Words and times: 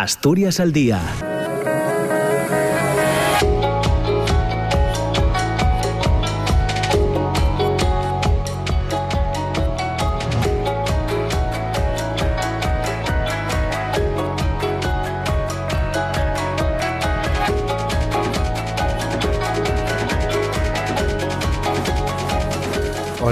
Asturias 0.00 0.60
al 0.60 0.72
día 0.72 1.29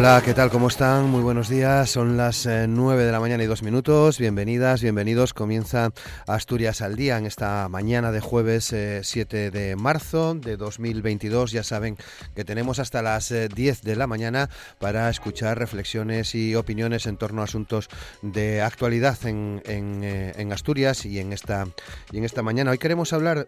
Hola, 0.08 0.22
¿qué 0.22 0.32
tal? 0.32 0.48
¿Cómo 0.48 0.68
están? 0.68 1.10
Muy 1.10 1.20
buenos 1.20 1.50
días. 1.50 1.90
Son 1.90 2.16
las 2.16 2.46
9 2.46 3.02
eh, 3.02 3.04
de 3.04 3.12
la 3.12 3.20
mañana 3.20 3.44
y 3.44 3.46
dos 3.46 3.62
minutos. 3.62 4.18
Bienvenidas, 4.18 4.80
bienvenidos. 4.80 5.34
Comienza 5.34 5.90
Asturias 6.26 6.80
al 6.80 6.96
día 6.96 7.18
en 7.18 7.26
esta 7.26 7.68
mañana 7.68 8.10
de 8.10 8.20
jueves 8.20 8.74
7 9.02 9.46
eh, 9.46 9.50
de 9.50 9.76
marzo 9.76 10.32
de 10.32 10.56
2022. 10.56 11.52
Ya 11.52 11.62
saben 11.62 11.98
que 12.34 12.46
tenemos 12.46 12.78
hasta 12.78 13.02
las 13.02 13.28
10 13.28 13.58
eh, 13.58 13.80
de 13.82 13.96
la 13.96 14.06
mañana 14.06 14.48
para 14.78 15.10
escuchar 15.10 15.58
reflexiones 15.58 16.34
y 16.34 16.54
opiniones 16.54 17.04
en 17.04 17.18
torno 17.18 17.42
a 17.42 17.44
asuntos 17.44 17.90
de 18.22 18.62
actualidad 18.62 19.18
en, 19.26 19.60
en 19.66 20.52
Asturias 20.54 21.04
y 21.04 21.18
en 21.18 21.34
esta 21.34 21.66
y 22.12 22.16
en 22.16 22.24
esta 22.24 22.40
mañana. 22.40 22.70
Hoy 22.70 22.78
queremos 22.78 23.12
hablar 23.12 23.46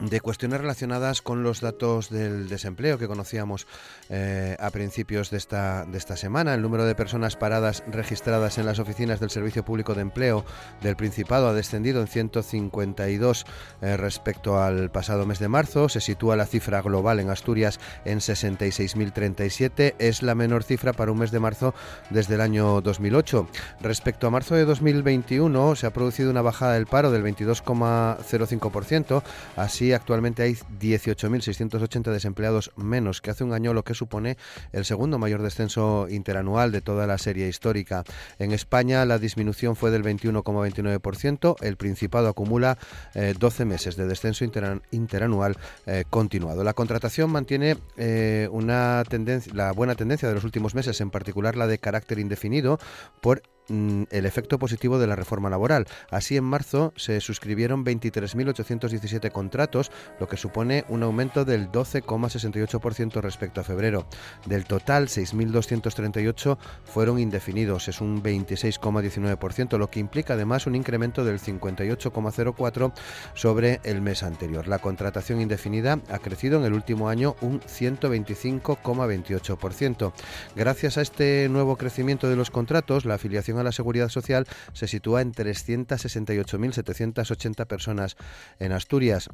de 0.00 0.20
cuestiones 0.20 0.60
relacionadas 0.60 1.22
con 1.22 1.42
los 1.42 1.60
datos 1.60 2.10
del 2.10 2.48
desempleo 2.48 2.98
que 2.98 3.08
conocíamos 3.08 3.66
eh, 4.10 4.56
a 4.60 4.70
principios 4.70 5.30
de 5.30 5.38
esta, 5.38 5.84
de 5.86 5.98
esta 5.98 6.16
semana. 6.16 6.54
El 6.54 6.62
número 6.62 6.84
de 6.84 6.94
personas 6.94 7.36
paradas 7.36 7.82
registradas 7.86 8.58
en 8.58 8.66
las 8.66 8.78
oficinas 8.78 9.20
del 9.20 9.30
Servicio 9.30 9.64
Público 9.64 9.94
de 9.94 10.02
Empleo 10.02 10.44
del 10.82 10.96
Principado 10.96 11.48
ha 11.48 11.54
descendido 11.54 12.00
en 12.00 12.08
152 12.08 13.46
eh, 13.80 13.96
respecto 13.96 14.62
al 14.62 14.90
pasado 14.90 15.24
mes 15.26 15.38
de 15.38 15.48
marzo. 15.48 15.88
Se 15.88 16.00
sitúa 16.00 16.36
la 16.36 16.46
cifra 16.46 16.82
global 16.82 17.20
en 17.20 17.30
Asturias 17.30 17.80
en 18.04 18.18
66.037. 18.18 19.94
Es 19.98 20.22
la 20.22 20.34
menor 20.34 20.62
cifra 20.62 20.92
para 20.92 21.12
un 21.12 21.18
mes 21.18 21.30
de 21.30 21.40
marzo 21.40 21.74
desde 22.10 22.34
el 22.34 22.42
año 22.42 22.82
2008. 22.82 23.48
Respecto 23.80 24.26
a 24.26 24.30
marzo 24.30 24.54
de 24.54 24.64
2021 24.64 25.76
se 25.76 25.86
ha 25.86 25.92
producido 25.92 26.30
una 26.30 26.42
bajada 26.42 26.74
del 26.74 26.86
paro 26.86 27.10
del 27.10 27.24
22,05%. 27.24 29.22
Así 29.56 29.85
actualmente 29.92 30.42
hay 30.42 30.54
18.680 30.54 32.10
desempleados 32.10 32.72
menos 32.76 33.20
que 33.20 33.30
hace 33.30 33.44
un 33.44 33.52
año, 33.52 33.74
lo 33.74 33.84
que 33.84 33.94
supone 33.94 34.36
el 34.72 34.84
segundo 34.84 35.18
mayor 35.18 35.42
descenso 35.42 36.06
interanual 36.08 36.72
de 36.72 36.80
toda 36.80 37.06
la 37.06 37.18
serie 37.18 37.48
histórica. 37.48 38.04
En 38.38 38.52
España 38.52 39.04
la 39.04 39.18
disminución 39.18 39.76
fue 39.76 39.90
del 39.90 40.02
21,29%, 40.04 41.56
el 41.62 41.76
Principado 41.76 42.28
acumula 42.28 42.78
12 43.14 43.62
eh, 43.62 43.66
meses 43.66 43.96
de 43.96 44.06
descenso 44.06 44.44
interanual 44.90 45.56
eh, 45.86 46.04
continuado. 46.08 46.64
La 46.64 46.74
contratación 46.74 47.30
mantiene 47.30 47.76
eh, 47.96 48.48
una 48.50 49.02
tendencia, 49.08 49.52
la 49.54 49.72
buena 49.72 49.94
tendencia 49.94 50.28
de 50.28 50.34
los 50.34 50.44
últimos 50.44 50.74
meses, 50.74 51.00
en 51.00 51.10
particular 51.10 51.56
la 51.56 51.66
de 51.66 51.78
carácter 51.78 52.18
indefinido, 52.18 52.78
por 53.20 53.42
Mm, 53.68 54.04
el 54.10 54.26
efecto 54.26 54.60
positivo 54.60 55.00
de 55.00 55.08
la 55.08 55.16
reforma 55.16 55.50
laboral. 55.50 55.86
Así, 56.10 56.36
en 56.36 56.44
marzo 56.44 56.92
se 56.96 57.20
suscribieron 57.20 57.84
23.817 57.84 59.32
contratos, 59.32 59.90
lo 60.20 60.28
que 60.28 60.36
supone 60.36 60.84
un 60.88 61.02
aumento 61.02 61.44
del 61.44 61.72
12,68% 61.72 63.20
respecto 63.20 63.60
a 63.60 63.64
febrero. 63.64 64.06
Del 64.46 64.66
total, 64.66 65.08
6.238 65.08 66.58
fueron 66.84 67.18
indefinidos, 67.18 67.88
es 67.88 68.00
un 68.00 68.22
26,19%, 68.22 69.78
lo 69.78 69.90
que 69.90 69.98
implica 69.98 70.34
además 70.34 70.68
un 70.68 70.76
incremento 70.76 71.24
del 71.24 71.40
58,04% 71.40 72.92
sobre 73.34 73.80
el 73.82 74.00
mes 74.00 74.22
anterior. 74.22 74.68
La 74.68 74.78
contratación 74.78 75.40
indefinida 75.40 75.98
ha 76.08 76.20
crecido 76.20 76.60
en 76.60 76.66
el 76.66 76.72
último 76.72 77.08
año 77.08 77.34
un 77.40 77.60
125,28%. 77.62 80.12
Gracias 80.54 80.98
a 80.98 81.02
este 81.02 81.48
nuevo 81.50 81.74
crecimiento 81.76 82.28
de 82.28 82.36
los 82.36 82.52
contratos, 82.52 83.04
la 83.04 83.14
afiliación 83.14 83.55
a 83.58 83.64
la 83.64 83.72
Seguridad 83.72 84.08
Social 84.08 84.46
se 84.72 84.88
sitúa 84.88 85.20
en 85.22 85.32
368.780 85.32 87.66
personas 87.66 88.16
en 88.58 88.72
Asturias. 88.72 89.28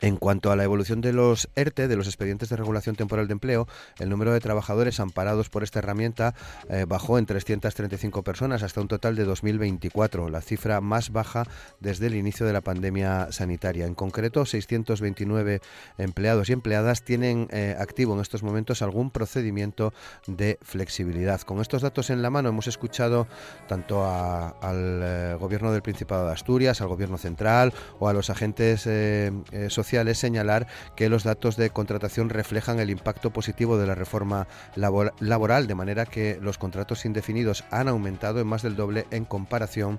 En 0.00 0.16
cuanto 0.16 0.50
a 0.50 0.56
la 0.56 0.64
evolución 0.64 1.00
de 1.00 1.12
los 1.12 1.48
ERTE, 1.54 1.86
de 1.86 1.96
los 1.96 2.08
expedientes 2.08 2.48
de 2.48 2.56
regulación 2.56 2.96
temporal 2.96 3.28
de 3.28 3.32
empleo, 3.32 3.68
el 3.98 4.08
número 4.08 4.32
de 4.32 4.40
trabajadores 4.40 4.98
amparados 4.98 5.50
por 5.50 5.62
esta 5.62 5.78
herramienta 5.78 6.34
eh, 6.68 6.84
bajó 6.86 7.16
en 7.18 7.26
335 7.26 8.22
personas 8.22 8.62
hasta 8.62 8.80
un 8.80 8.88
total 8.88 9.14
de 9.14 9.26
2.024, 9.26 10.28
la 10.30 10.40
cifra 10.40 10.80
más 10.80 11.10
baja 11.10 11.44
desde 11.80 12.08
el 12.08 12.16
inicio 12.16 12.44
de 12.44 12.52
la 12.52 12.60
pandemia 12.60 13.30
sanitaria. 13.30 13.86
En 13.86 13.94
concreto, 13.94 14.44
629 14.44 15.60
empleados 15.98 16.48
y 16.48 16.52
empleadas 16.52 17.04
tienen 17.04 17.48
eh, 17.50 17.76
activo 17.78 18.14
en 18.14 18.20
estos 18.20 18.42
momentos 18.42 18.82
algún 18.82 19.10
procedimiento 19.10 19.92
de 20.26 20.58
flexibilidad. 20.62 21.40
Con 21.42 21.60
estos 21.60 21.82
datos 21.82 22.10
en 22.10 22.20
la 22.20 22.30
mano 22.30 22.48
hemos 22.48 22.66
escuchado 22.66 23.28
tanto 23.68 24.04
al 24.04 25.00
eh, 25.02 25.36
Gobierno 25.38 25.70
del 25.72 25.82
Principado 25.82 26.26
de 26.26 26.32
Asturias, 26.32 26.80
al 26.80 26.88
Gobierno 26.88 27.16
Central 27.16 27.72
o 28.00 28.08
a 28.08 28.12
los 28.12 28.28
agentes 28.28 28.88
sociales 29.68 29.83
es 29.92 30.18
señalar 30.18 30.66
que 30.96 31.08
los 31.08 31.24
datos 31.24 31.56
de 31.56 31.70
contratación 31.70 32.30
reflejan 32.30 32.80
el 32.80 32.90
impacto 32.90 33.30
positivo 33.30 33.76
de 33.78 33.86
la 33.86 33.94
reforma 33.94 34.46
laboral, 34.74 35.66
de 35.66 35.74
manera 35.74 36.06
que 36.06 36.38
los 36.40 36.58
contratos 36.58 37.04
indefinidos 37.04 37.64
han 37.70 37.88
aumentado 37.88 38.40
en 38.40 38.46
más 38.46 38.62
del 38.62 38.76
doble 38.76 39.06
en 39.10 39.24
comparación 39.24 39.98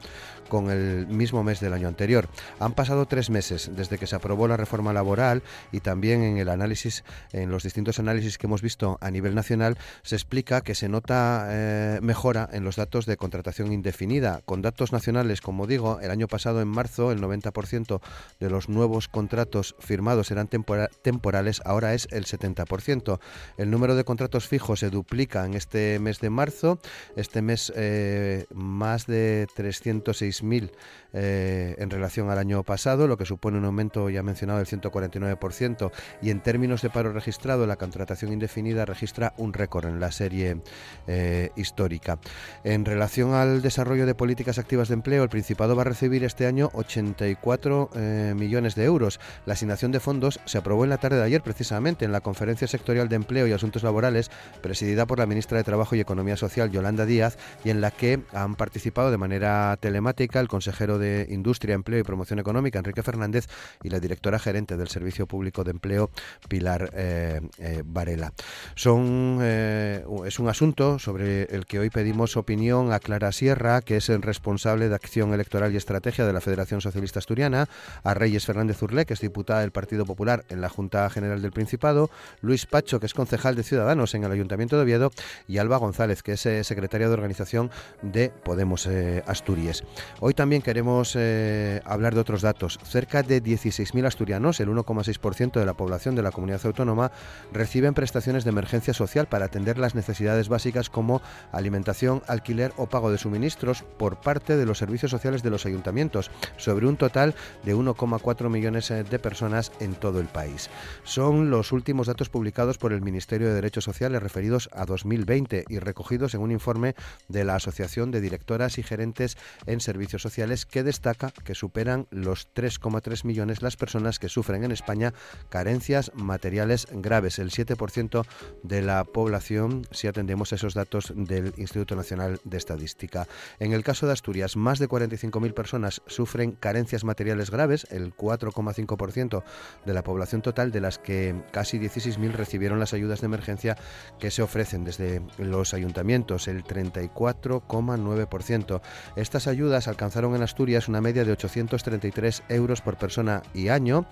con 0.49 0.69
el 0.69 1.07
mismo 1.07 1.43
mes 1.43 1.59
del 1.59 1.73
año 1.73 1.87
anterior. 1.87 2.27
Han 2.59 2.73
pasado 2.73 3.05
tres 3.05 3.29
meses 3.29 3.71
desde 3.75 3.97
que 3.97 4.07
se 4.07 4.15
aprobó 4.15 4.47
la 4.47 4.57
reforma 4.57 4.93
laboral 4.93 5.43
y 5.71 5.79
también 5.79 6.23
en 6.23 6.37
el 6.37 6.49
análisis, 6.49 7.03
en 7.31 7.49
los 7.49 7.63
distintos 7.63 7.99
análisis 7.99 8.37
que 8.37 8.47
hemos 8.47 8.61
visto 8.61 8.97
a 9.01 9.11
nivel 9.11 9.35
nacional, 9.35 9.77
se 10.03 10.15
explica 10.15 10.61
que 10.61 10.75
se 10.75 10.89
nota 10.89 11.47
eh, 11.49 11.99
mejora 12.01 12.49
en 12.51 12.63
los 12.63 12.75
datos 12.75 13.05
de 13.05 13.17
contratación 13.17 13.71
indefinida. 13.71 14.41
Con 14.45 14.61
datos 14.61 14.91
nacionales, 14.91 15.41
como 15.41 15.67
digo, 15.67 15.99
el 16.01 16.11
año 16.11 16.27
pasado 16.27 16.61
en 16.61 16.67
marzo 16.67 17.11
el 17.11 17.21
90% 17.21 18.01
de 18.39 18.49
los 18.49 18.69
nuevos 18.69 19.07
contratos 19.07 19.74
firmados 19.79 20.31
eran 20.31 20.47
temporales, 20.47 21.61
ahora 21.65 21.93
es 21.93 22.07
el 22.11 22.25
70%. 22.25 23.19
El 23.57 23.71
número 23.71 23.95
de 23.95 24.03
contratos 24.03 24.47
fijos 24.47 24.79
se 24.79 24.89
duplica 24.89 25.45
en 25.45 25.53
este 25.53 25.99
mes 25.99 26.19
de 26.19 26.29
marzo. 26.29 26.79
Este 27.15 27.41
mes 27.41 27.71
eh, 27.75 28.45
más 28.53 29.05
de 29.07 29.47
306.000 29.55 30.71
eh, 31.13 31.75
en 31.77 31.89
relación 31.89 32.29
al 32.29 32.37
año 32.37 32.63
pasado, 32.63 33.07
lo 33.07 33.17
que 33.17 33.25
supone 33.25 33.57
un 33.57 33.65
aumento 33.65 34.09
ya 34.09 34.23
mencionado 34.23 34.59
del 34.59 34.67
149%. 34.67 35.91
Y 36.21 36.29
en 36.29 36.41
términos 36.41 36.81
de 36.81 36.89
paro 36.89 37.11
registrado, 37.11 37.67
la 37.67 37.77
contratación 37.77 38.33
indefinida 38.33 38.85
registra 38.85 39.33
un 39.37 39.53
récord 39.53 39.85
en 39.85 39.99
la 39.99 40.11
serie 40.11 40.61
eh, 41.07 41.51
histórica. 41.55 42.19
En 42.63 42.85
relación 42.85 43.33
al 43.33 43.61
desarrollo 43.61 44.05
de 44.05 44.15
políticas 44.15 44.57
activas 44.57 44.87
de 44.87 44.95
empleo, 44.95 45.23
el 45.23 45.29
Principado 45.29 45.75
va 45.75 45.81
a 45.81 45.85
recibir 45.85 46.23
este 46.23 46.47
año 46.47 46.69
84 46.73 47.89
millones 48.35 48.75
de 48.75 48.85
euros. 48.85 49.19
Asignación 49.65 49.91
de 49.91 49.99
fondos 49.99 50.39
se 50.45 50.59
aprobó 50.59 50.83
en 50.83 50.91
la 50.91 50.97
tarde 50.97 51.17
de 51.17 51.23
ayer 51.23 51.41
precisamente 51.41 52.05
en 52.05 52.11
la 52.11 52.21
Conferencia 52.21 52.67
Sectorial 52.67 53.09
de 53.09 53.15
Empleo 53.15 53.47
y 53.47 53.51
Asuntos 53.51 53.81
Laborales 53.81 54.29
presidida 54.61 55.07
por 55.07 55.17
la 55.17 55.25
ministra 55.25 55.57
de 55.57 55.63
Trabajo 55.63 55.95
y 55.95 55.99
Economía 55.99 56.37
Social 56.37 56.69
Yolanda 56.69 57.05
Díaz 57.05 57.37
y 57.63 57.71
en 57.71 57.81
la 57.81 57.89
que 57.89 58.21
han 58.31 58.55
participado 58.55 59.09
de 59.09 59.17
manera 59.17 59.75
telemática 59.79 60.39
el 60.39 60.47
consejero 60.47 60.99
de 60.99 61.27
Industria, 61.31 61.73
Empleo 61.73 61.99
y 61.99 62.03
Promoción 62.03 62.37
Económica 62.37 62.77
Enrique 62.77 63.01
Fernández 63.01 63.47
y 63.81 63.89
la 63.89 63.99
directora 63.99 64.37
gerente 64.37 64.77
del 64.77 64.87
Servicio 64.87 65.25
Público 65.25 65.63
de 65.63 65.71
Empleo 65.71 66.11
Pilar 66.47 66.91
eh, 66.93 67.41
eh, 67.57 67.81
Varela. 67.83 68.33
Son, 68.75 69.39
eh, 69.41 70.05
es 70.25 70.37
un 70.37 70.47
asunto 70.47 70.99
sobre 70.99 71.43
el 71.45 71.65
que 71.65 71.79
hoy 71.79 71.89
pedimos 71.89 72.37
opinión 72.37 72.93
a 72.93 72.99
Clara 72.99 73.31
Sierra, 73.31 73.81
que 73.81 73.97
es 73.97 74.09
el 74.09 74.21
responsable 74.21 74.89
de 74.89 74.95
Acción 74.95 75.33
Electoral 75.33 75.73
y 75.73 75.77
Estrategia 75.77 76.25
de 76.25 76.33
la 76.33 76.41
Federación 76.41 76.81
Socialista 76.81 77.17
Asturiana, 77.17 77.67
a 78.03 78.13
Reyes 78.13 78.45
Fernández 78.45 78.81
Urlé, 78.83 79.05
que 79.05 79.15
es 79.15 79.21
diputado 79.21 79.44
del 79.45 79.71
Partido 79.71 80.05
Popular 80.05 80.43
en 80.49 80.59
la 80.59 80.69
Junta 80.69 81.09
General 81.09 81.41
del 81.41 81.51
Principado, 81.51 82.09
Luis 82.41 82.65
Pacho, 82.65 82.99
que 82.99 83.05
es 83.05 83.13
concejal 83.13 83.55
de 83.55 83.63
Ciudadanos 83.63 84.15
en 84.15 84.23
el 84.23 84.31
Ayuntamiento 84.31 84.75
de 84.75 84.83
Oviedo, 84.83 85.11
y 85.47 85.59
Alba 85.59 85.77
González, 85.77 86.23
que 86.23 86.33
es 86.33 86.45
eh, 86.45 86.63
secretaria 86.63 87.07
de 87.07 87.13
organización 87.13 87.69
de 88.01 88.29
Podemos 88.29 88.87
eh, 88.87 89.23
Asturias. 89.27 89.83
Hoy 90.19 90.33
también 90.33 90.61
queremos 90.61 91.15
eh, 91.15 91.81
hablar 91.85 92.15
de 92.15 92.21
otros 92.21 92.41
datos. 92.41 92.79
Cerca 92.83 93.21
de 93.21 93.41
16.000 93.43 94.05
asturianos, 94.05 94.59
el 94.59 94.69
1,6% 94.69 95.59
de 95.59 95.65
la 95.65 95.75
población 95.75 96.15
de 96.15 96.23
la 96.23 96.31
comunidad 96.31 96.65
autónoma, 96.65 97.11
reciben 97.53 97.93
prestaciones 97.93 98.43
de 98.43 98.49
emergencia 98.49 98.93
social 98.93 99.27
para 99.27 99.45
atender 99.45 99.77
las 99.77 99.93
necesidades 99.93 100.49
básicas 100.49 100.89
como 100.89 101.21
alimentación, 101.51 102.23
alquiler 102.27 102.73
o 102.77 102.87
pago 102.87 103.11
de 103.11 103.19
suministros 103.19 103.83
por 103.97 104.19
parte 104.19 104.57
de 104.57 104.65
los 104.65 104.79
servicios 104.79 105.11
sociales 105.11 105.43
de 105.43 105.51
los 105.51 105.65
ayuntamientos, 105.67 106.31
sobre 106.57 106.87
un 106.87 106.97
total 106.97 107.35
de 107.63 107.75
1,4 107.75 108.49
millones 108.49 108.89
de 108.89 109.19
personas 109.19 109.34
en 109.41 109.95
todo 109.95 110.19
el 110.19 110.27
país. 110.27 110.69
Son 111.03 111.49
los 111.49 111.71
últimos 111.71 112.07
datos 112.07 112.29
publicados 112.29 112.77
por 112.77 112.93
el 112.93 113.01
Ministerio 113.01 113.47
de 113.47 113.53
Derechos 113.53 113.83
Sociales 113.83 114.23
referidos 114.23 114.69
a 114.73 114.85
2020 114.85 115.65
y 115.67 115.79
recogidos 115.79 116.33
en 116.33 116.41
un 116.41 116.51
informe 116.51 116.95
de 117.27 117.43
la 117.43 117.55
Asociación 117.55 118.11
de 118.11 118.21
Directoras 118.21 118.77
y 118.77 118.83
Gerentes 118.83 119.37
en 119.65 119.81
Servicios 119.81 120.21
Sociales 120.21 120.65
que 120.65 120.83
destaca 120.83 121.31
que 121.43 121.55
superan 121.55 122.07
los 122.11 122.47
3,3 122.53 123.25
millones 123.25 123.61
las 123.61 123.75
personas 123.75 124.19
que 124.19 124.29
sufren 124.29 124.63
en 124.63 124.71
España 124.71 125.13
carencias 125.49 126.11
materiales 126.15 126.87
graves, 126.91 127.39
el 127.39 127.51
7% 127.51 128.25
de 128.63 128.81
la 128.81 129.03
población 129.03 129.85
si 129.91 130.07
atendemos 130.07 130.53
esos 130.53 130.73
datos 130.73 131.13
del 131.15 131.53
Instituto 131.57 131.95
Nacional 131.95 132.39
de 132.43 132.57
Estadística. 132.57 133.27
En 133.59 133.73
el 133.73 133.83
caso 133.83 134.07
de 134.07 134.13
Asturias, 134.13 134.55
más 134.55 134.79
de 134.79 134.87
45.000 134.87 135.53
personas 135.53 136.01
sufren 136.07 136.53
carencias 136.53 137.03
materiales 137.03 137.51
graves, 137.51 137.87
el 137.89 138.15
4,5% 138.15 139.24
de 139.29 139.93
la 139.93 140.03
población 140.03 140.41
total, 140.41 140.71
de 140.71 140.81
las 140.81 140.99
que 140.99 141.35
casi 141.51 141.79
16.000 141.79 142.31
recibieron 142.31 142.79
las 142.79 142.93
ayudas 142.93 143.21
de 143.21 143.25
emergencia 143.25 143.77
que 144.19 144.31
se 144.31 144.41
ofrecen 144.41 144.83
desde 144.83 145.21
los 145.37 145.73
ayuntamientos, 145.73 146.47
el 146.47 146.63
34,9%. 146.63 148.81
Estas 149.15 149.47
ayudas 149.47 149.87
alcanzaron 149.87 150.35
en 150.35 150.43
Asturias 150.43 150.87
una 150.87 151.01
media 151.01 151.25
de 151.25 151.31
833 151.31 152.43
euros 152.49 152.81
por 152.81 152.97
persona 152.97 153.41
y 153.53 153.69
año, 153.69 154.05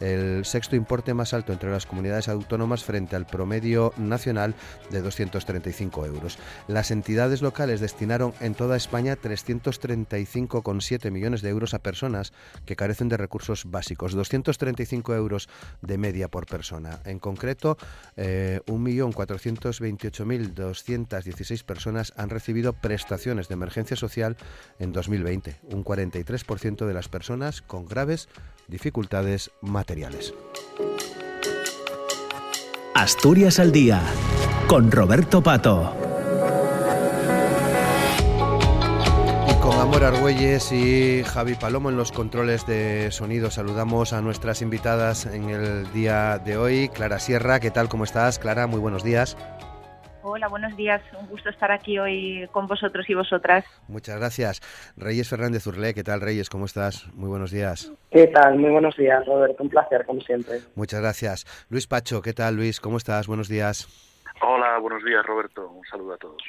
el 0.00 0.44
sexto 0.44 0.76
importe 0.76 1.14
más 1.14 1.34
alto 1.34 1.52
entre 1.52 1.70
las 1.70 1.86
comunidades 1.86 2.28
autónomas 2.28 2.84
frente 2.84 3.16
al 3.16 3.26
promedio 3.26 3.92
nacional 3.96 4.54
de 4.90 5.02
235 5.02 6.06
euros. 6.06 6.38
Las 6.68 6.90
entidades 6.90 7.42
locales 7.42 7.80
destinaron 7.80 8.32
en 8.40 8.54
toda 8.54 8.76
España 8.76 9.16
335,7 9.16 11.10
millones 11.10 11.42
de 11.42 11.50
euros 11.50 11.74
a 11.74 11.80
personas 11.80 12.32
que 12.64 12.76
carecen 12.76 13.08
de 13.08 13.16
recursos 13.16 13.70
básicos, 13.70 14.14
235 14.60 15.14
euros 15.14 15.48
de 15.80 15.96
media 15.98 16.28
por 16.28 16.46
persona. 16.46 17.00
En 17.04 17.18
concreto, 17.18 17.76
eh, 18.16 18.60
1.428.216 18.66 21.64
personas 21.64 22.12
han 22.16 22.30
recibido 22.30 22.72
prestaciones 22.72 23.48
de 23.48 23.54
emergencia 23.54 23.96
social 23.96 24.36
en 24.78 24.92
2020, 24.92 25.58
un 25.70 25.84
43% 25.84 26.86
de 26.86 26.94
las 26.94 27.08
personas 27.08 27.62
con 27.62 27.86
graves 27.86 28.28
dificultades 28.68 29.50
materiales. 29.60 30.32
Asturias 32.94 33.58
al 33.58 33.72
día 33.72 34.00
con 34.66 34.92
Roberto 34.92 35.42
Pato. 35.42 36.09
Con 39.70 39.78
Amor 39.78 40.02
Argüelles 40.02 40.72
y 40.72 41.22
Javi 41.22 41.54
Palomo 41.54 41.90
en 41.90 41.96
los 41.96 42.10
controles 42.10 42.66
de 42.66 43.12
sonido 43.12 43.52
saludamos 43.52 44.12
a 44.12 44.20
nuestras 44.20 44.62
invitadas 44.62 45.26
en 45.26 45.48
el 45.48 45.92
día 45.92 46.38
de 46.38 46.56
hoy. 46.56 46.88
Clara 46.88 47.20
Sierra, 47.20 47.60
¿qué 47.60 47.70
tal? 47.70 47.88
¿Cómo 47.88 48.02
estás? 48.02 48.40
Clara, 48.40 48.66
muy 48.66 48.80
buenos 48.80 49.04
días. 49.04 49.36
Hola, 50.22 50.48
buenos 50.48 50.76
días. 50.76 51.00
Un 51.16 51.28
gusto 51.28 51.50
estar 51.50 51.70
aquí 51.70 52.00
hoy 52.00 52.48
con 52.50 52.66
vosotros 52.66 53.08
y 53.08 53.14
vosotras. 53.14 53.64
Muchas 53.86 54.18
gracias. 54.18 54.60
Reyes 54.96 55.28
Fernández 55.28 55.64
Urlé, 55.68 55.94
¿qué 55.94 56.02
tal 56.02 56.20
Reyes? 56.20 56.50
¿Cómo 56.50 56.64
estás? 56.64 57.06
Muy 57.14 57.28
buenos 57.28 57.52
días. 57.52 57.92
¿Qué 58.10 58.26
tal? 58.26 58.58
Muy 58.58 58.70
buenos 58.70 58.96
días, 58.96 59.24
Roberto. 59.24 59.62
Un 59.62 59.68
placer, 59.68 60.04
como 60.04 60.20
siempre. 60.22 60.58
Muchas 60.74 61.00
gracias. 61.00 61.46
Luis 61.68 61.86
Pacho, 61.86 62.22
¿qué 62.22 62.32
tal 62.32 62.56
Luis? 62.56 62.80
¿Cómo 62.80 62.96
estás? 62.96 63.28
Buenos 63.28 63.48
días. 63.48 63.86
Hola, 64.42 64.78
buenos 64.78 65.04
días 65.04 65.24
Roberto. 65.24 65.68
Un 65.70 65.84
saludo 65.86 66.14
a 66.14 66.18
todos. 66.18 66.42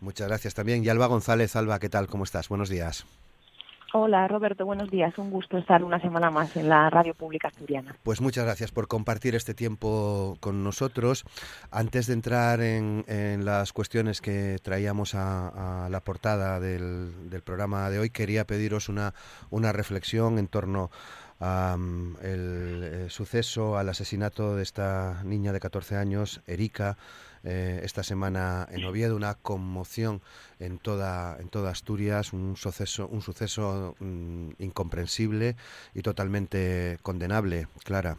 Muchas 0.00 0.28
gracias 0.28 0.54
también. 0.54 0.84
Y 0.84 0.88
Alba 0.88 1.06
González, 1.06 1.56
Alba, 1.56 1.78
¿qué 1.78 1.88
tal? 1.88 2.06
¿Cómo 2.06 2.24
estás? 2.24 2.48
Buenos 2.48 2.68
días. 2.68 3.06
Hola 3.94 4.28
Roberto, 4.28 4.66
buenos 4.66 4.90
días. 4.90 5.16
Un 5.16 5.30
gusto 5.30 5.56
estar 5.56 5.82
una 5.82 5.98
semana 5.98 6.30
más 6.30 6.54
en 6.58 6.68
la 6.68 6.90
Radio 6.90 7.14
Pública 7.14 7.48
Asturiana. 7.48 7.96
Pues 8.02 8.20
muchas 8.20 8.44
gracias 8.44 8.70
por 8.70 8.86
compartir 8.86 9.34
este 9.34 9.54
tiempo 9.54 10.36
con 10.40 10.62
nosotros. 10.62 11.24
Antes 11.70 12.06
de 12.06 12.12
entrar 12.12 12.60
en, 12.60 13.04
las 13.46 13.72
cuestiones 13.72 14.20
que 14.20 14.58
traíamos 14.62 15.14
a, 15.14 15.88
la 15.90 16.00
portada 16.00 16.60
del, 16.60 17.42
programa 17.42 17.88
de 17.88 17.98
hoy, 17.98 18.10
quería 18.10 18.44
pediros 18.44 18.90
una, 18.90 19.14
una 19.48 19.72
reflexión 19.72 20.38
en 20.38 20.48
torno 20.48 20.90
al 21.40 22.16
el, 22.22 22.82
eh, 22.84 23.06
suceso, 23.08 23.78
al 23.78 23.88
asesinato 23.88 24.54
de 24.54 24.64
esta 24.64 25.22
niña 25.24 25.54
de 25.54 25.60
14 25.60 25.96
años, 25.96 26.42
Erika, 26.46 26.98
eh, 27.44 27.80
esta 27.82 28.02
semana 28.02 28.66
en 28.70 28.84
Oviedo, 28.84 29.16
una 29.16 29.34
conmoción 29.34 30.20
en 30.58 30.78
toda, 30.78 31.36
en 31.40 31.48
toda 31.48 31.70
Asturias, 31.70 32.32
un 32.32 32.56
suceso, 32.56 33.08
un 33.08 33.22
suceso 33.22 33.94
mm, 34.00 34.50
incomprensible 34.58 35.56
y 35.94 36.02
totalmente 36.02 36.98
condenable. 37.02 37.66
Clara. 37.84 38.16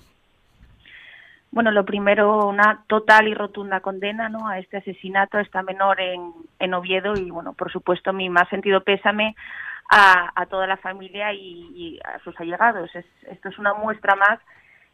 Bueno, 1.51 1.71
lo 1.71 1.83
primero, 1.83 2.47
una 2.47 2.83
total 2.87 3.27
y 3.27 3.33
rotunda 3.33 3.79
condena 3.79 4.29
¿no? 4.29 4.47
a 4.47 4.59
este 4.59 4.77
asesinato, 4.77 5.37
a 5.37 5.41
esta 5.41 5.63
menor 5.63 5.99
en, 5.99 6.31
en 6.59 6.73
Oviedo 6.75 7.13
y, 7.15 7.31
bueno, 7.31 7.53
por 7.53 7.71
supuesto, 7.71 8.13
mi 8.13 8.29
más 8.29 8.47
sentido 8.49 8.83
pésame 8.83 9.35
a, 9.89 10.31
a 10.35 10.45
toda 10.45 10.67
la 10.67 10.77
familia 10.77 11.33
y, 11.33 11.99
a 12.05 12.19
sus 12.19 12.39
allegados. 12.39 12.91
esto 12.93 13.49
es 13.49 13.57
una 13.57 13.73
muestra 13.73 14.15
más 14.15 14.39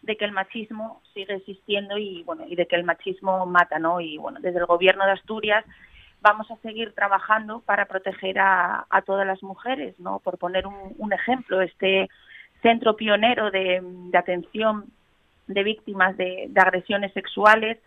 de 0.05 0.15
que 0.17 0.25
el 0.25 0.31
machismo 0.31 1.01
sigue 1.13 1.35
existiendo 1.35 1.97
y 1.97 2.23
bueno 2.23 2.45
y 2.47 2.55
de 2.55 2.67
que 2.67 2.75
el 2.75 2.83
machismo 2.83 3.45
mata 3.45 3.79
no 3.79 3.99
y 3.99 4.17
bueno 4.17 4.39
desde 4.39 4.59
el 4.59 4.65
gobierno 4.65 5.05
de 5.05 5.11
Asturias 5.11 5.65
vamos 6.21 6.49
a 6.51 6.57
seguir 6.57 6.93
trabajando 6.93 7.61
para 7.61 7.85
proteger 7.85 8.39
a, 8.39 8.85
todas 9.05 9.25
las 9.25 9.41
mujeres 9.41 9.99
no 9.99 10.19
por 10.19 10.37
poner 10.37 10.65
un, 10.67 11.13
ejemplo 11.13 11.61
este 11.61 12.09
centro 12.61 12.95
pionero 12.95 13.51
de, 13.51 13.81
atención 14.13 14.85
de 15.47 15.63
víctimas 15.63 16.15
de, 16.17 16.51
agresiones 16.55 17.11
sexuales 17.13 17.79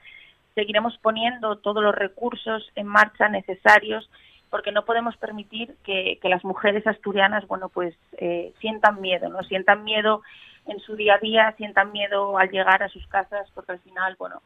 seguiremos 0.54 0.98
poniendo 0.98 1.58
todos 1.58 1.82
los 1.82 1.94
recursos 1.94 2.68
en 2.74 2.86
marcha 2.86 3.28
necesarios 3.28 4.10
porque 4.50 4.72
no 4.72 4.84
podemos 4.84 5.16
permitir 5.16 5.76
que, 5.84 6.18
las 6.22 6.44
mujeres 6.44 6.86
asturianas 6.86 7.46
bueno 7.46 7.68
pues 7.68 7.94
eh, 8.18 8.52
sientan 8.60 9.00
miedo 9.00 9.28
no 9.28 9.42
sientan 9.42 9.84
miedo 9.84 10.22
en 10.68 10.80
su 10.80 10.94
día 10.94 11.14
a 11.14 11.18
día 11.18 11.54
sientan 11.56 11.92
miedo 11.92 12.38
al 12.38 12.50
llegar 12.50 12.82
a 12.82 12.88
sus 12.88 13.06
casas, 13.08 13.50
porque 13.54 13.72
al 13.72 13.80
final, 13.80 14.16
bueno, 14.18 14.42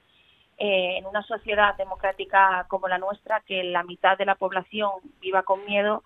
eh, 0.57 0.99
en 0.99 1.07
una 1.07 1.23
sociedad 1.23 1.77
democrática 1.77 2.65
como 2.69 2.89
la 2.89 2.99
nuestra, 2.99 3.41
que 3.41 3.65
la 3.65 3.83
mitad 3.83 4.17
de 4.17 4.25
la 4.25 4.37
población 4.37 4.91
viva 5.21 5.43
con 5.43 5.65
miedo, 5.65 6.05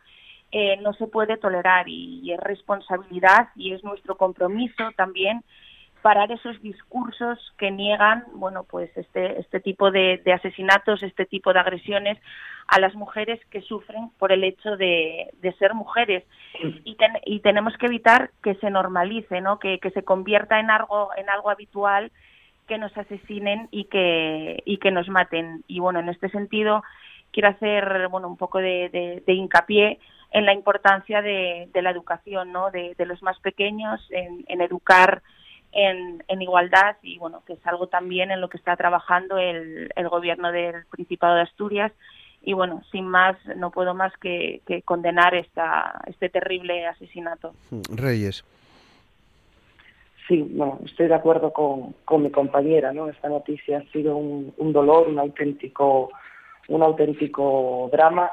eh, 0.53 0.79
no 0.79 0.95
se 0.95 1.07
puede 1.07 1.37
tolerar 1.37 1.89
y, 1.89 2.33
es 2.33 2.41
responsabilidad 2.41 3.49
y 3.57 3.73
es 3.73 3.85
nuestro 3.85 4.17
compromiso 4.17 4.91
también 4.97 5.43
parar 6.03 6.31
esos 6.31 6.61
discursos 6.63 7.39
que 7.59 7.71
niegan, 7.71 8.25
bueno, 8.35 8.65
pues 8.65 8.91
este, 8.97 9.41
este 9.41 9.61
tipo 9.61 9.91
de, 9.91 10.21
asesinatos, 10.33 11.03
este 11.03 11.27
tipo 11.27 11.53
de 11.53 11.61
agresiones 11.61 12.19
a 12.69 12.81
las 12.81 12.95
mujeres 12.95 13.41
que 13.51 13.61
sufren 13.63 14.11
por 14.19 14.33
el 14.33 14.45
hecho 14.45 14.77
de, 14.77 15.33
ser 15.59 15.75
mujeres. 15.75 16.25
Y, 16.85 16.97
y, 17.25 17.41
tenemos 17.41 17.77
que 17.77 17.87
evitar 17.87 18.31
que 18.43 18.55
se 18.57 18.71
normalice, 18.71 19.41
¿no? 19.41 19.59
Que, 19.59 19.79
se 19.93 20.03
convierta 20.03 20.61
en 20.61 20.71
algo, 20.71 21.11
en 21.17 21.29
algo 21.31 21.51
habitual 21.51 22.11
que 22.67 22.79
nos 22.79 22.97
asesinen 22.97 23.69
y 23.71 23.85
que, 23.85 24.63
y 24.65 24.79
que 24.79 24.91
nos 24.91 25.09
maten. 25.09 25.65
Y 25.67 25.81
bueno, 25.81 26.01
en 26.01 26.09
este 26.09 26.29
sentido 26.31 26.83
quiero 27.33 27.49
hacer, 27.49 28.09
bueno, 28.09 28.29
un 28.29 28.37
poco 28.37 28.59
de, 28.59 29.23
hincapié 29.27 29.99
en 30.33 30.45
la 30.45 30.53
importancia 30.53 31.23
de, 31.23 31.69
la 31.75 31.91
educación, 31.91 32.53
¿no? 32.53 32.71
De, 32.71 32.95
los 33.07 33.23
más 33.23 33.39
pequeños, 33.41 34.01
en, 34.11 34.45
en 34.49 34.61
educar 34.61 35.23
en, 35.73 36.23
igualdad 36.41 36.97
y 37.03 37.19
bueno, 37.19 37.43
que 37.47 37.55
es 37.55 37.67
algo 37.67 37.89
también 37.89 38.31
en 38.31 38.41
lo 38.41 38.49
que 38.49 38.57
está 38.57 38.77
trabajando 38.77 39.39
el, 39.39 39.91
el 39.95 40.09
gobierno 40.09 40.53
del 40.53 40.85
Principado 40.87 41.35
de 41.35 41.43
Asturias 41.43 41.93
y 42.47 42.53
bueno, 42.53 42.83
sin 42.93 43.07
más, 43.09 43.37
no 43.57 43.73
puedo 43.73 43.93
más 43.93 44.17
que, 44.19 44.63
condenar 44.85 45.35
esta, 45.35 46.01
este 46.07 46.29
terrible 46.29 46.87
asesinato. 46.87 47.53
Reyes. 47.91 48.45
Sí, 50.29 50.43
bueno, 50.51 50.79
estoy 50.85 51.09
de 51.09 51.15
acuerdo 51.15 51.53
con, 51.53 51.95
con 52.05 52.23
mi 52.23 52.31
compañera, 52.31 52.93
¿no? 52.93 53.09
Esta 53.09 53.29
noticia 53.29 53.79
ha 53.79 53.93
sido 53.93 54.17
un, 54.17 54.55
un 54.59 54.73
dolor, 54.73 55.09
un 55.09 55.19
auténtico, 55.19 56.11
un 56.69 56.83
auténtico 56.83 57.89
drama 57.93 58.31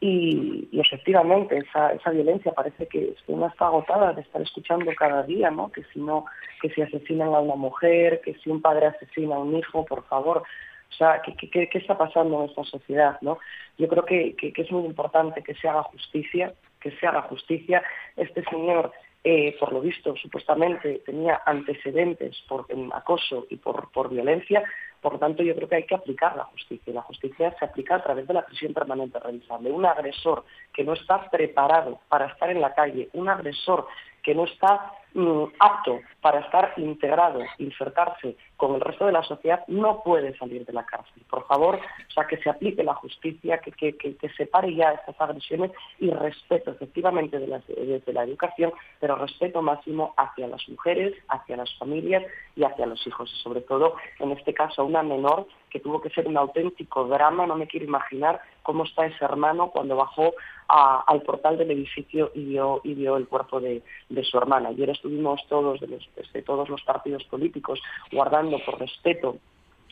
y, 0.00 0.68
efectivamente 0.72 1.56
esa, 1.56 1.92
esa 1.92 2.10
violencia 2.10 2.52
parece 2.52 2.86
que 2.86 3.14
uno 3.26 3.46
está 3.46 3.66
agotada 3.66 4.12
de 4.12 4.22
estar 4.22 4.42
escuchando 4.42 4.90
cada 4.96 5.22
día, 5.22 5.50
¿no? 5.50 5.70
Que 5.72 5.82
si 5.92 6.00
no, 6.00 6.26
que 6.60 6.70
si 6.70 6.82
asesinan 6.82 7.28
a 7.28 7.40
una 7.40 7.54
mujer, 7.54 8.20
que 8.22 8.34
si 8.34 8.50
un 8.50 8.60
padre 8.60 8.86
asesina 8.86 9.36
a 9.36 9.38
un 9.38 9.56
hijo, 9.56 9.84
por 9.84 10.04
favor. 10.04 10.42
O 10.90 10.96
sea, 10.96 11.22
¿qué, 11.22 11.34
qué, 11.34 11.68
qué 11.68 11.78
está 11.78 11.96
pasando 11.96 12.42
en 12.42 12.50
esta 12.50 12.64
sociedad, 12.64 13.18
no? 13.20 13.38
Yo 13.78 13.88
creo 13.88 14.04
que, 14.04 14.36
que, 14.36 14.52
es 14.54 14.70
muy 14.70 14.84
importante 14.84 15.42
que 15.42 15.54
se 15.54 15.68
haga 15.68 15.82
justicia, 15.84 16.54
que 16.80 16.90
se 16.92 17.06
haga 17.06 17.22
justicia. 17.22 17.82
Este 18.16 18.44
señor 18.44 18.92
eh, 19.26 19.56
por 19.58 19.72
lo 19.72 19.80
visto, 19.80 20.14
supuestamente 20.16 21.00
tenía 21.06 21.40
antecedentes 21.46 22.36
por 22.46 22.66
acoso 22.92 23.46
y 23.48 23.56
por, 23.56 23.90
por 23.90 24.10
violencia, 24.10 24.62
por 25.04 25.18
tanto, 25.18 25.42
yo 25.42 25.54
creo 25.54 25.68
que 25.68 25.76
hay 25.76 25.82
que 25.82 25.94
aplicar 25.94 26.34
la 26.34 26.44
justicia. 26.44 26.94
La 26.94 27.02
justicia 27.02 27.54
se 27.58 27.64
aplica 27.66 27.96
a 27.96 28.02
través 28.02 28.26
de 28.26 28.32
la 28.32 28.46
prisión 28.46 28.72
permanente 28.72 29.18
revisable. 29.18 29.70
Un 29.70 29.84
agresor 29.84 30.46
que 30.72 30.82
no 30.82 30.94
está 30.94 31.28
preparado 31.28 32.00
para 32.08 32.24
estar 32.24 32.48
en 32.48 32.62
la 32.62 32.72
calle, 32.72 33.10
un 33.12 33.28
agresor 33.28 33.86
que 34.24 34.34
no 34.34 34.44
está 34.44 34.92
mm, 35.12 35.44
apto 35.60 36.00
para 36.20 36.40
estar 36.40 36.72
integrado, 36.78 37.40
insertarse 37.58 38.36
con 38.56 38.74
el 38.74 38.80
resto 38.80 39.06
de 39.06 39.12
la 39.12 39.22
sociedad, 39.22 39.62
no 39.68 40.02
puede 40.02 40.36
salir 40.38 40.64
de 40.64 40.72
la 40.72 40.86
cárcel. 40.86 41.22
Por 41.28 41.46
favor, 41.46 41.76
o 41.76 42.12
sea, 42.12 42.26
que 42.26 42.38
se 42.38 42.48
aplique 42.48 42.82
la 42.82 42.94
justicia, 42.94 43.58
que, 43.58 43.70
que, 43.72 43.94
que, 43.96 44.28
separe 44.30 44.74
ya 44.74 44.92
estas 44.92 45.20
agresiones 45.20 45.70
y 46.00 46.10
respeto 46.10 46.70
efectivamente 46.70 47.38
de 47.38 47.62
desde 47.76 48.12
la 48.12 48.24
educación, 48.24 48.72
pero 48.98 49.16
respeto 49.16 49.60
máximo 49.60 50.14
hacia 50.16 50.48
las 50.48 50.66
mujeres, 50.68 51.14
hacia 51.28 51.58
las 51.58 51.72
familias 51.76 52.24
y 52.56 52.64
hacia 52.64 52.86
los 52.86 53.06
hijos. 53.06 53.30
Y 53.32 53.42
sobre 53.42 53.60
todo, 53.60 53.96
en 54.18 54.32
este 54.32 54.54
caso, 54.54 54.84
una 54.84 55.02
menor 55.02 55.46
que 55.68 55.80
tuvo 55.80 56.00
que 56.00 56.10
ser 56.10 56.26
un 56.26 56.38
auténtico 56.38 57.04
drama, 57.04 57.46
no 57.46 57.56
me 57.56 57.66
quiero 57.66 57.84
imaginar 57.84 58.40
cómo 58.62 58.84
está 58.84 59.04
ese 59.06 59.24
hermano 59.24 59.70
cuando 59.70 59.96
bajó 59.96 60.32
al 60.74 61.22
portal 61.22 61.56
del 61.56 61.70
edificio 61.70 62.32
y 62.34 62.44
vio, 62.44 62.80
y 62.82 62.94
vio 62.94 63.16
el 63.16 63.28
cuerpo 63.28 63.60
de, 63.60 63.82
su 64.22 64.38
hermana. 64.38 64.70
Ayer 64.70 64.90
estuvimos 64.90 65.40
todos, 65.48 65.80
desde 65.80 66.42
todos 66.42 66.68
los 66.68 66.82
partidos 66.82 67.24
políticos, 67.24 67.80
guardando 68.10 68.58
por 68.64 68.80
respeto 68.80 69.38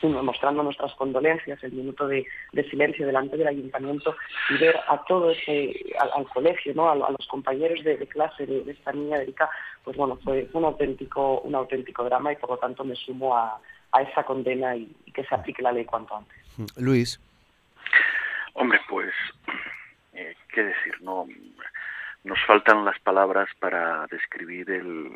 mostrando 0.09 0.63
nuestras 0.63 0.93
condolencias, 0.95 1.63
el 1.63 1.71
minuto 1.71 2.07
de, 2.07 2.25
silencio 2.69 3.05
delante 3.05 3.37
del 3.37 3.47
ayuntamiento 3.47 4.15
y 4.49 4.57
ver 4.57 4.77
a 4.87 5.03
todo 5.05 5.31
ese, 5.31 5.73
al, 5.99 6.27
colegio, 6.27 6.73
¿no? 6.75 6.89
a, 6.89 6.95
los 6.95 7.27
compañeros 7.27 7.83
de, 7.83 7.97
clase 8.07 8.45
de, 8.45 8.69
esta 8.71 8.91
niña 8.91 9.21
Erika, 9.21 9.49
pues 9.83 9.95
bueno, 9.95 10.17
fue 10.23 10.49
un 10.53 10.65
auténtico, 10.65 11.39
un 11.41 11.55
auténtico 11.55 12.03
drama 12.03 12.33
y 12.33 12.35
por 12.35 12.49
lo 12.49 12.57
tanto 12.57 12.83
me 12.83 12.95
sumo 12.95 13.35
a, 13.35 13.59
esa 14.01 14.23
condena 14.23 14.75
y, 14.75 14.87
que 15.13 15.23
se 15.23 15.35
aplique 15.35 15.61
la 15.61 15.71
ley 15.71 15.85
cuanto 15.85 16.17
antes. 16.17 16.37
Luis. 16.77 17.19
Hombre, 18.55 18.79
pues, 18.89 19.13
¿qué 20.53 20.63
decir? 20.63 21.01
No, 21.01 21.27
nos 22.23 22.39
faltan 22.45 22.85
las 22.85 22.99
palabras 22.99 23.49
para 23.59 24.07
describir 24.07 24.69
el, 24.69 25.11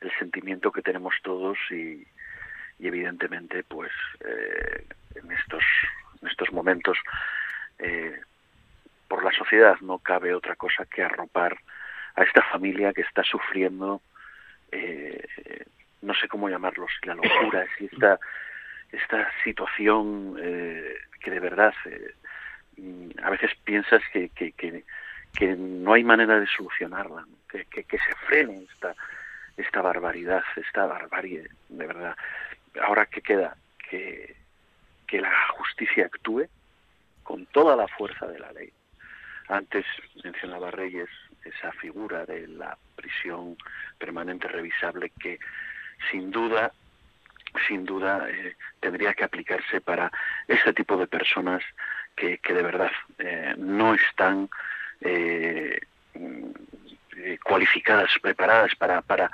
el 0.00 0.12
sentimiento 0.18 0.72
que 0.72 0.82
tenemos 0.82 1.14
todos 1.22 1.58
y, 1.70 2.06
evidentemente 2.80 3.62
pues 3.62 3.90
eh, 4.20 4.84
en 5.14 5.32
estos 5.32 5.64
en 6.20 6.28
estos 6.28 6.52
momentos 6.52 6.98
eh, 7.78 8.20
por 9.08 9.24
la 9.24 9.30
sociedad 9.30 9.76
no 9.80 9.98
cabe 10.00 10.34
otra 10.34 10.54
cosa 10.54 10.84
que 10.84 11.02
arropar 11.02 11.56
a 12.14 12.24
esta 12.24 12.42
familia 12.42 12.92
que 12.92 13.00
está 13.00 13.22
sufriendo 13.22 14.02
eh, 14.70 15.24
no 16.02 16.12
sé 16.14 16.28
cómo 16.28 16.50
llamarlo 16.50 16.86
si 16.88 17.06
la 17.06 17.14
locura 17.14 17.64
si 17.78 17.86
esta 17.86 18.18
esta 18.92 19.30
situación 19.44 20.34
que 20.36 21.30
de 21.30 21.40
verdad 21.40 21.72
a 23.22 23.30
veces 23.30 23.50
piensas 23.64 24.02
que, 24.12 24.28
que, 24.30 24.52
que, 24.52 25.56
no 25.56 25.92
hay 25.94 26.04
manera 26.04 26.38
de 26.38 26.46
solucionarla 26.46 27.26
que, 27.48 27.64
que, 27.66 27.84
que 27.84 27.98
se 27.98 28.14
frene 28.26 28.66
esta 28.72 28.94
esta 29.56 29.82
barbaridad, 29.82 30.42
esta 30.56 30.86
barbarie, 30.86 31.48
de 31.68 31.86
verdad. 31.86 32.16
Ahora 32.82 33.06
que 33.06 33.20
queda 33.20 33.56
que, 33.88 34.36
que 35.06 35.20
la 35.20 35.32
justicia 35.50 36.06
actúe 36.06 36.46
con 37.22 37.46
toda 37.46 37.76
la 37.76 37.88
fuerza 37.88 38.26
de 38.26 38.38
la 38.38 38.52
ley. 38.52 38.72
Antes 39.48 39.84
mencionaba 40.22 40.70
Reyes 40.70 41.08
esa 41.44 41.72
figura 41.72 42.24
de 42.24 42.48
la 42.48 42.76
prisión 42.96 43.56
permanente 43.98 44.48
revisable 44.48 45.10
que 45.20 45.38
sin 46.10 46.30
duda 46.30 46.72
sin 47.68 47.84
duda 47.84 48.28
eh, 48.28 48.56
tendría 48.80 49.14
que 49.14 49.22
aplicarse 49.22 49.80
para 49.80 50.10
ese 50.48 50.72
tipo 50.72 50.96
de 50.96 51.06
personas 51.06 51.62
que, 52.16 52.38
que 52.38 52.54
de 52.54 52.62
verdad 52.62 52.90
eh, 53.18 53.54
no 53.58 53.94
están 53.94 54.48
eh, 55.00 55.80
mm, 56.14 56.50
cualificadas, 57.42 58.10
preparadas 58.20 58.74
para, 58.76 59.02
para 59.02 59.30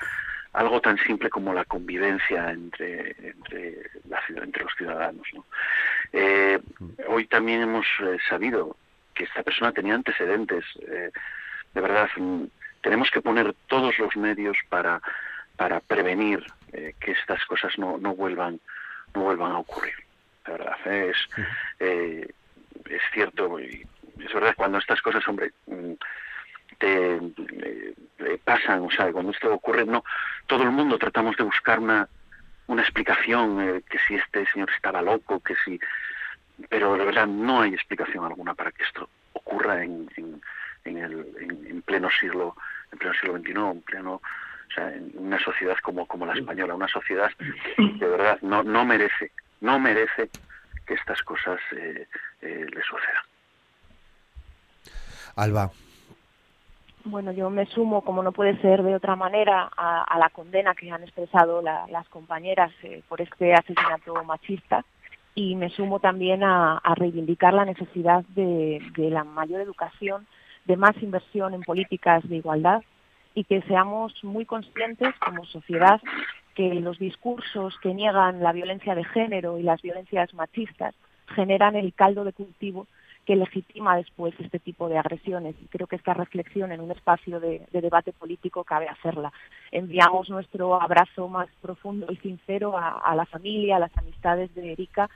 algo 0.53 0.81
tan 0.81 0.99
simple 0.99 1.31
como 1.31 1.55
la 1.55 1.65
convivencia 1.65 2.51
entre, 2.51 3.15
entre, 3.23 3.91
la, 4.09 4.21
entre 4.29 4.65
los 4.65 4.75
ciudadanos. 4.75 5.27
Eh, 6.13 6.59
hoy 7.09 7.27
también 7.27 7.63
hemos 7.63 7.87
sabido 8.29 8.77
que 9.15 9.25
esta 9.25 9.43
persona 9.43 9.73
tenía 9.73 9.95
antecedentes. 9.95 10.65
Eh, 10.89 11.11
de 11.75 11.81
verdad, 11.81 12.09
mm, 12.17 12.45
tenemos 12.83 13.11
que 13.11 13.21
poner 13.21 13.55
todos 13.69 13.99
los 13.99 14.17
medios 14.17 14.57
para, 14.69 15.01
para 15.57 15.81
prevenir 15.81 16.45
que 16.73 17.11
estas 17.11 17.45
cosas 17.47 17.77
no, 17.79 17.99
no, 17.99 18.15
vuelvan, 18.15 18.61
no 19.13 19.23
vuelvan 19.23 19.53
a 19.53 19.59
ocurrir. 19.59 19.95
De 20.47 20.53
verdad, 20.53 20.87
es, 20.87 21.17
es 22.89 23.03
cierto, 23.13 23.59
es 23.59 24.35
verdad, 24.35 24.55
cuando 24.57 24.79
estas 24.79 25.01
cosas, 25.03 25.27
hombre, 25.29 25.53
mm, 25.67 25.93
te 26.79 27.17
eh, 27.17 28.39
pasan, 28.45 28.81
o 28.81 28.91
sea, 28.91 29.13
cuando 29.13 29.33
esto 29.33 29.53
ocurre, 29.53 29.85
no, 29.85 30.05
todo 30.47 30.63
el 30.63 30.71
mundo 30.71 30.99
tratamos 30.99 31.37
de 31.37 31.45
buscar 31.45 31.79
una, 31.79 32.09
una 32.67 32.83
explicación, 32.83 33.61
eh, 33.61 33.83
que 33.89 33.99
si 34.07 34.15
este 34.15 34.47
señor 34.47 34.71
estaba 34.71 35.03
loco, 35.03 35.41
que 35.41 35.55
si, 35.65 35.79
pero 36.69 36.97
de 36.97 37.05
verdad 37.05 37.27
no 37.27 37.63
hay 37.63 37.75
explicación 37.75 38.25
alguna 38.25 38.55
para 38.55 38.73
que 38.73 38.85
esto 38.85 39.09
ocurra 39.33 39.83
en, 39.83 40.09
en, 40.17 40.41
en 40.85 40.99
el, 40.99 41.27
en, 41.69 41.83
pleno 41.83 42.09
siglo, 42.11 42.57
en 42.93 42.99
pleno 42.99 43.15
siglo 43.15 43.39
XXI, 43.39 43.51
en 43.51 43.83
pleno, 43.83 44.13
o 44.15 44.73
sea, 44.75 44.95
en 44.95 45.13
una 45.17 45.39
sociedad 45.39 45.77
como, 45.83 46.07
como 46.07 46.27
la 46.27 46.35
española, 46.35 46.75
una 46.75 46.89
sociedad 46.89 47.31
que 47.77 48.05
de 48.05 48.09
verdad 48.09 48.39
no, 48.43 48.63
no 48.63 48.85
merece, 48.85 49.33
no 49.61 49.79
merece 49.79 50.31
que 50.87 50.95
estas 50.95 51.23
cosas 51.23 51.59
eh, 51.73 52.07
eh, 52.43 52.67
le 52.73 52.83
sucedan. 52.83 53.25
Alba, 55.37 55.71
bueno, 57.05 57.33
yo 57.33 57.49
me 57.49 57.65
sumo, 57.67 58.03
como 58.03 58.23
no 58.23 58.33
puede 58.33 58.61
ser 58.61 58.83
de 58.83 58.95
otra 58.95 59.17
manera, 59.17 59.71
a, 59.75 60.19
la 60.19 60.29
condena 60.29 60.75
que 60.75 60.91
han 60.91 61.03
expresado 61.03 61.63
las 61.63 62.09
compañeras 62.09 62.73
eh, 62.83 63.03
por 63.09 63.23
este 63.23 63.55
asesinato 63.55 64.23
machista 64.25 64.85
y 65.35 65.55
me 65.55 65.71
sumo 65.71 66.01
también 66.01 66.43
a, 66.45 66.81
reivindicar 66.97 67.55
la 67.55 67.65
necesidad 67.65 68.23
de, 68.35 68.83
la 68.97 69.25
mayor 69.25 69.63
educación, 69.63 70.27
de 70.67 70.77
más 70.77 70.95
inversión 71.03 71.55
en 71.55 71.63
políticas 71.63 72.29
de 72.29 72.37
igualdad 72.37 72.83
y 73.35 73.45
que 73.45 73.63
seamos 73.63 74.13
muy 74.23 74.45
conscientes 74.45 75.15
como 75.25 75.47
sociedad 75.47 76.01
que 76.55 76.75
los 76.75 76.99
discursos 76.99 77.79
que 77.81 77.95
niegan 77.95 78.43
la 78.43 78.53
violencia 78.53 78.95
de 78.95 79.05
género 79.05 79.57
y 79.57 79.63
las 79.63 79.81
violencias 79.81 80.35
machistas 80.35 80.95
generan 81.35 81.77
el 81.77 81.93
caldo 81.95 82.25
de 82.25 82.33
cultivo 82.33 82.87
que 83.27 83.37
legitima 83.37 83.97
después 83.97 84.35
este 84.39 84.59
tipo 84.59 84.89
de 84.89 84.99
agresiones. 84.99 85.55
Y 85.63 85.67
creo 85.67 85.87
que 85.87 85.97
esta 85.97 86.15
reflexión 86.15 86.73
en 86.73 86.81
un 86.81 86.91
espacio 86.91 87.39
de, 87.39 87.67
debate 87.71 88.13
político 88.13 88.65
cabe 88.65 88.89
hacerla. 88.89 89.33
Enviamos 89.71 90.31
nuestro 90.31 90.81
abrazo 90.81 91.29
más 91.29 91.49
profundo 91.61 92.07
y 92.11 92.17
sincero 92.17 92.77
a, 92.77 92.99
a 92.99 93.15
la 93.15 93.27
familia, 93.27 93.77
a 93.77 93.81
las 93.81 93.97
amistades 93.97 94.55
de 94.55 94.73
Erika 94.73 95.09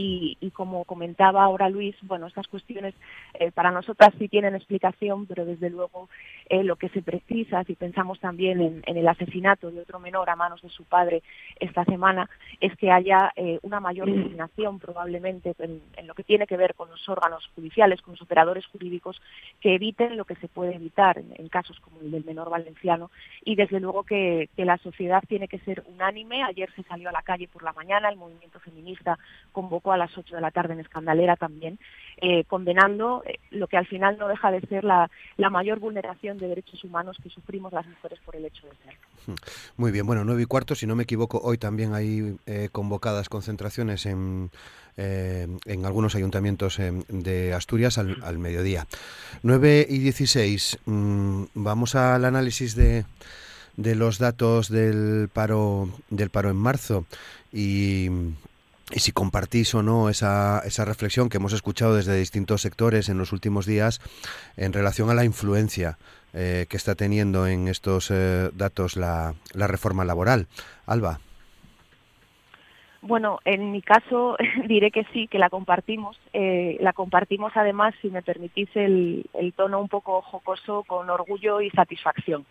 y, 0.00 0.50
como 0.52 0.84
comentaba 0.84 1.42
ahora 1.42 1.68
Luis, 1.68 1.96
bueno, 2.02 2.26
estas 2.26 2.46
cuestiones 2.46 2.94
eh, 3.34 3.50
para 3.50 3.70
nosotras 3.70 4.10
sí 4.18 4.28
tienen 4.28 4.54
explicación, 4.54 5.26
pero 5.26 5.44
desde 5.44 5.70
luego 5.70 6.08
eh, 6.48 6.62
lo 6.62 6.76
que 6.76 6.88
se 6.90 7.02
precisa, 7.02 7.64
si 7.64 7.74
pensamos 7.74 8.20
también 8.20 8.82
en, 8.86 8.96
el 8.96 9.08
asesinato 9.08 9.70
de 9.70 9.80
otro 9.80 9.98
menor 9.98 10.30
a 10.30 10.36
manos 10.36 10.62
de 10.62 10.68
su 10.68 10.84
padre 10.84 11.22
esta 11.58 11.84
semana, 11.84 12.28
es 12.60 12.76
que 12.76 12.90
haya 12.90 13.32
eh, 13.36 13.58
una 13.62 13.80
mayor 13.80 14.08
coordinación 14.08 14.78
probablemente 14.78 15.54
en, 15.58 15.80
lo 16.06 16.14
que 16.14 16.24
tiene 16.24 16.46
que 16.46 16.56
ver 16.56 16.74
con 16.74 16.88
los 16.90 17.08
órganos 17.08 17.48
judiciales, 17.54 18.00
con 18.00 18.12
los 18.12 18.22
operadores 18.22 18.66
jurídicos, 18.66 19.20
que 19.60 19.74
eviten 19.74 20.16
lo 20.16 20.24
que 20.24 20.36
se 20.36 20.48
puede 20.48 20.76
evitar 20.76 21.18
en, 21.18 21.48
casos 21.48 21.80
como 21.80 22.00
el 22.00 22.10
del 22.10 22.24
menor 22.24 22.50
valenciano 22.50 23.10
y 23.42 23.56
desde 23.56 23.80
luego 23.80 24.04
que, 24.04 24.50
que 24.54 24.66
la 24.66 24.76
sociedad 24.78 25.22
tiene 25.26 25.48
que 25.48 25.58
ser 25.60 25.82
unánime. 25.86 26.44
Ayer 26.44 26.70
se 26.76 26.82
salió 26.84 27.08
a 27.08 27.12
la 27.12 27.22
calle 27.22 27.48
por 27.48 27.62
la 27.62 27.72
mañana, 27.72 28.10
el 28.10 28.16
movimiento 28.16 28.60
feminista 28.60 29.18
convocó 29.52 29.87
a 29.92 29.96
las 29.96 30.16
8 30.16 30.34
de 30.34 30.40
la 30.40 30.50
tarde 30.50 30.74
en 30.74 30.80
Escandalera 30.80 31.36
también, 31.36 31.78
eh, 32.18 32.44
condenando 32.44 33.22
eh, 33.26 33.38
lo 33.50 33.66
que 33.66 33.76
al 33.76 33.86
final 33.86 34.18
no 34.18 34.28
deja 34.28 34.50
de 34.50 34.60
ser 34.62 34.84
la, 34.84 35.10
mayor 35.50 35.78
vulneración 35.78 36.38
de 36.38 36.48
derechos 36.48 36.82
humanos 36.84 37.16
que 37.22 37.30
sufrimos 37.30 37.72
las 37.72 37.86
mujeres 37.86 38.18
por 38.24 38.36
el 38.36 38.44
hecho 38.44 38.66
de 38.66 38.72
ser. 38.84 38.94
Hmm. 39.26 39.34
Muy 39.76 39.92
bien, 39.92 40.06
bueno, 40.06 40.24
nueve 40.24 40.42
y 40.42 40.46
cuarto, 40.46 40.74
si 40.74 40.86
no 40.86 40.94
me 40.94 41.04
equivoco, 41.04 41.40
hoy 41.42 41.58
también 41.58 41.94
hay 41.94 42.36
eh, 42.46 42.68
convocadas 42.70 43.28
concentraciones 43.28 44.06
en, 44.06 44.50
en 44.96 45.86
algunos 45.86 46.16
ayuntamientos 46.16 46.78
de 47.08 47.54
Asturias 47.54 47.98
al, 47.98 48.38
mediodía. 48.38 48.86
9 49.44 49.86
y 49.88 49.98
16, 49.98 50.80
mm, 50.86 51.42
vamos 51.54 51.94
al 51.94 52.24
análisis 52.24 52.74
de 52.74 53.04
de 53.78 53.94
los 53.94 54.18
datos 54.18 54.68
del 54.68 55.30
paro 55.32 55.88
del 56.10 56.30
paro 56.30 56.50
en 56.50 56.56
marzo 56.56 57.06
y 57.52 58.08
y 58.90 59.00
si 59.00 59.12
compartís 59.12 59.74
o 59.74 59.82
no 59.82 60.08
esa, 60.08 60.62
esa 60.64 60.84
reflexión 60.84 61.28
que 61.28 61.36
hemos 61.36 61.52
escuchado 61.52 61.96
desde 61.96 62.16
distintos 62.16 62.62
sectores 62.62 63.08
en 63.08 63.18
los 63.18 63.32
últimos 63.32 63.66
días 63.66 64.00
en 64.56 64.72
relación 64.72 65.10
a 65.10 65.14
la 65.14 65.24
influencia 65.24 65.98
eh, 66.32 66.66
que 66.68 66.76
está 66.76 66.94
teniendo 66.94 67.46
en 67.46 67.68
estos 67.68 68.10
eh, 68.10 68.50
datos 68.54 68.96
la, 68.96 69.34
la 69.54 69.66
reforma 69.66 70.04
laboral. 70.04 70.46
Alba. 70.86 71.20
Bueno, 73.00 73.38
en 73.44 73.70
mi 73.72 73.80
caso 73.80 74.36
diré 74.66 74.90
que 74.90 75.04
sí, 75.12 75.28
que 75.28 75.38
la 75.38 75.50
compartimos. 75.50 76.18
Eh, 76.32 76.76
la 76.80 76.92
compartimos 76.92 77.52
además, 77.54 77.94
si 78.02 78.10
me 78.10 78.22
permitís 78.22 78.68
el, 78.74 79.26
el 79.34 79.52
tono 79.52 79.80
un 79.80 79.88
poco 79.88 80.20
jocoso, 80.22 80.82
con 80.84 81.08
orgullo 81.08 81.60
y 81.60 81.70
satisfacción. 81.70 82.44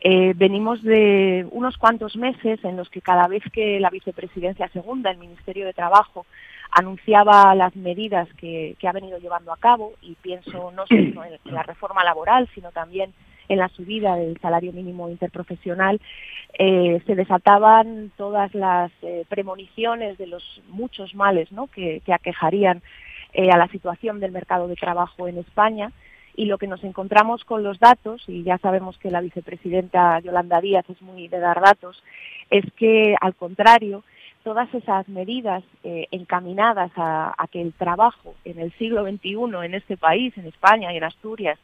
Eh, 0.00 0.32
venimos 0.36 0.82
de 0.82 1.46
unos 1.50 1.76
cuantos 1.76 2.16
meses 2.16 2.64
en 2.64 2.76
los 2.76 2.88
que 2.88 3.00
cada 3.00 3.26
vez 3.26 3.42
que 3.52 3.80
la 3.80 3.90
vicepresidencia 3.90 4.68
segunda, 4.68 5.10
el 5.10 5.18
Ministerio 5.18 5.66
de 5.66 5.72
Trabajo, 5.72 6.24
anunciaba 6.70 7.54
las 7.54 7.74
medidas 7.74 8.28
que, 8.34 8.76
ha 8.86 8.92
venido 8.92 9.18
llevando 9.18 9.52
a 9.52 9.56
cabo, 9.56 9.94
y 10.00 10.14
pienso 10.14 10.70
no 10.70 10.86
solo 10.86 11.24
en, 11.24 11.38
la 11.44 11.62
reforma 11.64 12.04
laboral, 12.04 12.48
sino 12.54 12.70
también 12.70 13.12
en 13.48 13.58
la 13.58 13.68
subida 13.70 14.14
del 14.14 14.38
salario 14.40 14.72
mínimo 14.72 15.08
interprofesional, 15.08 16.00
eh, 16.58 17.00
se 17.06 17.14
desataban 17.14 18.12
todas 18.16 18.54
las 18.54 18.92
eh, 19.02 19.24
premoniciones 19.28 20.18
de 20.18 20.26
los 20.26 20.62
muchos 20.68 21.14
males 21.14 21.48
que, 21.72 22.02
aquejarían 22.12 22.82
a 23.34 23.56
la 23.56 23.68
situación 23.68 24.20
del 24.20 24.32
mercado 24.32 24.68
de 24.68 24.74
trabajo 24.74 25.28
en 25.28 25.38
España 25.38 25.92
y 26.38 26.44
lo 26.44 26.56
que 26.56 26.68
nos 26.68 26.84
encontramos 26.84 27.44
con 27.44 27.64
los 27.64 27.80
datos, 27.80 28.22
y 28.28 28.44
ya 28.44 28.58
sabemos 28.58 28.96
que 28.98 29.10
la 29.10 29.20
vicepresidenta 29.20 30.20
Yolanda 30.20 30.60
Díaz 30.60 30.88
es 30.88 31.02
muy 31.02 31.26
de 31.26 31.40
dar 31.40 31.60
datos, 31.60 32.00
es 32.48 32.64
que 32.76 33.16
al 33.20 33.34
contrario, 33.34 34.04
todas 34.44 34.72
esas 34.72 35.08
medidas 35.08 35.64
eh, 35.82 36.06
encaminadas 36.12 36.92
a, 36.94 37.34
que 37.50 37.60
el 37.60 37.72
trabajo 37.72 38.36
en 38.44 38.60
el 38.60 38.72
siglo 38.78 39.02
XXI 39.02 39.34
en 39.64 39.74
este 39.74 39.96
país, 39.96 40.32
en 40.38 40.46
España 40.46 40.92
y 40.92 40.98
en 40.98 41.04
Asturias, 41.04 41.58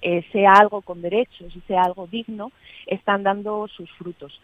eh, 0.00 0.24
sea 0.30 0.52
algo 0.52 0.80
con 0.82 1.02
derechos 1.02 1.52
y 1.56 1.60
sea 1.62 1.82
algo 1.82 2.06
digno, 2.06 2.52
están 2.86 3.24
dando 3.24 3.66
sus 3.66 3.90
frutos. 3.98 4.40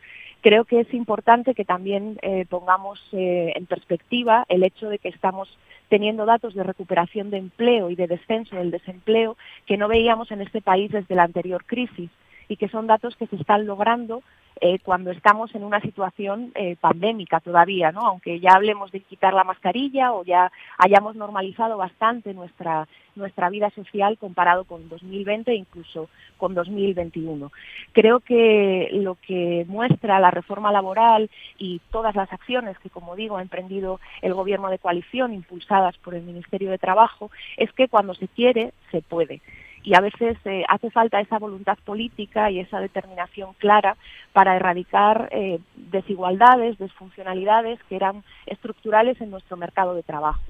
Creo 0.46 0.64
que 0.64 0.78
es 0.78 0.94
importante 0.94 1.56
que 1.56 1.64
también 1.64 2.20
eh, 2.22 2.46
pongamos 2.48 3.00
en 3.10 3.66
perspectiva 3.66 4.44
el 4.48 4.62
hecho 4.62 4.88
de 4.88 5.00
que 5.00 5.08
estamos 5.08 5.48
teniendo 5.88 6.24
datos 6.24 6.54
de 6.54 6.62
recuperación 6.62 7.30
de 7.30 7.38
empleo 7.38 7.90
y 7.90 7.96
de 7.96 8.06
descenso 8.06 8.54
del 8.54 8.70
desempleo 8.70 9.36
que 9.66 9.76
no 9.76 9.88
veíamos 9.88 10.30
en 10.30 10.42
este 10.42 10.60
país 10.60 10.92
desde 10.92 11.16
la 11.16 11.24
anterior 11.24 11.64
crisis 11.64 12.10
y 12.48 12.56
que 12.56 12.68
son 12.68 12.86
datos 12.86 13.16
que 13.16 13.26
se 13.26 13.36
están 13.36 13.66
logrando 13.66 14.22
eh, 14.58 14.78
cuando 14.78 15.10
estamos 15.10 15.54
en 15.54 15.64
una 15.64 15.80
situación 15.82 16.52
eh, 16.54 16.76
pandémica 16.80 17.40
todavía, 17.40 17.92
¿no? 17.92 18.06
Aunque 18.06 18.40
ya 18.40 18.52
hablemos 18.54 18.90
de 18.90 19.00
quitar 19.00 19.34
la 19.34 19.44
mascarilla 19.44 20.14
o 20.14 20.24
ya 20.24 20.50
hayamos 20.78 21.14
normalizado 21.14 21.76
bastante 21.76 22.32
nuestra 22.32 22.88
nuestra 23.16 23.48
vida 23.50 23.70
social 23.70 24.18
comparado 24.18 24.64
con 24.64 24.88
2020 24.88 25.50
e 25.50 25.56
incluso 25.56 26.08
con 26.36 26.54
2021. 26.54 27.50
Creo 27.92 28.20
que 28.20 28.90
lo 28.92 29.16
que 29.26 29.64
muestra 29.68 30.20
la 30.20 30.30
reforma 30.30 30.70
laboral 30.70 31.30
y 31.58 31.80
todas 31.90 32.14
las 32.14 32.30
acciones 32.32 32.78
que, 32.78 32.90
como 32.90 33.16
digo, 33.16 33.38
ha 33.38 33.42
emprendido 33.42 34.00
el 34.20 34.34
gobierno 34.34 34.68
de 34.68 34.78
coalición 34.78 35.32
impulsadas 35.32 35.96
por 35.98 36.14
el 36.14 36.22
Ministerio 36.22 36.70
de 36.70 36.78
Trabajo 36.78 37.30
es 37.56 37.72
que 37.72 37.88
cuando 37.88 38.14
se 38.14 38.28
quiere, 38.28 38.72
se 38.90 39.00
puede 39.00 39.40
y 39.86 39.94
a 39.94 40.00
veces 40.00 40.36
eh, 40.44 40.64
hace 40.68 40.90
falta 40.90 41.20
esa 41.20 41.38
voluntad 41.38 41.78
política 41.84 42.50
y 42.50 42.58
esa 42.58 42.80
determinación 42.80 43.54
clara 43.54 43.96
para 44.32 44.56
erradicar 44.56 45.28
eh, 45.30 45.60
desigualdades, 45.76 46.76
desfuncionalidades 46.78 47.78
que 47.84 47.94
eran 47.94 48.24
estructurales 48.46 49.20
en 49.20 49.30
nuestro 49.30 49.56
mercado 49.56 49.94
de 49.94 50.02
trabajo. 50.02 50.42